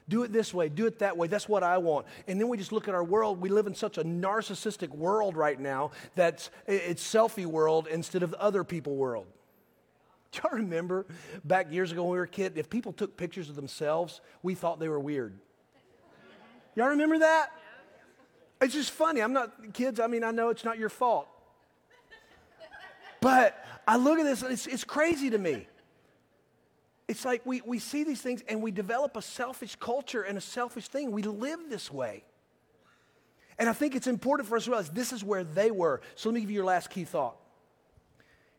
Do 0.08 0.22
it 0.24 0.32
this 0.32 0.54
way, 0.54 0.70
do 0.70 0.86
it 0.86 1.00
that 1.00 1.18
way. 1.18 1.28
That's 1.28 1.50
what 1.50 1.64
I 1.64 1.80
want. 1.80 2.06
And 2.28 2.40
then 2.40 2.48
we 2.48 2.58
just 2.58 2.72
look 2.72 2.88
at 2.88 2.94
our 2.94 3.04
world. 3.04 3.42
We 3.42 3.50
live 3.50 3.66
in 3.66 3.74
such 3.74 3.98
a 3.98 4.04
narcissistic 4.04 4.90
world 4.90 5.36
right 5.36 5.60
now 5.60 5.92
that 6.14 6.48
it's 6.68 7.04
selfie 7.04 7.48
world 7.48 7.88
instead 7.88 8.22
of 8.22 8.32
the 8.32 8.40
other 8.40 8.64
people 8.64 8.96
world. 8.96 9.26
Do 10.32 10.42
y'all 10.44 10.58
remember 10.58 11.08
back 11.44 11.72
years 11.72 11.92
ago 11.92 12.04
when 12.04 12.12
we 12.12 12.18
were 12.18 12.26
a 12.26 12.28
kid, 12.28 12.58
if 12.58 12.70
people 12.70 12.94
took 12.94 13.18
pictures 13.18 13.50
of 13.50 13.56
themselves, 13.56 14.22
we 14.44 14.54
thought 14.54 14.80
they 14.80 14.90
were 14.90 15.00
weird. 15.00 15.40
Y'all 16.76 16.90
remember 16.90 17.20
that? 17.20 17.52
It's 18.62 18.74
just 18.74 18.92
funny. 18.92 19.22
I'm 19.22 19.34
not, 19.34 19.74
kids, 19.74 20.00
I 20.00 20.08
mean, 20.08 20.24
I 20.24 20.32
know 20.32 20.50
it's 20.50 20.64
not 20.64 20.78
your 20.78 20.90
fault. 20.90 21.28
But 23.22 23.66
I 23.88 23.98
look 23.98 24.20
at 24.20 24.24
this 24.24 24.44
it's, 24.44 24.68
it's 24.68 24.84
crazy 24.84 25.32
to 25.32 25.38
me. 25.38 25.68
It's 27.08 27.24
like 27.24 27.46
we, 27.46 27.62
we 27.62 27.80
see 27.80 28.04
these 28.04 28.22
things 28.22 28.44
and 28.48 28.62
we 28.62 28.72
develop 28.72 29.16
a 29.16 29.22
selfish 29.22 29.76
culture 29.76 30.24
and 30.24 30.38
a 30.38 30.42
selfish 30.42 30.88
thing. 30.88 31.12
We 31.12 31.22
live 31.22 31.60
this 31.70 31.92
way. 31.92 32.24
And 33.58 33.70
I 33.70 33.74
think 33.74 33.96
it's 33.96 34.08
important 34.08 34.50
for 34.50 34.58
us 34.58 34.66
to 34.66 34.72
realize 34.72 34.90
this 34.90 35.14
is 35.14 35.24
where 35.24 35.44
they 35.44 35.72
were. 35.72 36.02
So 36.16 36.30
let 36.30 36.34
me 36.34 36.42
give 36.42 36.50
you 36.50 36.56
your 36.56 36.66
last 36.66 36.90
key 36.90 37.04
thought. 37.04 37.38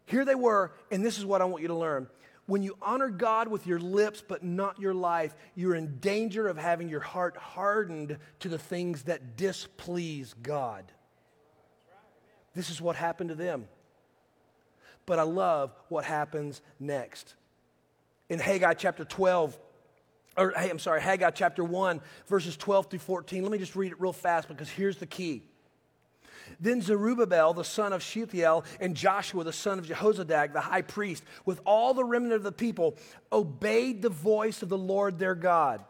Here 0.07 0.25
they 0.25 0.37
were, 0.37 0.73
and 0.91 1.05
this 1.05 1.19
is 1.19 1.27
what 1.27 1.43
I 1.43 1.45
want 1.45 1.63
you 1.63 1.69
to 1.69 1.75
learn. 1.75 2.09
When 2.47 2.63
you 2.63 2.77
honor 2.81 3.09
God 3.09 3.49
with 3.49 3.67
your 3.67 3.81
lips 3.81 4.23
but 4.27 4.45
not 4.45 4.79
your 4.79 4.95
life, 4.95 5.35
you're 5.57 5.75
in 5.75 5.99
danger 5.99 6.47
of 6.47 6.57
having 6.57 6.89
your 6.89 7.01
heart 7.01 7.37
hardened 7.37 8.19
to 8.39 8.49
the 8.49 8.59
things 8.59 9.03
that 9.03 9.37
displease 9.37 10.35
God. 10.41 10.85
This 12.55 12.71
is 12.71 12.81
what 12.81 12.95
happened 12.95 13.31
to 13.31 13.35
them. 13.35 13.67
But 15.05 15.19
I 15.19 15.25
love 15.25 15.75
what 15.89 16.05
happens 16.05 16.63
next 16.79 17.35
in 18.29 18.39
Haggai 18.39 18.75
chapter 18.75 19.05
12, 19.05 19.59
or 20.37 20.53
hey, 20.57 20.71
I'm 20.71 20.79
sorry, 20.79 21.01
Haggai 21.01 21.31
chapter 21.31 21.65
1, 21.65 22.01
verses 22.27 22.57
12 22.57 22.91
through 22.91 22.99
14. 23.01 23.43
Let 23.43 23.53
me 23.53 23.59
just 23.59 23.77
read 23.77 23.93
it 23.93 24.01
real 24.01 24.13
fast 24.13 24.49
because 24.49 24.69
here's 24.69 24.99
the 24.99 25.07
key. 25.07 25.43
Then 26.61 26.81
Zerubbabel, 26.81 27.55
the 27.55 27.65
son 27.65 27.93
of 27.93 28.03
Shealtiel, 28.03 28.65
and 28.81 28.95
Joshua, 28.95 29.45
the 29.45 29.53
son 29.53 29.79
of 29.79 29.87
Jehozadak, 29.87 30.53
the 30.53 30.61
high 30.61 30.83
priest, 30.83 31.25
with 31.45 31.61
all 31.65 31.93
the 31.93 32.05
remnant 32.05 32.35
of 32.35 32.43
the 32.43 32.53
people, 32.53 32.97
obeyed 33.33 34.03
the 34.03 34.09
voice 34.09 34.63
of 34.63 34.69
the 34.69 34.79
Lord 34.79 35.19
their 35.19 35.35
God 35.35 35.85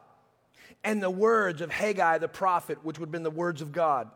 and 0.86 1.02
the 1.02 1.10
words 1.10 1.60
of 1.60 1.70
Haggai 1.70 2.18
the 2.18 2.28
prophet, 2.28 2.78
which 2.84 2.98
would 2.98 3.08
have 3.08 3.12
been 3.12 3.24
the 3.24 3.30
words 3.30 3.60
of 3.60 3.72
God, 3.72 4.08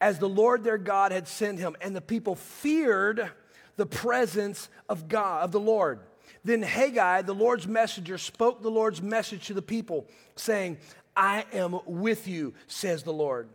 as 0.00 0.18
the 0.18 0.28
Lord 0.28 0.64
their 0.64 0.78
God 0.78 1.12
had 1.12 1.28
sent 1.28 1.58
him. 1.58 1.76
And 1.80 1.94
the 1.94 2.00
people 2.00 2.34
feared 2.34 3.30
the 3.76 3.86
presence 3.86 4.68
of 4.88 5.08
God, 5.08 5.44
of 5.44 5.52
the 5.52 5.60
Lord. 5.60 6.00
Then 6.44 6.62
Haggai, 6.62 7.22
the 7.22 7.34
Lord's 7.34 7.68
messenger, 7.68 8.18
spoke 8.18 8.62
the 8.62 8.70
Lord's 8.70 9.00
message 9.00 9.46
to 9.46 9.54
the 9.54 9.62
people, 9.62 10.06
saying, 10.34 10.78
I 11.16 11.44
am 11.52 11.78
with 11.86 12.26
you, 12.26 12.54
says 12.66 13.02
the 13.02 13.12
Lord. 13.12 13.48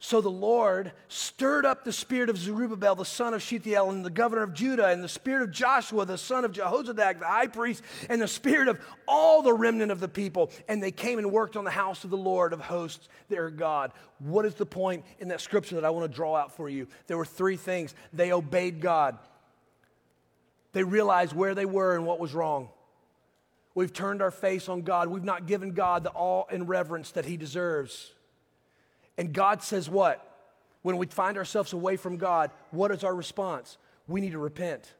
So 0.00 0.20
the 0.20 0.30
Lord 0.30 0.92
stirred 1.08 1.66
up 1.66 1.82
the 1.82 1.92
spirit 1.92 2.30
of 2.30 2.38
Zerubbabel, 2.38 2.94
the 2.94 3.04
son 3.04 3.34
of 3.34 3.42
Shealtiel, 3.42 3.90
and 3.90 4.04
the 4.04 4.10
governor 4.10 4.44
of 4.44 4.54
Judah, 4.54 4.88
and 4.88 5.02
the 5.02 5.08
spirit 5.08 5.42
of 5.42 5.50
Joshua, 5.50 6.04
the 6.04 6.16
son 6.16 6.44
of 6.44 6.52
Jehozadak, 6.52 7.18
the 7.18 7.26
high 7.26 7.48
priest, 7.48 7.82
and 8.08 8.22
the 8.22 8.28
spirit 8.28 8.68
of 8.68 8.78
all 9.08 9.42
the 9.42 9.52
remnant 9.52 9.90
of 9.90 9.98
the 9.98 10.08
people. 10.08 10.52
And 10.68 10.80
they 10.80 10.92
came 10.92 11.18
and 11.18 11.32
worked 11.32 11.56
on 11.56 11.64
the 11.64 11.70
house 11.70 12.04
of 12.04 12.10
the 12.10 12.16
Lord 12.16 12.52
of 12.52 12.60
hosts, 12.60 13.08
their 13.28 13.50
God. 13.50 13.90
What 14.20 14.44
is 14.44 14.54
the 14.54 14.66
point 14.66 15.04
in 15.18 15.28
that 15.28 15.40
scripture 15.40 15.74
that 15.74 15.84
I 15.84 15.90
want 15.90 16.08
to 16.08 16.14
draw 16.14 16.36
out 16.36 16.54
for 16.54 16.68
you? 16.68 16.86
There 17.08 17.16
were 17.16 17.24
three 17.24 17.56
things. 17.56 17.92
They 18.12 18.32
obeyed 18.32 18.80
God. 18.80 19.18
They 20.72 20.82
realized 20.82 21.34
where 21.34 21.54
they 21.54 21.64
were 21.64 21.94
and 21.94 22.06
what 22.06 22.20
was 22.20 22.34
wrong. 22.34 22.68
We've 23.74 23.92
turned 23.92 24.22
our 24.22 24.30
face 24.30 24.68
on 24.68 24.82
God. 24.82 25.08
We've 25.08 25.24
not 25.24 25.46
given 25.46 25.72
God 25.72 26.02
the 26.02 26.10
awe 26.10 26.44
and 26.50 26.68
reverence 26.68 27.12
that 27.12 27.24
He 27.24 27.36
deserves. 27.36 28.12
And 29.16 29.32
God 29.32 29.62
says, 29.62 29.88
What? 29.88 30.24
When 30.82 30.96
we 30.96 31.06
find 31.06 31.36
ourselves 31.36 31.72
away 31.72 31.96
from 31.96 32.16
God, 32.16 32.50
what 32.70 32.90
is 32.90 33.04
our 33.04 33.14
response? 33.14 33.78
We 34.06 34.20
need 34.20 34.32
to 34.32 34.38
repent. 34.38 34.94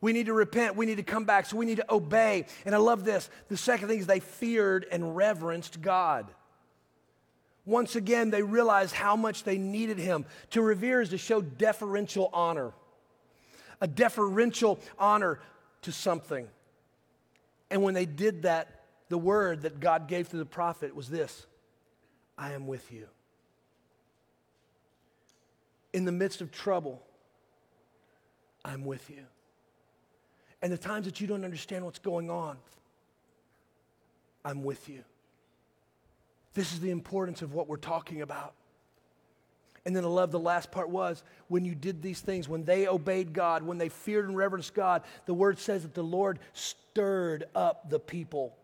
We 0.00 0.12
need 0.12 0.26
to 0.26 0.32
repent. 0.32 0.74
We 0.74 0.86
need 0.86 0.96
to 0.96 1.02
come 1.02 1.24
back. 1.24 1.46
So 1.46 1.56
we 1.56 1.66
need 1.66 1.76
to 1.76 1.92
obey. 1.92 2.46
And 2.64 2.74
I 2.74 2.78
love 2.78 3.04
this. 3.04 3.30
The 3.48 3.56
second 3.56 3.88
thing 3.88 4.00
is 4.00 4.06
they 4.06 4.20
feared 4.20 4.86
and 4.90 5.16
reverenced 5.16 5.80
God. 5.80 6.26
Once 7.64 7.94
again, 7.94 8.30
they 8.30 8.42
realized 8.42 8.94
how 8.94 9.14
much 9.14 9.44
they 9.44 9.58
needed 9.58 9.98
Him. 9.98 10.24
To 10.50 10.62
revere 10.62 11.00
is 11.00 11.10
to 11.10 11.18
show 11.18 11.40
deferential 11.40 12.30
honor 12.32 12.72
a 13.82 13.86
deferential 13.88 14.78
honor 14.96 15.40
to 15.82 15.92
something. 15.92 16.48
And 17.68 17.82
when 17.82 17.92
they 17.92 18.06
did 18.06 18.42
that, 18.42 18.84
the 19.08 19.18
word 19.18 19.62
that 19.62 19.80
God 19.80 20.08
gave 20.08 20.28
through 20.28 20.38
the 20.38 20.46
prophet 20.46 20.94
was 20.94 21.10
this 21.10 21.44
I 22.38 22.52
am 22.52 22.66
with 22.66 22.90
you. 22.90 23.08
In 25.92 26.06
the 26.06 26.12
midst 26.12 26.40
of 26.40 26.50
trouble, 26.50 27.02
I'm 28.64 28.84
with 28.84 29.10
you. 29.10 29.24
And 30.62 30.72
the 30.72 30.78
times 30.78 31.06
that 31.06 31.20
you 31.20 31.26
don't 31.26 31.44
understand 31.44 31.84
what's 31.84 31.98
going 31.98 32.30
on, 32.30 32.56
I'm 34.44 34.62
with 34.62 34.88
you. 34.88 35.02
This 36.54 36.72
is 36.72 36.80
the 36.80 36.90
importance 36.90 37.42
of 37.42 37.52
what 37.52 37.68
we're 37.68 37.76
talking 37.76 38.22
about. 38.22 38.54
And 39.84 39.96
then 39.96 40.04
I 40.04 40.08
love 40.08 40.30
the 40.30 40.38
last 40.38 40.70
part 40.70 40.90
was 40.90 41.22
when 41.48 41.64
you 41.64 41.74
did 41.74 42.02
these 42.02 42.20
things, 42.20 42.48
when 42.48 42.64
they 42.64 42.86
obeyed 42.86 43.32
God, 43.32 43.62
when 43.64 43.78
they 43.78 43.88
feared 43.88 44.26
and 44.28 44.36
reverenced 44.36 44.74
God, 44.74 45.02
the 45.26 45.34
word 45.34 45.58
says 45.58 45.82
that 45.82 45.94
the 45.94 46.04
Lord 46.04 46.38
stirred 46.52 47.44
up 47.54 47.90
the 47.90 47.98
people. 47.98 48.56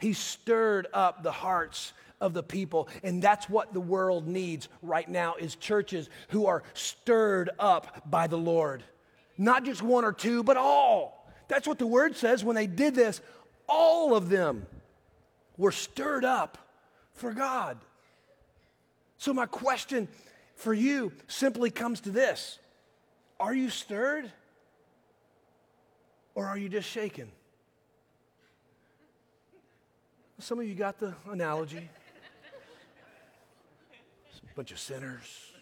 He 0.00 0.12
stirred 0.12 0.88
up 0.92 1.22
the 1.22 1.30
hearts 1.30 1.92
of 2.20 2.34
the 2.34 2.42
people. 2.42 2.88
And 3.02 3.22
that's 3.22 3.48
what 3.48 3.72
the 3.72 3.80
world 3.80 4.26
needs 4.26 4.68
right 4.82 5.08
now 5.08 5.36
is 5.36 5.54
churches 5.54 6.10
who 6.30 6.46
are 6.46 6.62
stirred 6.74 7.50
up 7.58 8.10
by 8.10 8.26
the 8.26 8.36
lord. 8.36 8.82
Not 9.38 9.64
just 9.64 9.82
one 9.82 10.04
or 10.04 10.12
two 10.12 10.42
but 10.42 10.56
all. 10.56 11.32
That's 11.48 11.66
what 11.66 11.78
the 11.78 11.86
word 11.86 12.16
says. 12.16 12.44
When 12.44 12.56
they 12.56 12.66
did 12.66 12.94
this 12.94 13.20
all 13.66 14.16
of 14.16 14.28
them 14.28 14.66
were 15.56 15.70
stirred 15.70 16.24
up 16.24 16.58
for 17.12 17.32
god 17.32 17.78
so, 19.20 19.34
my 19.34 19.44
question 19.44 20.08
for 20.54 20.72
you 20.72 21.12
simply 21.28 21.70
comes 21.70 22.00
to 22.00 22.10
this 22.10 22.58
Are 23.38 23.52
you 23.52 23.68
stirred 23.68 24.32
or 26.34 26.46
are 26.46 26.56
you 26.56 26.70
just 26.70 26.88
shaken? 26.88 27.30
Some 30.38 30.58
of 30.58 30.66
you 30.66 30.74
got 30.74 30.98
the 30.98 31.14
analogy. 31.30 31.90
A 34.42 34.56
bunch 34.56 34.72
of 34.72 34.78
sinners. 34.78 35.52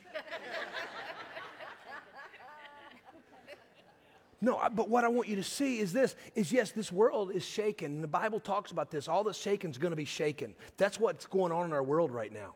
No, 4.41 4.63
but 4.73 4.89
what 4.89 5.03
I 5.03 5.09
want 5.09 5.27
you 5.27 5.35
to 5.35 5.43
see 5.43 5.81
is 5.81 5.93
this 5.93 6.15
is 6.37 6.53
yes, 6.53 6.71
this 6.71 6.93
world 6.93 7.33
is 7.33 7.45
shaken. 7.45 7.95
And 7.95 8.05
the 8.05 8.09
Bible 8.09 8.39
talks 8.39 8.71
about 8.71 8.93
this. 8.93 9.09
All 9.09 9.25
that's 9.25 9.37
shaken 9.37 9.73
is 9.73 9.79
going 9.79 9.91
to 9.91 9.97
be 9.97 10.05
shaken. 10.05 10.55
That's 10.77 11.01
what's 11.01 11.27
going 11.27 11.51
on 11.51 11.65
in 11.65 11.73
our 11.73 11.83
world 11.83 12.13
right 12.13 12.33
now. 12.33 12.55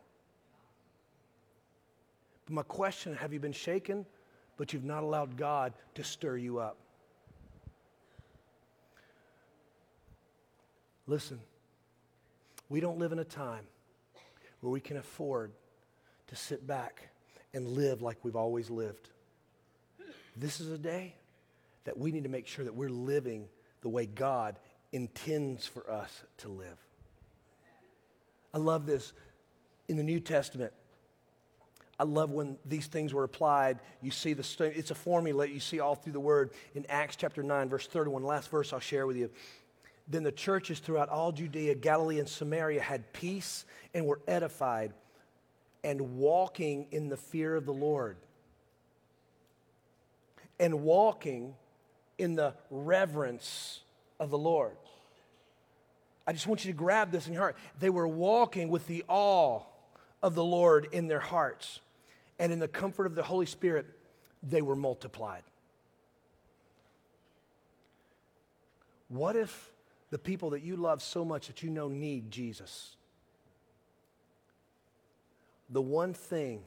My 2.52 2.62
question 2.62 3.14
have 3.16 3.32
you 3.32 3.40
been 3.40 3.52
shaken 3.52 4.04
but 4.56 4.72
you've 4.72 4.84
not 4.84 5.02
allowed 5.02 5.36
God 5.36 5.72
to 5.94 6.04
stir 6.04 6.36
you 6.36 6.58
up. 6.58 6.76
Listen, 11.06 11.40
we 12.68 12.80
don't 12.80 12.98
live 12.98 13.12
in 13.12 13.18
a 13.18 13.24
time 13.24 13.64
where 14.60 14.70
we 14.70 14.80
can 14.80 14.98
afford 14.98 15.52
to 16.28 16.36
sit 16.36 16.66
back 16.66 17.08
and 17.54 17.66
live 17.66 18.02
like 18.02 18.18
we've 18.22 18.36
always 18.36 18.70
lived. 18.70 19.10
This 20.36 20.60
is 20.60 20.70
a 20.70 20.78
day 20.78 21.14
that 21.84 21.98
we 21.98 22.12
need 22.12 22.22
to 22.22 22.30
make 22.30 22.46
sure 22.46 22.64
that 22.64 22.74
we're 22.74 22.88
living 22.88 23.48
the 23.80 23.88
way 23.88 24.06
God 24.06 24.58
intends 24.92 25.66
for 25.66 25.90
us 25.90 26.22
to 26.38 26.48
live. 26.48 26.78
I 28.54 28.58
love 28.58 28.86
this 28.86 29.12
in 29.88 29.96
the 29.96 30.02
New 30.04 30.20
Testament. 30.20 30.72
I 32.02 32.04
love 32.04 32.32
when 32.32 32.58
these 32.66 32.88
things 32.88 33.14
were 33.14 33.22
applied. 33.22 33.78
You 34.00 34.10
see 34.10 34.32
the 34.32 34.44
it's 34.76 34.90
a 34.90 34.94
formula 34.96 35.46
you 35.46 35.60
see 35.60 35.78
all 35.78 35.94
through 35.94 36.14
the 36.14 36.18
word 36.18 36.50
in 36.74 36.84
Acts 36.88 37.14
chapter 37.14 37.44
9 37.44 37.68
verse 37.68 37.86
31 37.86 38.24
last 38.24 38.50
verse 38.50 38.72
I'll 38.72 38.80
share 38.80 39.06
with 39.06 39.16
you. 39.16 39.30
Then 40.08 40.24
the 40.24 40.32
churches 40.32 40.80
throughout 40.80 41.10
all 41.10 41.30
Judea, 41.30 41.76
Galilee 41.76 42.18
and 42.18 42.28
Samaria 42.28 42.82
had 42.82 43.12
peace 43.12 43.64
and 43.94 44.04
were 44.04 44.18
edified 44.26 44.94
and 45.84 46.16
walking 46.16 46.88
in 46.90 47.08
the 47.08 47.16
fear 47.16 47.54
of 47.54 47.66
the 47.66 47.72
Lord. 47.72 48.16
And 50.58 50.82
walking 50.82 51.54
in 52.18 52.34
the 52.34 52.54
reverence 52.68 53.78
of 54.18 54.30
the 54.30 54.38
Lord. 54.38 54.76
I 56.26 56.32
just 56.32 56.48
want 56.48 56.64
you 56.64 56.72
to 56.72 56.76
grab 56.76 57.12
this 57.12 57.28
in 57.28 57.32
your 57.32 57.42
heart. 57.42 57.56
They 57.78 57.90
were 57.90 58.08
walking 58.08 58.70
with 58.70 58.88
the 58.88 59.04
awe 59.06 59.62
of 60.20 60.34
the 60.34 60.42
Lord 60.42 60.88
in 60.90 61.06
their 61.06 61.20
hearts. 61.20 61.78
And 62.42 62.52
in 62.52 62.58
the 62.58 62.66
comfort 62.66 63.06
of 63.06 63.14
the 63.14 63.22
Holy 63.22 63.46
Spirit, 63.46 63.86
they 64.42 64.62
were 64.62 64.74
multiplied. 64.74 65.44
What 69.06 69.36
if 69.36 69.70
the 70.10 70.18
people 70.18 70.50
that 70.50 70.60
you 70.60 70.74
love 70.74 71.02
so 71.02 71.24
much 71.24 71.46
that 71.46 71.62
you 71.62 71.70
know 71.70 71.86
need 71.86 72.32
Jesus? 72.32 72.96
The 75.70 75.80
one 75.80 76.14
thing 76.14 76.64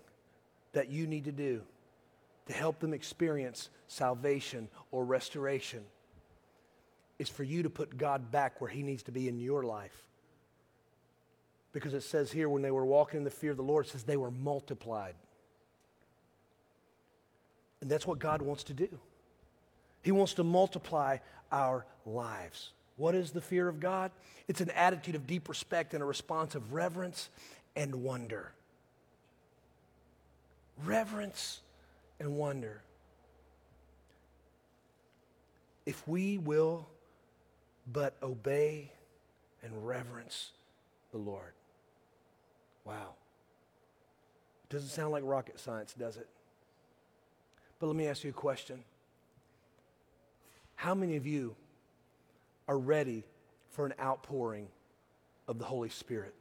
that 0.71 0.89
you 0.89 1.07
need 1.07 1.26
to 1.26 1.34
do 1.34 1.61
to 2.45 2.53
help 2.53 2.80
them 2.80 2.93
experience 2.93 3.69
salvation 3.89 4.69
or 4.91 5.03
restoration 5.03 5.84
is 7.19 7.28
for 7.28 7.43
you 7.43 7.63
to 7.63 7.69
put 7.69 7.97
God 7.97 8.32
back 8.32 8.61
where 8.61 8.69
He 8.69 8.82
needs 8.82 9.03
to 9.03 9.11
be 9.11 9.28
in 9.28 9.41
your 9.41 9.63
life. 9.63 10.05
Because 11.73 11.93
it 11.93 12.03
says 12.03 12.32
here, 12.32 12.47
when 12.47 12.61
they 12.61 12.71
were 12.71 12.86
walking 12.86 13.17
in 13.17 13.23
the 13.26 13.30
fear 13.30 13.51
of 13.51 13.57
the 13.57 13.63
Lord, 13.63 13.88
it 13.88 13.89
says 13.89 14.03
they 14.03 14.15
were 14.15 14.32
multiplied. 14.32 15.15
And 17.86 17.91
that's 17.91 18.07
what 18.07 18.17
God 18.17 18.41
wants 18.41 18.63
to 18.63 18.73
do. 18.73 18.89
He 20.01 20.11
wants 20.11 20.33
to 20.33 20.43
multiply 20.43 21.17
our 21.51 21.86
lives. 22.03 22.71
What 22.97 23.13
is 23.13 23.29
the 23.29 23.41
fear 23.41 23.67
of 23.67 23.79
God? 23.79 24.09
It's 24.47 24.59
an 24.59 24.71
attitude 24.71 25.13
of 25.13 25.27
deep 25.27 25.47
respect 25.47 25.93
and 25.93 26.01
a 26.01 26.05
response 26.07 26.55
of 26.55 26.73
reverence 26.73 27.29
and 27.75 28.01
wonder. 28.01 28.53
Reverence 30.83 31.59
and 32.19 32.36
wonder. 32.36 32.81
If 35.86 36.07
we 36.07 36.39
will 36.39 36.88
but 37.93 38.15
obey 38.23 38.89
and 39.61 39.86
reverence 39.86 40.53
the 41.11 41.19
Lord. 41.19 41.53
Wow. 42.83 43.13
Doesn't 44.69 44.89
sound 44.89 45.11
like 45.11 45.21
rocket 45.23 45.59
science, 45.59 45.93
does 45.93 46.17
it? 46.17 46.27
But 47.80 47.88
let 47.88 47.95
me 47.95 48.07
ask 48.07 48.23
you 48.23 48.30
a 48.30 48.34
question. 48.34 48.84
How 50.76 50.95
many 50.95 51.15
of 51.15 51.26
you 51.26 51.55
are 52.67 52.78
ready 52.78 53.23
for 53.69 53.86
an 53.86 53.93
outpouring 53.99 54.67
of 55.47 55.59
the 55.59 55.65
Holy 55.65 55.89
Spirit? 55.89 56.34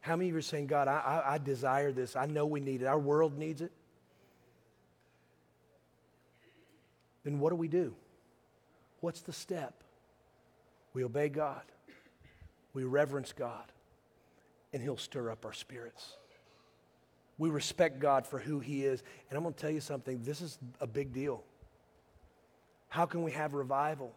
How 0.00 0.16
many 0.16 0.30
of 0.30 0.34
you 0.34 0.38
are 0.38 0.42
saying, 0.42 0.66
God, 0.66 0.88
I, 0.88 0.98
I, 0.98 1.34
I 1.34 1.38
desire 1.38 1.92
this. 1.92 2.16
I 2.16 2.26
know 2.26 2.46
we 2.46 2.60
need 2.60 2.82
it. 2.82 2.86
Our 2.86 2.98
world 2.98 3.38
needs 3.38 3.60
it. 3.60 3.72
Then 7.24 7.38
what 7.38 7.50
do 7.50 7.56
we 7.56 7.68
do? 7.68 7.94
What's 9.00 9.20
the 9.20 9.32
step? 9.32 9.82
We 10.94 11.04
obey 11.04 11.28
God, 11.28 11.62
we 12.74 12.84
reverence 12.84 13.32
God, 13.32 13.72
and 14.72 14.82
He'll 14.82 14.96
stir 14.96 15.30
up 15.30 15.46
our 15.46 15.52
spirits. 15.52 16.16
We 17.42 17.50
respect 17.50 17.98
God 17.98 18.24
for 18.24 18.38
who 18.38 18.60
He 18.60 18.84
is. 18.84 19.02
And 19.28 19.36
I'm 19.36 19.42
going 19.42 19.52
to 19.52 19.60
tell 19.60 19.68
you 19.68 19.80
something 19.80 20.22
this 20.22 20.40
is 20.40 20.60
a 20.80 20.86
big 20.86 21.12
deal. 21.12 21.42
How 22.86 23.04
can 23.04 23.24
we 23.24 23.32
have 23.32 23.52
revival 23.52 24.14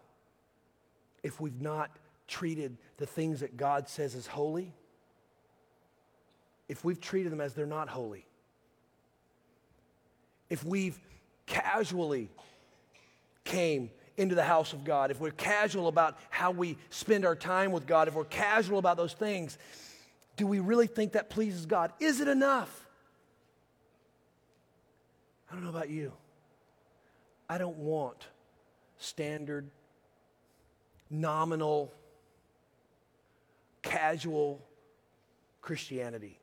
if 1.23 1.41
we've 1.41 1.59
not 1.59 1.89
treated 2.27 2.77
the 2.97 3.07
things 3.07 3.39
that 3.39 3.57
God 3.57 3.89
says 3.89 4.13
is 4.13 4.27
holy? 4.27 4.75
If 6.69 6.85
we've 6.85 7.01
treated 7.01 7.31
them 7.31 7.41
as 7.41 7.55
they're 7.55 7.65
not 7.65 7.89
holy? 7.89 8.27
If 10.47 10.63
we've 10.63 10.99
casually 11.47 12.29
came 13.43 13.89
into 14.17 14.35
the 14.35 14.43
house 14.43 14.71
of 14.71 14.83
God, 14.83 15.09
if 15.09 15.19
we're 15.19 15.31
casual 15.31 15.87
about 15.87 16.19
how 16.29 16.51
we 16.51 16.77
spend 16.91 17.25
our 17.25 17.35
time 17.35 17.71
with 17.71 17.87
God, 17.87 18.07
if 18.07 18.13
we're 18.13 18.25
casual 18.25 18.77
about 18.77 18.97
those 18.97 19.13
things, 19.13 19.57
do 20.37 20.45
we 20.45 20.59
really 20.59 20.85
think 20.85 21.13
that 21.13 21.31
pleases 21.31 21.65
God? 21.65 21.91
Is 21.99 22.21
it 22.21 22.27
enough? 22.27 22.84
I 25.55 25.57
don't 25.57 25.71
know 25.71 25.77
about 25.77 25.89
you. 25.89 26.11
I 27.49 27.57
don't 27.57 27.77
want 27.77 28.27
standard, 28.97 29.69
nominal, 31.09 31.93
casual 33.81 34.61
Christianity. 35.61 36.41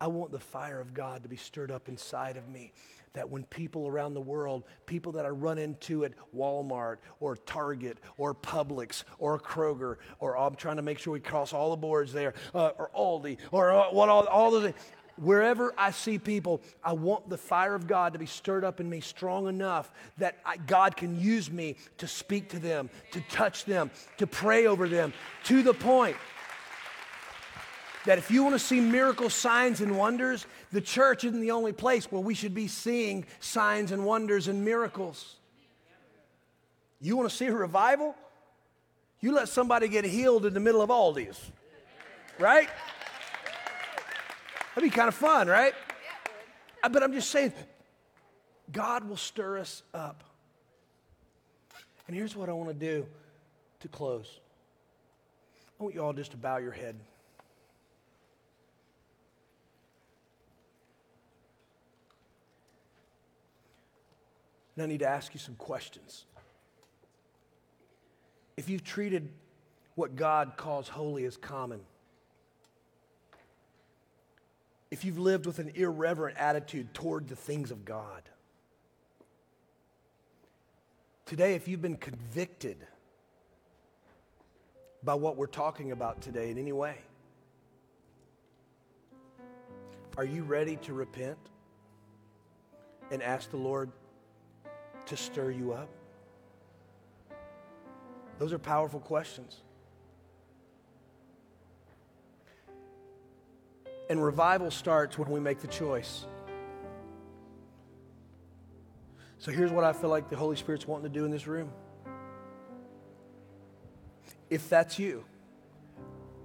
I 0.00 0.08
want 0.08 0.32
the 0.32 0.40
fire 0.40 0.80
of 0.80 0.92
God 0.92 1.22
to 1.22 1.28
be 1.28 1.36
stirred 1.36 1.70
up 1.70 1.88
inside 1.88 2.36
of 2.36 2.48
me 2.48 2.72
that 3.16 3.30
when 3.30 3.44
people 3.44 3.88
around 3.88 4.12
the 4.12 4.20
world, 4.20 4.64
people 4.84 5.10
that 5.12 5.24
I 5.24 5.30
run 5.30 5.56
into 5.56 6.04
at 6.04 6.12
Walmart 6.36 6.96
or 7.18 7.36
Target 7.36 7.96
or 8.18 8.34
Publix 8.34 9.04
or 9.18 9.40
Kroger, 9.40 9.96
or 10.20 10.36
I'm 10.36 10.54
trying 10.54 10.76
to 10.76 10.82
make 10.82 10.98
sure 10.98 11.14
we 11.14 11.20
cross 11.20 11.54
all 11.54 11.70
the 11.70 11.78
boards 11.78 12.12
there, 12.12 12.34
uh, 12.54 12.72
or 12.76 12.90
Aldi, 12.94 13.38
or 13.52 13.72
uh, 13.72 13.84
what 13.90 14.10
all, 14.10 14.26
all 14.26 14.50
those 14.50 14.74
wherever 15.16 15.74
I 15.76 15.90
see 15.90 16.18
people, 16.18 16.60
I 16.84 16.92
want 16.92 17.28
the 17.28 17.38
fire 17.38 17.74
of 17.74 17.86
God 17.86 18.12
to 18.12 18.18
be 18.18 18.26
stirred 18.26 18.64
up 18.64 18.80
in 18.80 18.88
me 18.88 19.00
strong 19.00 19.48
enough 19.48 19.90
that 20.18 20.38
I, 20.44 20.56
God 20.56 20.96
can 20.96 21.20
use 21.20 21.50
me 21.50 21.76
to 21.98 22.06
speak 22.06 22.50
to 22.50 22.58
them, 22.58 22.90
to 23.12 23.20
touch 23.22 23.64
them, 23.64 23.90
to 24.18 24.26
pray 24.26 24.66
over 24.66 24.88
them, 24.88 25.12
to 25.44 25.62
the 25.62 25.74
point 25.74 26.16
that 28.06 28.18
if 28.18 28.30
you 28.30 28.42
want 28.42 28.54
to 28.54 28.58
see 28.58 28.80
miracle 28.80 29.28
signs 29.28 29.80
and 29.80 29.98
wonders, 29.98 30.46
the 30.72 30.80
church 30.80 31.24
isn't 31.24 31.40
the 31.40 31.50
only 31.50 31.72
place 31.72 32.10
where 32.10 32.20
we 32.20 32.34
should 32.34 32.54
be 32.54 32.68
seeing 32.68 33.26
signs 33.40 33.92
and 33.92 34.04
wonders 34.04 34.48
and 34.48 34.64
miracles. 34.64 35.36
You 37.00 37.16
want 37.16 37.28
to 37.28 37.36
see 37.36 37.46
a 37.46 37.52
revival? 37.52 38.14
You 39.20 39.34
let 39.34 39.48
somebody 39.48 39.88
get 39.88 40.04
healed 40.04 40.46
in 40.46 40.54
the 40.54 40.60
middle 40.60 40.82
of 40.82 40.90
Aldi's, 40.90 41.40
right? 42.38 42.68
That'd 44.76 44.90
be 44.90 44.94
kind 44.94 45.08
of 45.08 45.14
fun, 45.14 45.48
right? 45.48 45.72
Uh, 46.82 46.90
but 46.90 47.02
I'm 47.02 47.14
just 47.14 47.30
saying, 47.30 47.54
God 48.70 49.08
will 49.08 49.16
stir 49.16 49.56
us 49.56 49.82
up. 49.94 50.22
And 52.06 52.14
here's 52.14 52.36
what 52.36 52.50
I 52.50 52.52
want 52.52 52.68
to 52.68 52.74
do 52.74 53.06
to 53.80 53.88
close 53.88 54.38
I 55.80 55.82
want 55.82 55.94
you 55.94 56.02
all 56.04 56.12
just 56.12 56.32
to 56.32 56.36
bow 56.36 56.58
your 56.58 56.72
head. 56.72 56.94
And 64.74 64.82
I 64.82 64.86
need 64.86 65.00
to 65.00 65.08
ask 65.08 65.32
you 65.32 65.40
some 65.40 65.54
questions. 65.54 66.26
If 68.58 68.68
you've 68.68 68.84
treated 68.84 69.30
what 69.94 70.16
God 70.16 70.52
calls 70.58 70.86
holy 70.86 71.24
as 71.24 71.38
common, 71.38 71.80
if 74.90 75.04
you've 75.04 75.18
lived 75.18 75.46
with 75.46 75.58
an 75.58 75.72
irreverent 75.74 76.38
attitude 76.38 76.94
toward 76.94 77.28
the 77.28 77.36
things 77.36 77.70
of 77.70 77.84
God, 77.84 78.22
today, 81.24 81.54
if 81.54 81.66
you've 81.66 81.82
been 81.82 81.96
convicted 81.96 82.76
by 85.02 85.14
what 85.14 85.36
we're 85.36 85.46
talking 85.46 85.92
about 85.92 86.20
today 86.20 86.50
in 86.50 86.58
any 86.58 86.72
way, 86.72 86.96
are 90.16 90.24
you 90.24 90.42
ready 90.44 90.76
to 90.76 90.94
repent 90.94 91.38
and 93.10 93.22
ask 93.22 93.50
the 93.50 93.56
Lord 93.56 93.90
to 95.06 95.16
stir 95.16 95.50
you 95.50 95.72
up? 95.72 95.88
Those 98.38 98.52
are 98.52 98.58
powerful 98.58 99.00
questions. 99.00 99.62
And 104.08 104.22
revival 104.22 104.70
starts 104.70 105.18
when 105.18 105.30
we 105.30 105.40
make 105.40 105.60
the 105.60 105.66
choice. 105.66 106.26
So 109.38 109.50
here's 109.50 109.72
what 109.72 109.84
I 109.84 109.92
feel 109.92 110.10
like 110.10 110.30
the 110.30 110.36
Holy 110.36 110.56
Spirit's 110.56 110.86
wanting 110.86 111.12
to 111.12 111.18
do 111.18 111.24
in 111.24 111.30
this 111.30 111.46
room. 111.46 111.70
If 114.48 114.68
that's 114.68 114.98
you, 114.98 115.24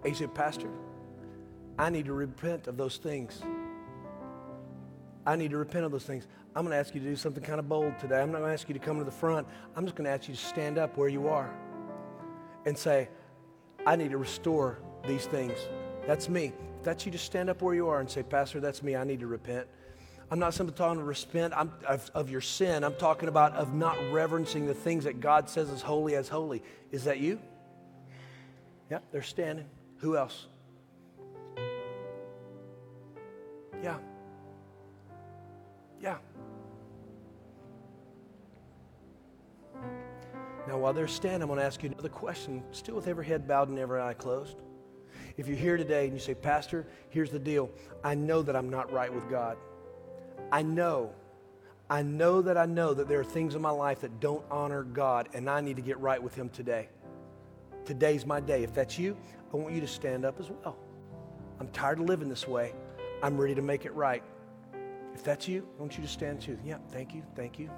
you 0.04 0.14
say, 0.16 0.28
Pastor, 0.28 0.70
I 1.78 1.90
need 1.90 2.06
to 2.06 2.14
repent 2.14 2.68
of 2.68 2.78
those 2.78 2.98
things. 2.98 3.42
I 5.26 5.36
need 5.36 5.52
to 5.52 5.58
repent 5.58 5.86
of 5.86 5.92
those 5.92 6.04
things. 6.04 6.28
I'm 6.56 6.66
going 6.66 6.74
to 6.74 6.80
ask 6.80 6.94
you 6.96 7.02
to 7.02 7.08
do 7.08 7.16
something 7.16 7.44
kind 7.44 7.60
of 7.60 7.70
bold 7.70 7.98
today. 8.00 8.22
I'm 8.22 8.32
not 8.32 8.40
going 8.40 8.50
to 8.50 8.54
ask 8.54 8.68
you 8.68 8.74
to 8.74 8.80
come 8.80 8.98
to 8.98 9.04
the 9.06 9.12
front. 9.12 9.48
I'm 9.76 9.86
just 9.86 9.96
going 9.96 10.06
to 10.06 10.12
ask 10.12 10.28
you 10.28 10.36
to 10.36 10.42
stand 10.42 10.78
up 10.78 10.98
where 10.98 11.10
you 11.10 11.28
are 11.28 11.54
and 12.66 12.78
say, 12.78 13.08
I 13.86 13.96
need 13.96 14.12
to 14.12 14.18
restore 14.18 14.80
these 15.08 15.26
things. 15.26 15.58
That's 16.06 16.28
me. 16.28 16.54
If 16.82 16.86
that's 16.86 17.06
you, 17.06 17.12
just 17.12 17.26
stand 17.26 17.48
up 17.48 17.62
where 17.62 17.76
you 17.76 17.90
are 17.90 18.00
and 18.00 18.10
say, 18.10 18.24
Pastor, 18.24 18.60
that's 18.60 18.82
me. 18.82 18.96
I 18.96 19.04
need 19.04 19.20
to 19.20 19.28
repent. 19.28 19.68
I'm 20.32 20.40
not 20.40 20.56
simply 20.56 20.76
talking 20.76 20.98
to 20.98 21.04
repent 21.04 21.54
of, 21.54 22.10
of 22.16 22.32
your 22.32 22.42
sin. 22.42 22.84
I'm 22.84 22.96
talking 22.96 23.30
about 23.30 23.54
of 23.54 23.76
not 23.76 24.00
reverencing 24.12 24.66
the 24.66 24.74
things 24.74 25.04
that 25.04 25.20
God 25.20 25.48
says 25.48 25.70
is 25.70 25.84
holy 25.84 26.16
as 26.16 26.28
holy. 26.28 26.64
Is 26.90 27.04
that 27.04 27.20
you? 27.20 27.40
Yeah, 28.90 28.98
they're 29.12 29.22
standing. 29.22 29.66
Who 29.98 30.18
else? 30.18 30.48
Yeah. 33.84 33.98
Yeah. 36.02 36.18
Now, 40.68 40.80
while 40.80 40.94
they're 40.94 41.08
standing, 41.08 41.44
I'm 41.44 41.48
going 41.48 41.60
to 41.60 41.66
ask 41.66 41.84
you 41.84 41.92
another 41.92 42.10
question, 42.10 42.64
still 42.72 42.96
with 42.96 43.08
every 43.08 43.28
head 43.28 43.48
bowed 43.48 43.70
and 43.70 43.78
every 43.78 44.02
eye 44.02 44.16
closed. 44.16 44.58
If 45.42 45.48
you're 45.48 45.58
here 45.58 45.76
today 45.76 46.04
and 46.04 46.14
you 46.14 46.20
say, 46.20 46.36
Pastor, 46.36 46.86
here's 47.10 47.32
the 47.32 47.40
deal. 47.40 47.72
I 48.04 48.14
know 48.14 48.44
that 48.44 48.56
I'm 48.56 48.70
not 48.70 48.94
right 48.94 49.12
with 49.12 49.28
God. 49.28 49.58
I 50.52 50.62
know, 50.62 51.16
I 51.90 52.04
know 52.04 52.44
that 52.44 52.58
I 52.58 52.68
know 52.68 52.94
that 52.94 53.08
there 53.08 53.20
are 53.22 53.24
things 53.24 53.56
in 53.56 53.62
my 53.62 53.72
life 53.72 54.02
that 54.02 54.20
don't 54.20 54.46
honor 54.52 54.84
God, 54.84 55.30
and 55.34 55.50
I 55.50 55.60
need 55.60 55.78
to 55.78 55.82
get 55.82 56.00
right 56.00 56.22
with 56.22 56.36
Him 56.36 56.50
today. 56.50 56.90
Today's 57.86 58.24
my 58.24 58.40
day. 58.40 58.64
If 58.64 58.76
that's 58.76 59.00
you, 59.00 59.18
I 59.52 59.58
want 59.58 59.74
you 59.74 59.82
to 59.82 59.88
stand 59.88 60.26
up 60.26 60.40
as 60.40 60.52
well. 60.52 60.78
I'm 61.60 61.70
tired 61.70 62.00
of 62.00 62.06
living 62.06 62.30
this 62.30 62.48
way. 62.48 62.76
I'm 63.24 63.36
ready 63.36 63.56
to 63.56 63.64
make 63.64 63.86
it 63.86 63.96
right. 63.96 64.22
If 65.16 65.24
that's 65.24 65.48
you, 65.48 65.68
I 65.76 65.82
want 65.82 65.98
you 65.98 66.04
to 66.04 66.10
stand 66.10 66.40
too. 66.40 66.60
Yeah, 66.64 66.78
thank 66.92 67.16
you, 67.16 67.24
thank 67.36 67.58
you. 67.58 67.72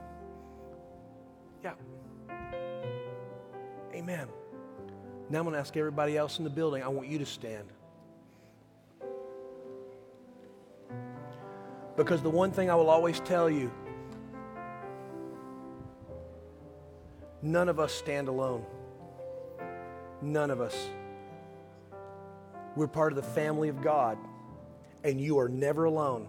Yeah. 1.64 1.76
Amen. 3.94 4.28
Now 5.34 5.40
I'm 5.40 5.46
going 5.46 5.54
to 5.54 5.60
ask 5.60 5.76
everybody 5.76 6.16
else 6.16 6.38
in 6.38 6.44
the 6.44 6.50
building, 6.52 6.84
I 6.84 6.90
want 6.90 7.08
you 7.08 7.18
to 7.18 7.26
stand. 7.26 7.68
Because 11.98 12.22
the 12.22 12.30
one 12.30 12.52
thing 12.52 12.70
I 12.70 12.76
will 12.76 12.92
always 12.92 13.20
tell 13.20 13.50
you 13.50 13.72
none 17.42 17.68
of 17.68 17.80
us 17.80 17.92
stand 17.92 18.28
alone. 18.28 18.64
None 20.22 20.52
of 20.52 20.62
us. 20.62 20.78
We're 22.76 22.88
part 22.88 23.12
of 23.12 23.16
the 23.16 23.28
family 23.28 23.70
of 23.70 23.82
God, 23.82 24.20
and 25.04 25.20
you 25.20 25.40
are 25.40 25.50
never 25.50 25.86
alone. 25.86 26.28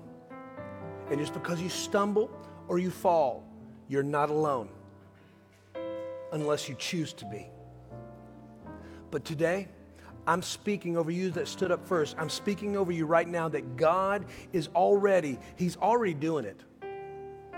And 1.11 1.21
just 1.21 1.35
because 1.35 1.61
you 1.61 1.69
stumble 1.69 2.31
or 2.69 2.79
you 2.79 2.91
fall, 2.91 3.45
you're 3.87 4.03
not 4.03 4.31
alone 4.31 4.71
unless 6.33 6.71
you 6.71 6.75
choose 6.79 7.13
to 7.13 7.27
be. 7.27 7.51
But 9.15 9.25
today, 9.25 9.69
I'm 10.27 10.43
speaking 10.43 10.97
over 10.97 11.09
you 11.09 11.31
that 11.31 11.47
stood 11.47 11.71
up 11.71 11.87
first. 11.87 12.17
I'm 12.19 12.29
speaking 12.29 12.77
over 12.77 12.91
you 12.91 13.07
right 13.07 13.29
now 13.29 13.49
that 13.49 13.77
God 13.77 14.25
is 14.53 14.69
already, 14.75 15.39
He's 15.55 15.77
already 15.77 16.15
doing 16.15 16.45
it. 16.45 16.61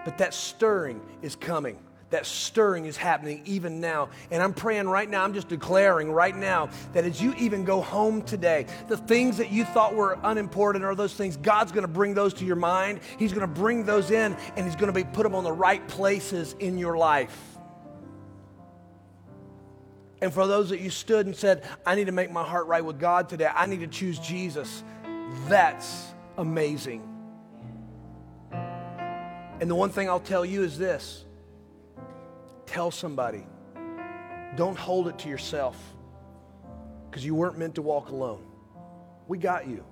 But 0.05 0.19
that 0.19 0.35
stirring 0.35 1.01
is 1.23 1.35
coming. 1.35 1.79
That 2.11 2.27
stirring 2.27 2.85
is 2.85 2.99
happening 2.99 3.41
even 3.47 3.81
now. 3.81 4.11
And 4.31 4.43
I'm 4.43 4.53
praying 4.53 4.87
right 4.87 5.09
now, 5.09 5.25
I'm 5.25 5.33
just 5.33 5.49
declaring 5.49 6.13
right 6.13 6.37
now 6.37 6.69
that 6.93 7.07
as 7.07 7.23
you 7.23 7.33
even 7.39 7.65
go 7.65 7.81
home 7.81 8.21
today, 8.21 8.67
the 8.89 8.99
things 8.99 9.39
that 9.39 9.51
you 9.51 9.65
thought 9.65 9.95
were 9.95 10.19
unimportant 10.25 10.85
are 10.85 10.95
those 10.95 11.15
things, 11.15 11.39
God's 11.39 11.73
to 11.85 11.89
bring 11.89 12.13
those 12.13 12.35
to 12.35 12.45
your 12.45 12.57
mind. 12.57 13.01
He's 13.19 13.33
to 13.41 13.47
bring 13.47 13.87
those 13.87 14.11
in 14.11 14.37
and 14.57 14.67
He's 14.67 14.77
to 14.93 14.93
be 14.93 15.05
put 15.05 15.23
them 15.23 15.35
on 15.35 15.43
the 15.43 15.53
right 15.53 15.89
places 15.89 16.55
in 16.59 16.77
your 16.77 16.99
life. 16.99 17.56
And 20.23 20.33
for 20.33 20.47
those 20.47 20.71
that 20.71 20.81
you 20.81 20.91
stood 20.91 21.27
and 21.27 21.37
said, 21.37 21.69
I 21.85 21.95
need 21.95 22.07
to 22.07 22.13
make 22.13 22.31
my 22.31 22.43
heart 22.43 22.67
right 22.67 22.85
with 22.85 22.99
God 22.99 23.29
today, 23.29 23.51
I 23.53 23.67
need 23.67 23.81
to 23.81 23.87
choose 23.87 24.19
Jesus, 24.19 24.83
that's 25.49 26.07
amazing. 26.39 27.03
And 29.61 29.71
the 29.71 29.75
one 29.75 29.91
thing 29.91 30.09
I'll 30.09 30.21
tell 30.21 30.45
you 30.45 30.63
is 30.63 30.79
this 30.79 31.25
Tell 32.67 32.91
somebody. 32.91 33.47
Don't 34.57 34.79
hold 34.79 35.09
it 35.09 35.19
to 35.21 35.29
yourself 35.29 35.77
because 37.11 37.25
you 37.25 37.35
weren't 37.35 37.59
meant 37.59 37.75
to 37.77 37.83
walk 37.83 38.09
alone. 38.09 38.45
We 39.29 39.39
got 39.39 39.67
you. 39.69 39.85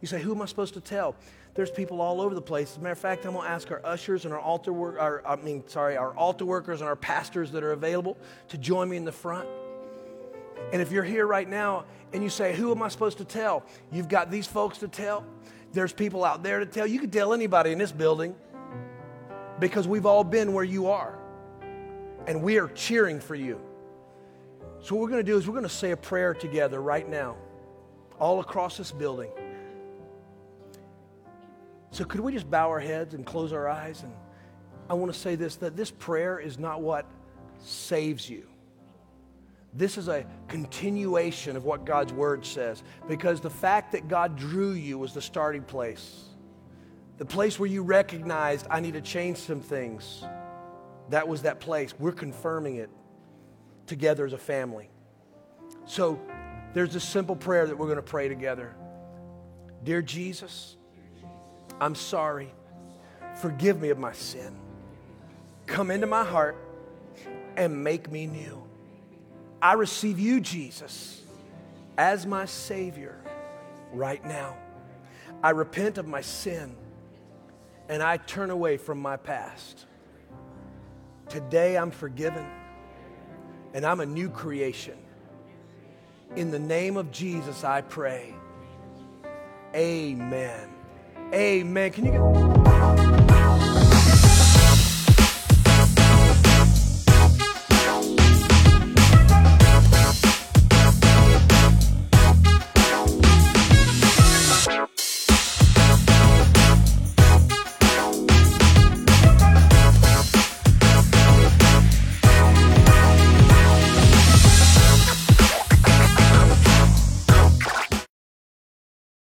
You 0.00 0.08
say, 0.08 0.20
Who 0.20 0.34
am 0.34 0.42
I 0.42 0.46
supposed 0.46 0.74
to 0.74 0.80
tell? 0.80 1.16
There's 1.54 1.70
people 1.70 2.00
all 2.00 2.20
over 2.20 2.34
the 2.34 2.42
place. 2.42 2.72
As 2.72 2.76
a 2.78 2.80
matter 2.80 2.92
of 2.92 2.98
fact, 2.98 3.24
I'm 3.24 3.32
going 3.32 3.46
to 3.46 3.50
ask 3.50 3.70
our 3.70 3.80
ushers 3.84 4.24
and 4.24 4.34
our 4.34 4.40
altar 4.40 4.72
work, 4.72 4.96
our, 4.98 5.22
I 5.24 5.36
mean, 5.36 5.62
sorry, 5.68 5.96
our 5.96 6.12
altar 6.16 6.44
workers 6.44 6.80
and 6.80 6.88
our 6.88 6.96
pastors 6.96 7.52
that 7.52 7.62
are 7.62 7.72
available 7.72 8.16
to 8.48 8.58
join 8.58 8.88
me 8.88 8.96
in 8.96 9.04
the 9.04 9.12
front. 9.12 9.48
And 10.72 10.82
if 10.82 10.90
you're 10.90 11.04
here 11.04 11.26
right 11.26 11.48
now 11.48 11.84
and 12.12 12.22
you 12.22 12.28
say, 12.28 12.54
Who 12.56 12.72
am 12.72 12.82
I 12.82 12.88
supposed 12.88 13.18
to 13.18 13.24
tell? 13.24 13.64
You've 13.92 14.08
got 14.08 14.30
these 14.30 14.46
folks 14.46 14.78
to 14.78 14.88
tell. 14.88 15.24
There's 15.72 15.92
people 15.92 16.24
out 16.24 16.42
there 16.42 16.58
to 16.58 16.66
tell. 16.66 16.86
You 16.86 16.98
can 16.98 17.10
tell 17.10 17.32
anybody 17.32 17.70
in 17.70 17.78
this 17.78 17.92
building 17.92 18.34
because 19.60 19.86
we've 19.86 20.06
all 20.06 20.24
been 20.24 20.52
where 20.52 20.64
you 20.64 20.88
are 20.88 21.18
and 22.26 22.42
we 22.42 22.58
are 22.58 22.68
cheering 22.68 23.20
for 23.20 23.34
you. 23.34 23.60
So, 24.80 24.94
what 24.94 25.02
we're 25.02 25.10
going 25.10 25.24
to 25.24 25.30
do 25.32 25.36
is 25.36 25.46
we're 25.46 25.54
going 25.54 25.64
to 25.64 25.68
say 25.68 25.92
a 25.92 25.96
prayer 25.96 26.34
together 26.34 26.80
right 26.80 27.08
now, 27.08 27.36
all 28.18 28.40
across 28.40 28.76
this 28.76 28.92
building. 28.92 29.30
So, 31.94 32.04
could 32.04 32.18
we 32.18 32.32
just 32.32 32.50
bow 32.50 32.70
our 32.70 32.80
heads 32.80 33.14
and 33.14 33.24
close 33.24 33.52
our 33.52 33.68
eyes? 33.68 34.02
And 34.02 34.12
I 34.90 34.94
want 34.94 35.12
to 35.12 35.18
say 35.18 35.36
this 35.36 35.54
that 35.56 35.76
this 35.76 35.92
prayer 35.92 36.40
is 36.40 36.58
not 36.58 36.82
what 36.82 37.06
saves 37.60 38.28
you. 38.28 38.48
This 39.72 39.96
is 39.96 40.08
a 40.08 40.26
continuation 40.48 41.56
of 41.56 41.64
what 41.64 41.84
God's 41.84 42.12
word 42.12 42.44
says 42.44 42.82
because 43.06 43.40
the 43.40 43.50
fact 43.50 43.92
that 43.92 44.08
God 44.08 44.34
drew 44.34 44.72
you 44.72 44.98
was 44.98 45.14
the 45.14 45.22
starting 45.22 45.62
place. 45.62 46.24
The 47.18 47.24
place 47.24 47.60
where 47.60 47.68
you 47.68 47.84
recognized, 47.84 48.66
I 48.70 48.80
need 48.80 48.94
to 48.94 49.00
change 49.00 49.38
some 49.38 49.60
things. 49.60 50.24
That 51.10 51.28
was 51.28 51.42
that 51.42 51.60
place. 51.60 51.94
We're 51.96 52.10
confirming 52.10 52.74
it 52.74 52.90
together 53.86 54.26
as 54.26 54.32
a 54.32 54.38
family. 54.38 54.90
So 55.86 56.20
there's 56.72 56.96
a 56.96 57.00
simple 57.00 57.36
prayer 57.36 57.68
that 57.68 57.78
we're 57.78 57.86
going 57.86 57.96
to 57.98 58.02
pray 58.02 58.26
together. 58.26 58.74
Dear 59.84 60.02
Jesus, 60.02 60.76
I'm 61.80 61.94
sorry. 61.94 62.52
Forgive 63.40 63.80
me 63.80 63.90
of 63.90 63.98
my 63.98 64.12
sin. 64.12 64.56
Come 65.66 65.90
into 65.90 66.06
my 66.06 66.24
heart 66.24 66.56
and 67.56 67.82
make 67.82 68.10
me 68.10 68.26
new. 68.26 68.62
I 69.60 69.74
receive 69.74 70.18
you, 70.18 70.40
Jesus, 70.40 71.22
as 71.96 72.26
my 72.26 72.44
Savior 72.44 73.18
right 73.92 74.24
now. 74.24 74.56
I 75.42 75.50
repent 75.50 75.98
of 75.98 76.06
my 76.06 76.20
sin 76.20 76.76
and 77.88 78.02
I 78.02 78.16
turn 78.18 78.50
away 78.50 78.76
from 78.76 78.98
my 78.98 79.16
past. 79.16 79.86
Today 81.28 81.76
I'm 81.76 81.90
forgiven 81.90 82.46
and 83.72 83.84
I'm 83.84 84.00
a 84.00 84.06
new 84.06 84.28
creation. 84.28 84.96
In 86.36 86.50
the 86.50 86.58
name 86.58 86.96
of 86.96 87.10
Jesus, 87.10 87.64
I 87.64 87.80
pray. 87.80 88.34
Amen. 89.74 90.73
Amen. 91.34 91.90
Can 91.90 92.04
you 92.04 92.12
get. 92.12 92.53